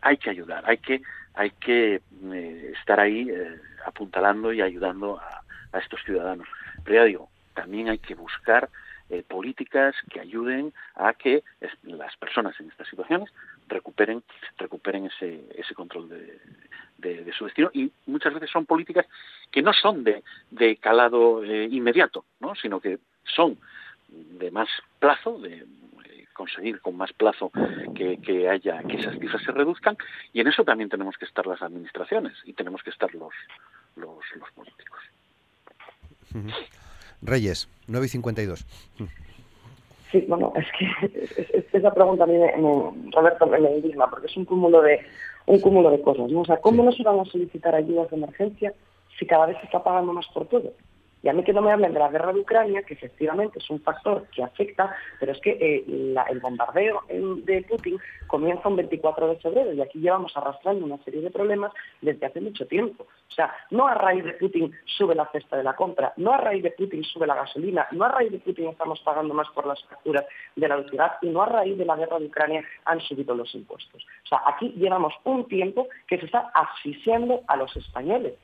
Hay 0.00 0.16
que 0.16 0.30
ayudar, 0.30 0.64
hay 0.66 0.78
que, 0.78 1.02
hay 1.34 1.50
que 1.50 2.00
eh, 2.32 2.72
estar 2.78 2.98
ahí 2.98 3.28
eh, 3.28 3.60
apuntalando 3.84 4.52
y 4.52 4.62
ayudando 4.62 5.20
a, 5.20 5.42
a 5.72 5.78
estos 5.78 6.02
ciudadanos. 6.04 6.48
Pero 6.84 6.96
ya 6.96 7.04
digo, 7.04 7.28
también 7.54 7.88
hay 7.88 7.98
que 7.98 8.14
buscar 8.14 8.70
eh, 9.12 9.22
políticas 9.28 9.94
que 10.10 10.20
ayuden 10.20 10.72
a 10.94 11.12
que 11.12 11.44
las 11.82 12.16
personas 12.16 12.58
en 12.60 12.70
estas 12.70 12.88
situaciones 12.88 13.30
recuperen 13.72 14.22
recuperen 14.58 15.06
ese, 15.06 15.44
ese 15.56 15.74
control 15.74 16.08
de, 16.08 16.38
de, 16.98 17.32
su 17.32 17.44
destino 17.44 17.70
y 17.74 17.90
muchas 18.06 18.32
veces 18.32 18.50
son 18.50 18.66
políticas 18.66 19.06
que 19.50 19.62
no 19.62 19.72
son 19.72 20.04
de, 20.04 20.22
de 20.50 20.76
calado 20.76 21.44
eh, 21.44 21.68
inmediato, 21.70 22.24
¿no? 22.40 22.54
sino 22.54 22.80
que 22.80 22.98
son 23.24 23.58
de 24.08 24.50
más 24.50 24.68
plazo, 24.98 25.38
de 25.38 25.58
eh, 25.58 26.26
conseguir 26.32 26.80
con 26.80 26.96
más 26.96 27.12
plazo 27.12 27.50
que, 27.94 28.18
que, 28.18 28.48
haya 28.48 28.82
que 28.84 28.96
esas 28.98 29.18
cifras 29.18 29.42
se 29.42 29.52
reduzcan 29.52 29.96
y 30.32 30.40
en 30.40 30.48
eso 30.48 30.64
también 30.64 30.88
tenemos 30.88 31.16
que 31.16 31.24
estar 31.24 31.46
las 31.46 31.62
administraciones 31.62 32.34
y 32.44 32.52
tenemos 32.52 32.82
que 32.82 32.90
estar 32.90 33.12
los 33.14 33.32
los, 33.96 34.24
los 34.36 34.50
políticos. 34.52 35.00
Reyes, 37.20 37.68
9 37.88 38.06
y 38.06 38.08
52. 38.08 38.66
Sí, 40.12 40.26
bueno, 40.28 40.52
es 40.54 40.66
que 40.78 41.78
esa 41.78 41.92
pregunta 41.92 42.24
a 42.24 42.26
mí, 42.26 42.36
me, 42.36 42.52
Roberto, 43.12 43.46
me 43.46 43.58
indigna, 43.58 44.08
porque 44.08 44.26
es 44.26 44.36
un 44.36 44.44
cúmulo 44.44 44.82
de 44.82 45.00
un 45.46 45.58
cúmulo 45.58 45.90
de 45.90 46.02
cosas. 46.02 46.30
¿no? 46.30 46.42
O 46.42 46.44
sea, 46.44 46.58
¿cómo 46.58 46.84
no 46.84 46.92
se 46.92 47.02
van 47.02 47.18
a 47.18 47.24
solicitar 47.24 47.74
ayudas 47.74 48.10
de 48.10 48.16
emergencia 48.16 48.74
si 49.18 49.26
cada 49.26 49.46
vez 49.46 49.56
se 49.58 49.64
está 49.64 49.82
pagando 49.82 50.12
más 50.12 50.26
por 50.28 50.46
todo? 50.46 50.72
Y 51.22 51.28
a 51.28 51.32
mí 51.32 51.44
que 51.44 51.52
no 51.52 51.62
me 51.62 51.70
hablen 51.70 51.92
de 51.92 52.00
la 52.00 52.08
guerra 52.08 52.32
de 52.32 52.40
Ucrania, 52.40 52.82
que 52.82 52.94
efectivamente 52.94 53.58
es 53.58 53.70
un 53.70 53.80
factor 53.80 54.26
que 54.34 54.42
afecta, 54.42 54.94
pero 55.20 55.32
es 55.32 55.40
que 55.40 55.50
eh, 55.50 55.84
el 55.86 56.40
bombardeo 56.40 57.02
de 57.08 57.62
Putin 57.62 57.98
comienza 58.26 58.68
un 58.68 58.76
24 58.76 59.28
de 59.28 59.36
febrero 59.36 59.72
y 59.72 59.80
aquí 59.80 60.00
llevamos 60.00 60.36
arrastrando 60.36 60.84
una 60.84 60.98
serie 61.04 61.20
de 61.20 61.30
problemas 61.30 61.72
desde 62.00 62.26
hace 62.26 62.40
mucho 62.40 62.66
tiempo. 62.66 63.06
O 63.28 63.34
sea, 63.34 63.54
no 63.70 63.86
a 63.86 63.94
raíz 63.94 64.24
de 64.24 64.34
Putin 64.34 64.72
sube 64.84 65.14
la 65.14 65.26
cesta 65.30 65.56
de 65.56 65.62
la 65.62 65.74
compra, 65.74 66.12
no 66.16 66.32
a 66.32 66.38
raíz 66.38 66.62
de 66.62 66.72
Putin 66.72 67.04
sube 67.04 67.26
la 67.26 67.36
gasolina, 67.36 67.86
no 67.92 68.04
a 68.04 68.08
raíz 68.08 68.32
de 68.32 68.38
Putin 68.38 68.68
estamos 68.68 69.00
pagando 69.00 69.32
más 69.32 69.48
por 69.50 69.66
las 69.66 69.82
facturas 69.84 70.24
de 70.56 70.68
la 70.68 70.76
utilidad 70.76 71.12
y 71.22 71.28
no 71.28 71.42
a 71.42 71.46
raíz 71.46 71.78
de 71.78 71.84
la 71.84 71.96
guerra 71.96 72.18
de 72.18 72.26
Ucrania 72.26 72.64
han 72.84 73.00
subido 73.00 73.34
los 73.34 73.54
impuestos. 73.54 74.04
O 74.24 74.26
sea, 74.26 74.42
aquí 74.46 74.74
llevamos 74.76 75.14
un 75.24 75.46
tiempo 75.46 75.88
que 76.08 76.18
se 76.18 76.26
está 76.26 76.50
asfixiando 76.54 77.42
a 77.46 77.56
los 77.56 77.74
españoles 77.76 78.34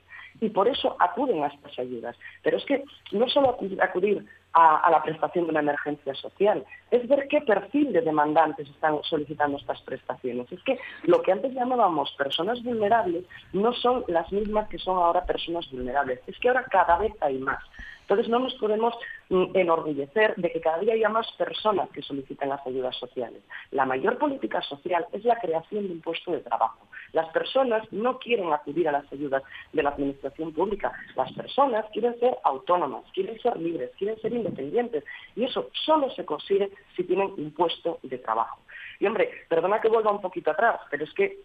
y 0.41 0.49
por 0.51 0.69
eso 0.69 0.97
acuden 0.99 1.43
a 1.43 1.49
estas 1.49 1.79
ayudas. 1.79 2.17
Pero 2.43 2.57
es 2.57 2.65
que 2.65 2.85
no 3.13 3.29
solo 3.29 3.57
acudir 3.81 4.25
a, 4.53 4.91
la 4.91 5.03
prestación 5.03 5.45
de 5.45 5.51
una 5.51 5.61
emergencia 5.61 6.15
social, 6.15 6.65
es 6.91 7.07
ver 7.09 7.29
qué 7.29 7.41
perfil 7.41 7.93
de 7.93 8.01
demandantes 8.01 8.69
están 8.69 8.99
solicitando 9.03 9.59
estas 9.59 9.81
prestaciones. 9.83 10.51
Es 10.51 10.63
que 10.63 10.79
lo 11.05 11.23
que 11.23 11.33
antes 11.33 11.53
llamábamos 11.55 12.13
personas 12.13 12.63
vulnerables 12.63 13.25
no 13.53 13.73
son 13.75 14.05
las 14.09 14.31
mismas 14.33 14.69
que 14.69 14.79
son 14.79 14.97
ahora 14.97 15.25
personas 15.25 15.71
vulnerables. 15.71 16.21
Es 16.27 16.39
que 16.39 16.49
ahora 16.49 16.65
cada 16.71 16.99
vez 16.99 17.13
hay 17.21 17.39
más. 17.39 17.63
Entonces 18.09 18.31
no 18.31 18.39
nos 18.39 18.55
podemos 18.55 18.95
mm, 19.29 19.55
enorgullecer 19.55 20.35
de 20.37 20.51
que 20.51 20.63
cada 20.63 20.79
día 20.79 20.95
haya 20.95 21.11
más 21.11 21.31
personas 21.33 21.91
que 21.91 22.01
solicitan 22.01 22.49
las 22.49 22.67
ayudas 22.67 22.97
sociales. 22.97 23.43
La 23.71 23.85
mayor 23.85 24.17
política 24.17 24.63
social 24.63 25.07
es 25.13 25.25
la 25.25 25.39
creación 25.39 25.87
de 25.87 25.93
un 25.93 26.01
puesto 26.01 26.33
de 26.33 26.41
trabajo. 26.41 26.88
Las 27.13 27.29
personas 27.31 27.83
no 27.93 28.19
quieren 28.19 28.53
acudir 28.53 28.89
a 28.89 28.93
las 28.93 29.13
ayudas 29.13 29.43
de 29.73 29.83
la 29.83 29.91
administración 29.91 30.53
pública. 30.53 30.93
Las 31.17 31.33
personas 31.33 31.85
quieren 31.93 32.19
ser 32.21 32.37
autónomas, 32.45 33.05
quieren 33.13 33.41
ser 33.41 33.57
libres, 33.57 33.91
quieren 33.99 34.21
ser 34.21 34.33
independientes. 34.33 35.05
Y 35.37 35.45
eso 35.45 35.71
solo 35.73 36.11
se 36.11 36.25
consigue 36.25 36.71
si 36.97 37.05
tienen 37.05 37.33
un 37.37 37.53
puesto 37.53 37.99
de 38.03 38.19
trabajo. 38.19 38.61
Y 39.01 39.07
hombre, 39.07 39.31
perdona 39.49 39.81
que 39.81 39.89
vuelva 39.89 40.11
un 40.11 40.21
poquito 40.21 40.51
atrás, 40.51 40.81
pero 40.91 41.05
es 41.05 41.13
que 41.15 41.39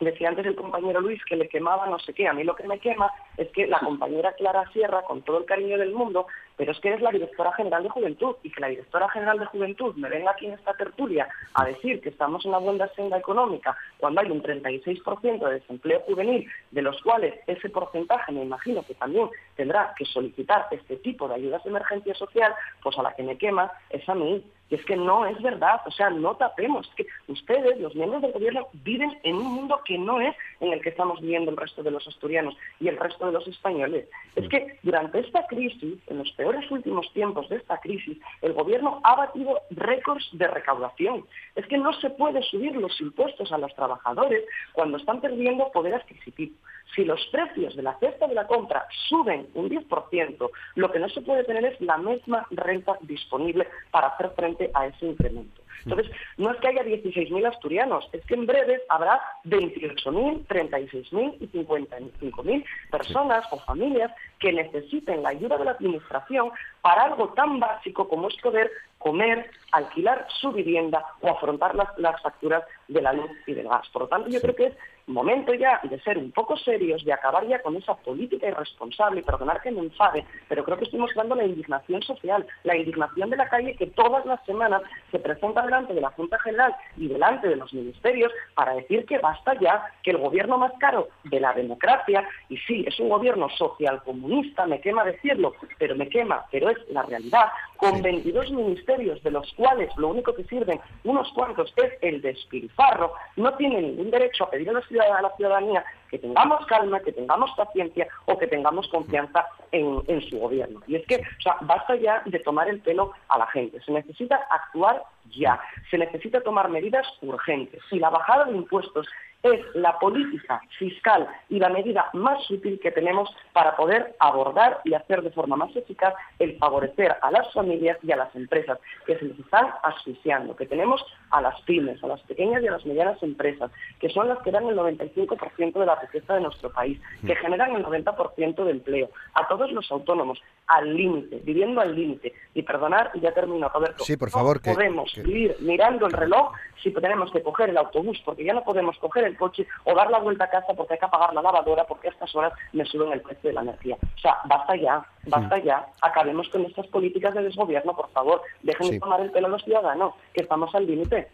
Decía 0.00 0.28
antes 0.28 0.44
el 0.44 0.56
compañero 0.56 1.00
Luis 1.00 1.24
que 1.24 1.36
le 1.36 1.48
quemaba 1.48 1.86
no 1.86 1.98
sé 2.00 2.12
qué. 2.12 2.26
A 2.26 2.32
mí 2.32 2.42
lo 2.42 2.56
que 2.56 2.66
me 2.66 2.80
quema 2.80 3.12
es 3.36 3.48
que 3.50 3.66
la 3.66 3.78
compañera 3.78 4.32
Clara 4.32 4.68
Sierra, 4.72 5.02
con 5.02 5.22
todo 5.22 5.38
el 5.38 5.44
cariño 5.44 5.78
del 5.78 5.92
mundo, 5.92 6.26
pero 6.56 6.72
es 6.72 6.80
que 6.80 6.88
eres 6.88 7.02
la 7.02 7.10
directora 7.10 7.52
general 7.52 7.82
de 7.82 7.88
Juventud 7.88 8.36
y 8.42 8.50
que 8.50 8.60
la 8.60 8.68
directora 8.68 9.08
general 9.08 9.38
de 9.38 9.46
Juventud 9.46 9.94
me 9.96 10.08
venga 10.08 10.30
aquí 10.30 10.46
en 10.46 10.52
esta 10.52 10.74
tertulia 10.74 11.28
a 11.54 11.64
decir 11.64 12.00
que 12.00 12.10
estamos 12.10 12.44
en 12.44 12.50
una 12.50 12.58
buena 12.58 12.88
senda 12.88 13.18
económica 13.18 13.76
cuando 13.98 14.20
hay 14.20 14.30
un 14.30 14.42
36% 14.42 15.44
de 15.44 15.54
desempleo 15.54 16.00
juvenil, 16.00 16.48
de 16.70 16.82
los 16.82 17.00
cuales 17.02 17.34
ese 17.46 17.68
porcentaje 17.70 18.32
me 18.32 18.42
imagino 18.42 18.82
que 18.82 18.94
también 18.94 19.28
tendrá 19.56 19.94
que 19.96 20.04
solicitar 20.04 20.66
este 20.70 20.96
tipo 20.96 21.28
de 21.28 21.34
ayudas 21.34 21.62
de 21.64 21.70
emergencia 21.70 22.14
social, 22.14 22.54
pues 22.82 22.98
a 22.98 23.02
la 23.02 23.14
que 23.14 23.22
me 23.22 23.36
quema 23.38 23.70
es 23.90 24.08
a 24.08 24.14
mí. 24.14 24.44
Y 24.70 24.76
es 24.76 24.84
que 24.86 24.96
no 24.96 25.26
es 25.26 25.40
verdad, 25.42 25.82
o 25.86 25.90
sea, 25.90 26.08
no 26.08 26.36
tapemos, 26.36 26.90
que 26.96 27.06
ustedes, 27.28 27.78
los 27.78 27.94
miembros 27.94 28.22
del 28.22 28.32
gobierno, 28.32 28.68
viven 28.72 29.18
en 29.22 29.36
un 29.36 29.52
mundo 29.52 29.80
que 29.84 29.98
no 29.98 30.20
es 30.20 30.34
en 30.60 30.72
el 30.72 30.80
que 30.80 30.88
estamos 30.88 31.20
viviendo 31.20 31.50
el 31.50 31.56
resto 31.56 31.82
de 31.82 31.90
los 31.90 32.06
asturianos 32.08 32.56
y 32.80 32.88
el 32.88 32.96
resto 32.96 33.26
de 33.26 33.32
los 33.32 33.46
españoles. 33.46 34.08
Es 34.34 34.48
que 34.48 34.78
durante 34.82 35.20
esta 35.20 35.46
crisis, 35.46 35.98
en 36.06 36.18
los 36.18 36.32
peores 36.44 36.70
últimos 36.70 37.10
tiempos 37.14 37.48
de 37.48 37.56
esta 37.56 37.78
crisis, 37.80 38.18
el 38.42 38.52
gobierno 38.52 39.00
ha 39.02 39.16
batido 39.16 39.62
récords 39.70 40.28
de 40.32 40.46
recaudación. 40.46 41.24
Es 41.54 41.66
que 41.68 41.78
no 41.78 41.94
se 42.00 42.10
puede 42.10 42.42
subir 42.42 42.76
los 42.76 43.00
impuestos 43.00 43.50
a 43.50 43.56
los 43.56 43.74
trabajadores 43.74 44.44
cuando 44.74 44.98
están 44.98 45.22
perdiendo 45.22 45.72
poder 45.72 45.94
adquisitivo. 45.94 46.54
Si 46.94 47.02
los 47.06 47.26
precios 47.32 47.74
de 47.76 47.82
la 47.82 47.98
cesta 47.98 48.26
de 48.26 48.34
la 48.34 48.46
compra 48.46 48.86
suben 49.08 49.48
un 49.54 49.70
10%, 49.70 50.50
lo 50.74 50.92
que 50.92 50.98
no 50.98 51.08
se 51.08 51.22
puede 51.22 51.44
tener 51.44 51.64
es 51.64 51.80
la 51.80 51.96
misma 51.96 52.46
renta 52.50 52.98
disponible 53.00 53.66
para 53.90 54.08
hacer 54.08 54.30
frente 54.36 54.70
a 54.74 54.86
ese 54.88 55.06
incremento. 55.06 55.63
Entonces, 55.84 56.10
no 56.36 56.50
es 56.50 56.58
que 56.58 56.68
haya 56.68 56.82
16.000 56.82 57.46
asturianos, 57.46 58.08
es 58.12 58.24
que 58.26 58.34
en 58.34 58.46
breve 58.46 58.82
habrá 58.88 59.20
28.000, 59.44 60.46
36.000 60.46 61.36
y 61.40 61.48
55.000 61.48 62.64
personas 62.90 63.44
o 63.50 63.58
familias 63.60 64.12
que 64.38 64.52
necesiten 64.52 65.22
la 65.22 65.30
ayuda 65.30 65.58
de 65.58 65.64
la 65.64 65.70
Administración 65.72 66.50
para 66.80 67.04
algo 67.04 67.30
tan 67.30 67.60
básico 67.60 68.08
como 68.08 68.28
es 68.28 68.36
poder 68.36 68.70
comer, 69.04 69.50
alquilar 69.70 70.26
su 70.40 70.50
vivienda 70.50 71.04
o 71.20 71.28
afrontar 71.28 71.74
las, 71.74 71.88
las 71.98 72.20
facturas 72.22 72.64
de 72.88 73.02
la 73.02 73.12
luz 73.12 73.30
y 73.46 73.52
del 73.52 73.68
gas. 73.68 73.86
Por 73.92 74.02
lo 74.02 74.08
tanto, 74.08 74.30
yo 74.30 74.40
creo 74.40 74.56
que 74.56 74.66
es 74.68 74.74
momento 75.06 75.52
ya 75.52 75.80
de 75.82 76.00
ser 76.00 76.16
un 76.16 76.32
poco 76.32 76.56
serios, 76.56 77.04
de 77.04 77.12
acabar 77.12 77.46
ya 77.46 77.60
con 77.60 77.76
esa 77.76 77.94
política 77.94 78.48
irresponsable, 78.48 79.20
y 79.20 79.22
perdonar 79.22 79.60
que 79.60 79.70
me 79.70 79.80
enfade, 79.80 80.24
pero 80.48 80.64
creo 80.64 80.78
que 80.78 80.84
estoy 80.84 80.98
mostrando 80.98 81.34
la 81.34 81.44
indignación 81.44 82.02
social, 82.02 82.46
la 82.62 82.76
indignación 82.76 83.30
de 83.30 83.36
la 83.36 83.48
calle 83.48 83.76
que 83.76 83.86
todas 83.88 84.24
las 84.24 84.42
semanas 84.44 84.82
se 85.10 85.18
presenta 85.18 85.62
delante 85.62 85.92
de 85.92 86.00
la 86.00 86.10
Junta 86.10 86.38
General 86.38 86.74
y 86.96 87.08
delante 87.08 87.48
de 87.48 87.56
los 87.56 87.72
ministerios 87.74 88.32
para 88.54 88.74
decir 88.74 89.04
que 89.04 89.18
basta 89.18 89.58
ya, 89.60 89.84
que 90.02 90.12
el 90.12 90.18
gobierno 90.18 90.58
más 90.58 90.72
caro 90.78 91.08
de 91.24 91.40
la 91.40 91.52
democracia, 91.52 92.26
y 92.48 92.56
sí, 92.58 92.84
es 92.86 92.98
un 92.98 93.08
gobierno 93.08 93.48
social 93.50 94.02
comunista, 94.02 94.66
me 94.66 94.80
quema 94.80 95.04
decirlo, 95.04 95.54
pero 95.78 95.94
me 95.96 96.08
quema, 96.08 96.46
pero 96.50 96.70
es 96.70 96.78
la 96.88 97.02
realidad, 97.02 97.48
con 97.76 98.00
22 98.00 98.50
ministerios, 98.52 98.93
de 98.96 99.30
los 99.30 99.52
cuales 99.54 99.90
lo 99.96 100.08
único 100.08 100.34
que 100.34 100.44
sirven 100.44 100.80
unos 101.04 101.30
cuantos 101.32 101.72
es 101.76 101.92
el 102.00 102.22
despilfarro, 102.22 103.12
no 103.36 103.54
tiene 103.54 103.82
ningún 103.82 104.10
derecho 104.10 104.44
a 104.44 104.50
pedir 104.50 104.70
a 104.70 105.22
la 105.22 105.36
ciudadanía 105.36 105.84
que 106.10 106.18
tengamos 106.18 106.64
calma, 106.66 107.00
que 107.00 107.12
tengamos 107.12 107.50
paciencia 107.56 108.06
o 108.26 108.38
que 108.38 108.46
tengamos 108.46 108.86
confianza 108.88 109.46
en, 109.72 110.20
su 110.28 110.38
gobierno. 110.38 110.80
Y 110.86 110.96
es 110.96 111.06
que, 111.06 111.16
o 111.16 111.42
sea, 111.42 111.56
basta 111.62 111.96
ya 111.96 112.22
de 112.24 112.38
tomar 112.38 112.68
el 112.68 112.80
pelo 112.80 113.12
a 113.28 113.38
la 113.38 113.46
gente. 113.48 113.80
Se 113.82 113.90
necesita 113.90 114.36
actuar 114.50 115.02
ya. 115.36 115.60
Se 115.90 115.98
necesita 115.98 116.40
tomar 116.40 116.68
medidas 116.68 117.06
urgentes. 117.22 117.82
Y 117.90 117.98
la 117.98 118.10
bajada 118.10 118.44
de 118.44 118.52
impuestos 118.52 119.08
es 119.44 119.60
la 119.74 119.98
política 119.98 120.60
fiscal 120.78 121.28
y 121.48 121.58
la 121.58 121.68
medida 121.68 122.08
más 122.14 122.50
útil 122.50 122.80
que 122.82 122.90
tenemos 122.90 123.28
para 123.52 123.76
poder 123.76 124.16
abordar 124.18 124.80
y 124.84 124.94
hacer 124.94 125.22
de 125.22 125.30
forma 125.30 125.56
más 125.56 125.74
eficaz 125.76 126.14
el 126.38 126.56
favorecer 126.58 127.14
a 127.20 127.30
las 127.30 127.52
familias 127.52 127.98
y 128.02 128.12
a 128.12 128.16
las 128.16 128.34
empresas 128.34 128.78
que 129.06 129.18
se 129.18 129.26
les 129.26 129.38
están 129.38 129.66
asfixiando, 129.82 130.56
que 130.56 130.66
tenemos 130.66 131.04
a 131.30 131.40
las 131.40 131.60
pymes, 131.62 132.02
a 132.02 132.06
las 132.06 132.20
pequeñas 132.22 132.62
y 132.62 132.68
a 132.68 132.72
las 132.72 132.86
medianas 132.86 133.22
empresas, 133.22 133.70
que 134.00 134.08
son 134.08 134.28
las 134.28 134.38
que 134.38 134.50
dan 134.50 134.66
el 134.66 134.76
95% 134.76 135.78
de 135.78 135.86
la 135.86 135.96
riqueza 135.96 136.34
de 136.34 136.40
nuestro 136.40 136.70
país, 136.70 136.98
que 137.26 137.34
mm. 137.34 137.38
generan 137.38 137.76
el 137.76 137.84
90% 137.84 138.64
de 138.64 138.70
empleo, 138.70 139.10
a 139.34 139.46
todos 139.46 139.70
los 139.72 139.90
autónomos, 139.90 140.40
al 140.66 140.96
límite, 140.96 141.40
viviendo 141.44 141.80
al 141.80 141.94
límite. 141.94 142.32
Y 142.54 142.62
perdonar, 142.62 143.10
y 143.14 143.20
ya 143.20 143.32
termino, 143.32 143.68
Roberto. 143.68 144.04
Sí, 144.04 144.16
por 144.16 144.30
favor. 144.30 144.60
No 144.64 144.74
podemos 144.74 145.12
vivir 145.16 145.56
mirando 145.60 146.06
el 146.06 146.12
reloj 146.12 146.52
si 146.82 146.92
tenemos 146.92 147.32
que 147.32 147.42
coger 147.42 147.70
el 147.70 147.78
autobús, 147.78 148.20
porque 148.24 148.44
ya 148.44 148.52
no 148.52 148.62
podemos 148.62 148.96
coger 148.98 149.24
el 149.24 149.33
coche 149.36 149.66
o 149.84 149.94
dar 149.94 150.10
la 150.10 150.18
vuelta 150.18 150.44
a 150.44 150.50
casa 150.50 150.74
porque 150.74 150.94
hay 150.94 150.98
que 150.98 151.06
apagar 151.06 151.34
la 151.34 151.42
lavadora 151.42 151.84
porque 151.84 152.08
a 152.08 152.10
estas 152.10 152.34
horas 152.34 152.52
me 152.72 152.84
suben 152.84 153.12
el 153.12 153.20
precio 153.20 153.50
de 153.50 153.54
la 153.54 153.62
energía. 153.62 153.96
O 154.16 154.20
sea, 154.20 154.36
basta 154.44 154.76
ya, 154.76 155.04
basta 155.26 155.58
ya. 155.58 155.86
Acabemos 156.00 156.48
con 156.48 156.64
estas 156.64 156.86
políticas 156.88 157.34
de 157.34 157.42
desgobierno, 157.42 157.94
por 157.94 158.10
favor. 158.10 158.42
Dejen 158.62 158.90
de 158.90 159.00
tomar 159.00 159.20
el 159.20 159.30
pelo 159.30 159.46
a 159.46 159.50
los 159.50 159.64
ciudadanos, 159.64 160.14
que 160.32 160.42
estamos 160.42 160.74
al 160.74 160.86
límite. 160.86 161.28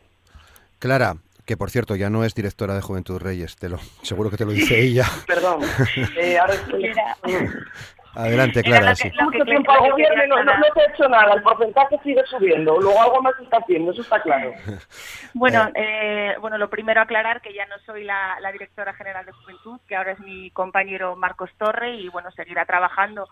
Clara, 0.78 1.16
que 1.44 1.56
por 1.56 1.70
cierto 1.70 1.96
ya 1.96 2.10
no 2.10 2.24
es 2.24 2.34
directora 2.34 2.74
de 2.74 2.80
Juventud 2.80 3.18
Reyes, 3.18 3.56
te 3.56 3.68
lo, 3.68 3.78
seguro 4.02 4.30
que 4.30 4.36
te 4.36 4.44
lo 4.44 4.52
dice 4.52 4.80
ella. 4.82 5.06
Perdón, 5.26 5.60
eh, 6.16 6.38
ahora 6.38 6.54
estoy... 6.54 6.92
Adelante, 8.14 8.62
Clara. 8.62 8.94
sí. 8.94 9.10
Mucho 9.22 9.44
tiempo 9.44 9.70
al 9.72 9.90
gobierno 9.90 10.26
no, 10.26 10.44
no, 10.44 10.52
se 10.74 10.80
ha 10.80 10.92
hecho 10.92 11.08
nada, 11.08 11.34
el 11.34 11.42
porcentaje 11.42 11.98
sigue 12.02 12.22
subiendo, 12.26 12.80
luego 12.80 13.00
algo 13.00 13.22
más 13.22 13.36
se 13.36 13.44
está 13.44 13.58
haciendo, 13.58 13.92
eso 13.92 14.02
está 14.02 14.20
claro. 14.22 14.52
Bueno, 15.32 15.70
eh, 15.74 16.34
bueno, 16.40 16.58
lo 16.58 16.68
primero 16.68 17.00
aclarar 17.00 17.40
que 17.40 17.54
ya 17.54 17.64
no 17.66 17.76
soy 17.86 18.02
la, 18.02 18.36
directora 18.52 18.92
general 18.94 19.24
de 19.24 19.32
Juventud, 19.32 19.78
que 19.86 19.94
ahora 19.94 20.12
es 20.12 20.20
mi 20.20 20.50
compañero 20.50 21.14
Marcos 21.14 21.50
Torre 21.56 21.94
y 21.94 22.08
bueno, 22.08 22.32
seguirá 22.32 22.64
trabajando 22.64 23.28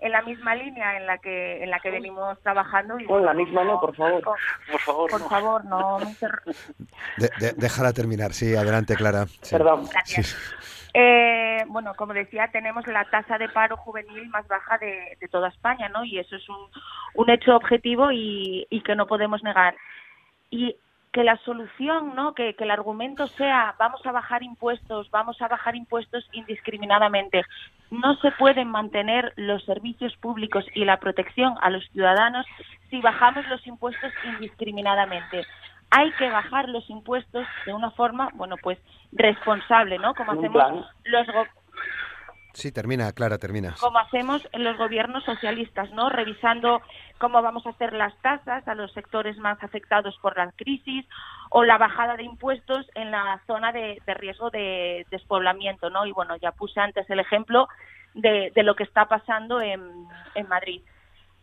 en 0.00 0.12
la 0.12 0.22
misma 0.22 0.54
línea 0.54 0.96
en 0.96 1.06
la 1.06 1.18
que 1.18 1.62
en 1.62 1.70
la 1.70 1.78
que 1.78 1.90
venimos 1.90 2.40
trabajando 2.42 2.98
y 2.98 3.04
con 3.04 3.24
la 3.24 3.32
misma 3.34 3.62
no 3.62 3.80
por 3.80 3.94
favor 3.94 4.20
por 4.20 4.80
favor 4.80 5.10
por 5.10 5.28
favor 5.28 5.64
no 5.64 5.98
déjala 7.56 7.92
terminar 7.92 8.32
sí 8.32 8.56
adelante 8.56 8.96
Clara 8.96 9.26
perdón 9.48 9.86
Gracias. 9.92 10.36
Eh, 10.94 11.64
bueno, 11.68 11.94
como 11.96 12.12
decía, 12.12 12.48
tenemos 12.48 12.86
la 12.86 13.04
tasa 13.06 13.38
de 13.38 13.48
paro 13.48 13.76
juvenil 13.76 14.28
más 14.28 14.46
baja 14.46 14.76
de, 14.78 15.16
toda 15.30 15.48
España, 15.48 15.88
¿no? 15.88 16.04
Y 16.04 16.18
eso 16.18 16.36
es 16.36 16.46
un, 16.48 17.30
hecho 17.30 17.56
objetivo 17.56 18.10
y, 18.12 18.66
que 18.84 18.94
no 18.94 19.06
podemos 19.06 19.42
negar. 19.42 19.74
Y 20.50 20.76
que 21.12 21.24
la 21.24 21.36
solución, 21.38 22.14
¿no? 22.14 22.34
Que, 22.34 22.54
el 22.58 22.70
argumento 22.70 23.26
sea 23.26 23.74
vamos 23.78 24.04
a 24.04 24.12
bajar 24.12 24.42
impuestos, 24.42 25.10
vamos 25.10 25.40
a 25.40 25.48
bajar 25.48 25.76
impuestos 25.76 26.28
indiscriminadamente. 26.32 27.42
No 27.90 28.16
se 28.16 28.30
pueden 28.32 28.68
mantener 28.68 29.32
los 29.36 29.64
servicios 29.64 30.14
públicos 30.16 30.64
y 30.74 30.84
la 30.84 30.98
protección 30.98 31.54
a 31.62 31.70
los 31.70 31.86
ciudadanos 31.90 32.46
si 32.90 33.00
bajamos 33.00 33.46
los 33.48 33.66
impuestos 33.66 34.12
indiscriminadamente 34.24 35.46
hay 35.94 36.10
que 36.12 36.28
bajar 36.30 36.70
los 36.70 36.88
impuestos 36.88 37.46
de 37.66 37.74
una 37.74 37.90
forma, 37.90 38.30
bueno, 38.32 38.56
pues 38.62 38.78
responsable, 39.12 39.98
¿no? 39.98 40.14
Como 40.14 40.32
hacemos 40.32 40.86
los 41.04 41.26
Sí, 42.54 42.70
termina, 42.70 43.12
Clara, 43.12 43.38
termina. 43.38 43.74
Como 43.80 43.98
hacemos 43.98 44.46
en 44.52 44.64
los 44.64 44.76
gobiernos 44.76 45.24
socialistas, 45.24 45.90
¿no? 45.92 46.08
Revisando 46.08 46.82
cómo 47.18 47.40
vamos 47.40 47.66
a 47.66 47.70
hacer 47.70 47.92
las 47.92 48.14
tasas 48.20 48.66
a 48.68 48.74
los 48.74 48.92
sectores 48.92 49.38
más 49.38 49.62
afectados 49.62 50.18
por 50.20 50.36
la 50.36 50.50
crisis 50.52 51.06
o 51.50 51.64
la 51.64 51.78
bajada 51.78 52.16
de 52.16 52.24
impuestos 52.24 52.86
en 52.94 53.10
la 53.10 53.40
zona 53.46 53.72
de, 53.72 54.00
riesgo 54.18 54.50
de 54.50 55.06
despoblamiento, 55.10 55.88
¿no? 55.88 56.04
Y 56.04 56.12
bueno, 56.12 56.36
ya 56.36 56.52
puse 56.52 56.80
antes 56.80 57.08
el 57.08 57.20
ejemplo 57.20 57.68
de, 58.14 58.50
de 58.54 58.62
lo 58.62 58.76
que 58.76 58.84
está 58.84 59.06
pasando 59.06 59.60
en, 59.60 60.06
en 60.34 60.48
Madrid. 60.48 60.82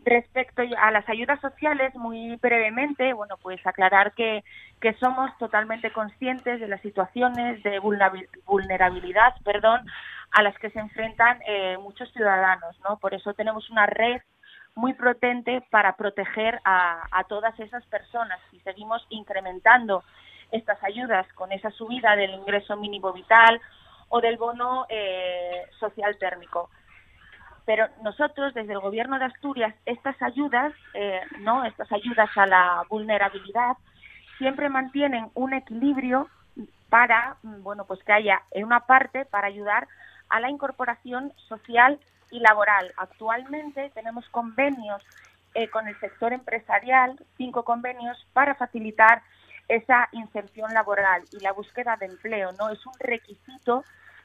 Respecto 0.05 0.61
a 0.77 0.91
las 0.91 1.07
ayudas 1.09 1.41
sociales, 1.41 1.93
muy 1.95 2.37
brevemente, 2.37 3.13
bueno, 3.13 3.35
pues 3.41 3.65
aclarar 3.67 4.13
que, 4.13 4.43
que 4.79 4.93
somos 4.93 5.29
totalmente 5.37 5.91
conscientes 5.91 6.59
de 6.59 6.67
las 6.67 6.81
situaciones 6.81 7.61
de 7.63 7.79
vulnerabilidad, 8.45 9.35
perdón, 9.43 9.85
a 10.31 10.41
las 10.41 10.57
que 10.57 10.69
se 10.69 10.79
enfrentan 10.79 11.39
eh, 11.45 11.77
muchos 11.79 12.11
ciudadanos, 12.13 12.79
¿no? 12.87 12.97
Por 12.97 13.13
eso 13.13 13.33
tenemos 13.33 13.69
una 13.69 13.85
red 13.87 14.21
muy 14.75 14.93
potente 14.93 15.61
para 15.69 15.95
proteger 15.97 16.61
a, 16.63 17.23
todas 17.27 17.59
esas 17.59 17.85
personas 17.87 18.39
y 18.51 18.59
seguimos 18.61 19.05
incrementando 19.09 20.03
estas 20.51 20.81
ayudas 20.83 21.27
con 21.33 21.51
esa 21.51 21.69
subida 21.71 22.15
del 22.15 22.31
ingreso 22.31 22.77
mínimo 22.77 23.11
vital 23.11 23.59
o 24.07 24.21
del 24.21 24.37
bono 24.37 24.85
eh, 24.89 25.67
social 25.79 26.17
térmico. 26.17 26.69
Pero 27.65 27.87
nosotros, 28.03 28.53
desde 28.53 28.73
el 28.73 28.79
Gobierno 28.79 29.19
de 29.19 29.25
Asturias, 29.25 29.75
estas 29.85 30.21
ayudas, 30.21 30.73
eh, 30.93 31.21
no, 31.39 31.65
estas 31.65 31.91
ayudas 31.91 32.29
a 32.35 32.45
la 32.45 32.83
vulnerabilidad, 32.89 33.77
siempre 34.37 34.69
mantienen 34.69 35.29
un 35.35 35.53
equilibrio 35.53 36.27
para, 36.89 37.37
mm, 37.43 37.61
bueno, 37.63 37.85
pues 37.85 38.03
que 38.03 38.13
haya 38.13 38.41
en 38.51 38.65
una 38.65 38.81
parte 38.81 39.25
para 39.25 39.47
ayudar 39.47 39.87
a 40.29 40.39
la 40.39 40.49
incorporación 40.49 41.33
social 41.47 41.99
y 42.31 42.39
laboral. 42.39 42.91
Actualmente 42.97 43.91
tenemos 43.93 44.27
convenios 44.29 45.03
eh, 45.55 45.67
con 45.69 45.87
el 45.87 45.99
sector 45.99 46.33
empresarial, 46.33 47.19
cinco 47.37 47.63
convenios 47.63 48.17
para 48.33 48.55
facilitar 48.55 49.21
esa 49.67 50.09
inserción 50.11 50.73
laboral 50.73 51.23
y 51.31 51.39
la 51.39 51.53
búsqueda 51.53 51.95
de 51.97 52.07
empleo. 52.07 52.51
No 52.53 52.69
es 52.69 52.83
un 52.85 52.93
requisito 52.99 53.83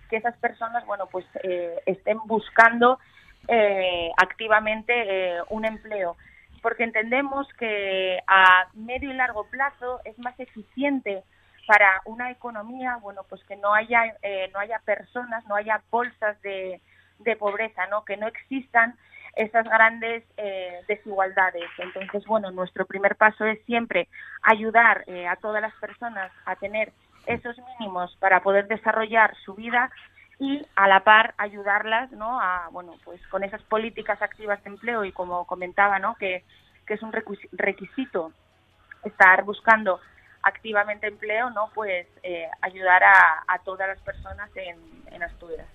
que 0.09 0.17
esas 0.17 0.37
personas, 0.39 0.85
bueno, 0.87 1.07
pues 1.07 1.25
eh, 1.43 1.81
estén 1.87 2.19
buscando 2.27 2.99
eh, 3.49 4.11
activamente 4.17 4.93
eh, 4.97 5.43
un 5.51 5.65
empleo, 5.65 6.17
porque 6.63 6.85
entendemos 6.85 7.47
que 7.59 8.19
a 8.27 8.69
medio 8.75 9.11
y 9.11 9.15
largo 9.15 9.47
plazo 9.51 10.01
es 10.05 10.19
más 10.19 10.39
eficiente 10.41 11.23
para 11.67 12.01
una 12.05 12.31
economía, 12.31 12.97
bueno, 13.03 13.23
pues 13.29 13.43
que 13.45 13.57
no 13.57 13.75
haya 13.75 14.15
eh, 14.23 14.51
no 14.53 14.61
haya 14.61 14.79
personas, 14.81 15.47
no 15.47 15.57
haya 15.57 15.83
bolsas 15.91 16.41
de, 16.43 16.81
de 17.19 17.37
pobreza, 17.37 17.87
¿no? 17.87 18.05
Que 18.05 18.17
no 18.17 18.27
existan 18.29 18.97
esas 19.37 19.65
grandes 19.65 20.23
desigualdades. 20.87 21.69
Entonces, 21.79 22.25
bueno, 22.25 22.53
nuestro 22.53 22.87
primer 22.87 23.17
paso 23.17 23.45
es 23.47 23.61
siempre 23.65 24.07
ayudar 24.43 25.05
a 25.29 25.35
todas 25.37 25.61
las 25.61 25.75
personas 25.81 26.31
a 26.47 26.55
tener 26.55 26.93
esos 27.27 27.57
mínimos 27.59 28.17
para 28.21 28.41
poder 28.45 28.69
desarrollar 28.69 29.35
su 29.45 29.55
vida 29.55 29.91
y 30.39 30.67
a 30.75 30.89
la 30.89 31.05
par 31.05 31.35
ayudarlas 31.39 32.11
no 32.13 32.41
a 32.41 32.69
bueno 32.73 32.97
pues 33.05 33.25
con 33.29 33.45
esas 33.45 33.63
políticas 33.63 34.21
activas 34.21 34.63
de 34.65 34.71
empleo 34.71 35.05
y 35.05 35.13
como 35.13 35.47
comentaba 35.47 35.99
no 35.99 36.17
que, 36.17 36.45
es 36.89 37.03
un 37.03 37.13
requisito 37.53 38.33
estar 39.05 39.45
buscando 39.45 40.01
activamente 40.43 41.07
empleo 41.07 41.51
no 41.51 41.71
pues 41.75 42.07
eh, 42.23 42.49
ayudar 42.61 43.03
a, 43.05 43.59
todas 43.65 43.89
las 43.89 44.01
personas 44.01 44.51
en, 44.57 44.77
en 45.13 45.23
Asturias 45.23 45.67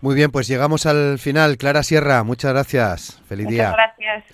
muy 0.00 0.14
bien, 0.14 0.30
pues 0.30 0.48
llegamos 0.48 0.86
al 0.86 1.18
final. 1.18 1.56
Clara 1.56 1.82
Sierra, 1.82 2.22
muchas 2.22 2.52
gracias. 2.52 3.22
Feliz 3.26 3.46
muchas 3.46 3.72
gracias. 3.72 4.24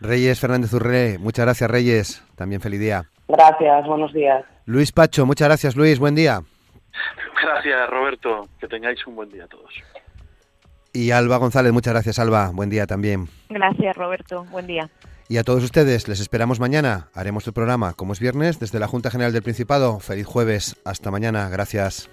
Reyes 0.00 0.40
Fernández 0.40 0.72
Urré, 0.72 1.18
muchas 1.18 1.46
gracias 1.46 1.70
Reyes. 1.70 2.24
También 2.36 2.60
feliz 2.60 2.80
día. 2.80 3.04
Gracias, 3.28 3.86
buenos 3.86 4.12
días. 4.12 4.44
Luis 4.66 4.92
Pacho, 4.92 5.26
muchas 5.26 5.48
gracias 5.48 5.76
Luis, 5.76 5.98
buen 5.98 6.14
día. 6.14 6.40
Gracias, 7.42 7.90
Roberto. 7.90 8.48
Que 8.60 8.68
tengáis 8.68 9.04
un 9.06 9.16
buen 9.16 9.28
día 9.28 9.44
a 9.44 9.48
todos. 9.48 9.72
Y 10.92 11.10
Alba 11.10 11.38
González, 11.38 11.72
muchas 11.72 11.94
gracias, 11.94 12.18
Alba. 12.18 12.50
Buen 12.52 12.70
día 12.70 12.86
también. 12.86 13.28
Gracias, 13.48 13.96
Roberto. 13.96 14.44
Buen 14.44 14.66
día. 14.66 14.88
Y 15.28 15.38
a 15.38 15.44
todos 15.44 15.64
ustedes, 15.64 16.08
les 16.08 16.20
esperamos 16.20 16.60
mañana. 16.60 17.08
Haremos 17.14 17.46
el 17.46 17.54
programa, 17.54 17.94
como 17.94 18.12
es 18.12 18.20
viernes, 18.20 18.60
desde 18.60 18.78
la 18.78 18.86
Junta 18.86 19.10
General 19.10 19.32
del 19.32 19.42
Principado. 19.42 19.98
Feliz 19.98 20.26
jueves. 20.26 20.76
Hasta 20.84 21.10
mañana. 21.10 21.48
Gracias. 21.48 22.10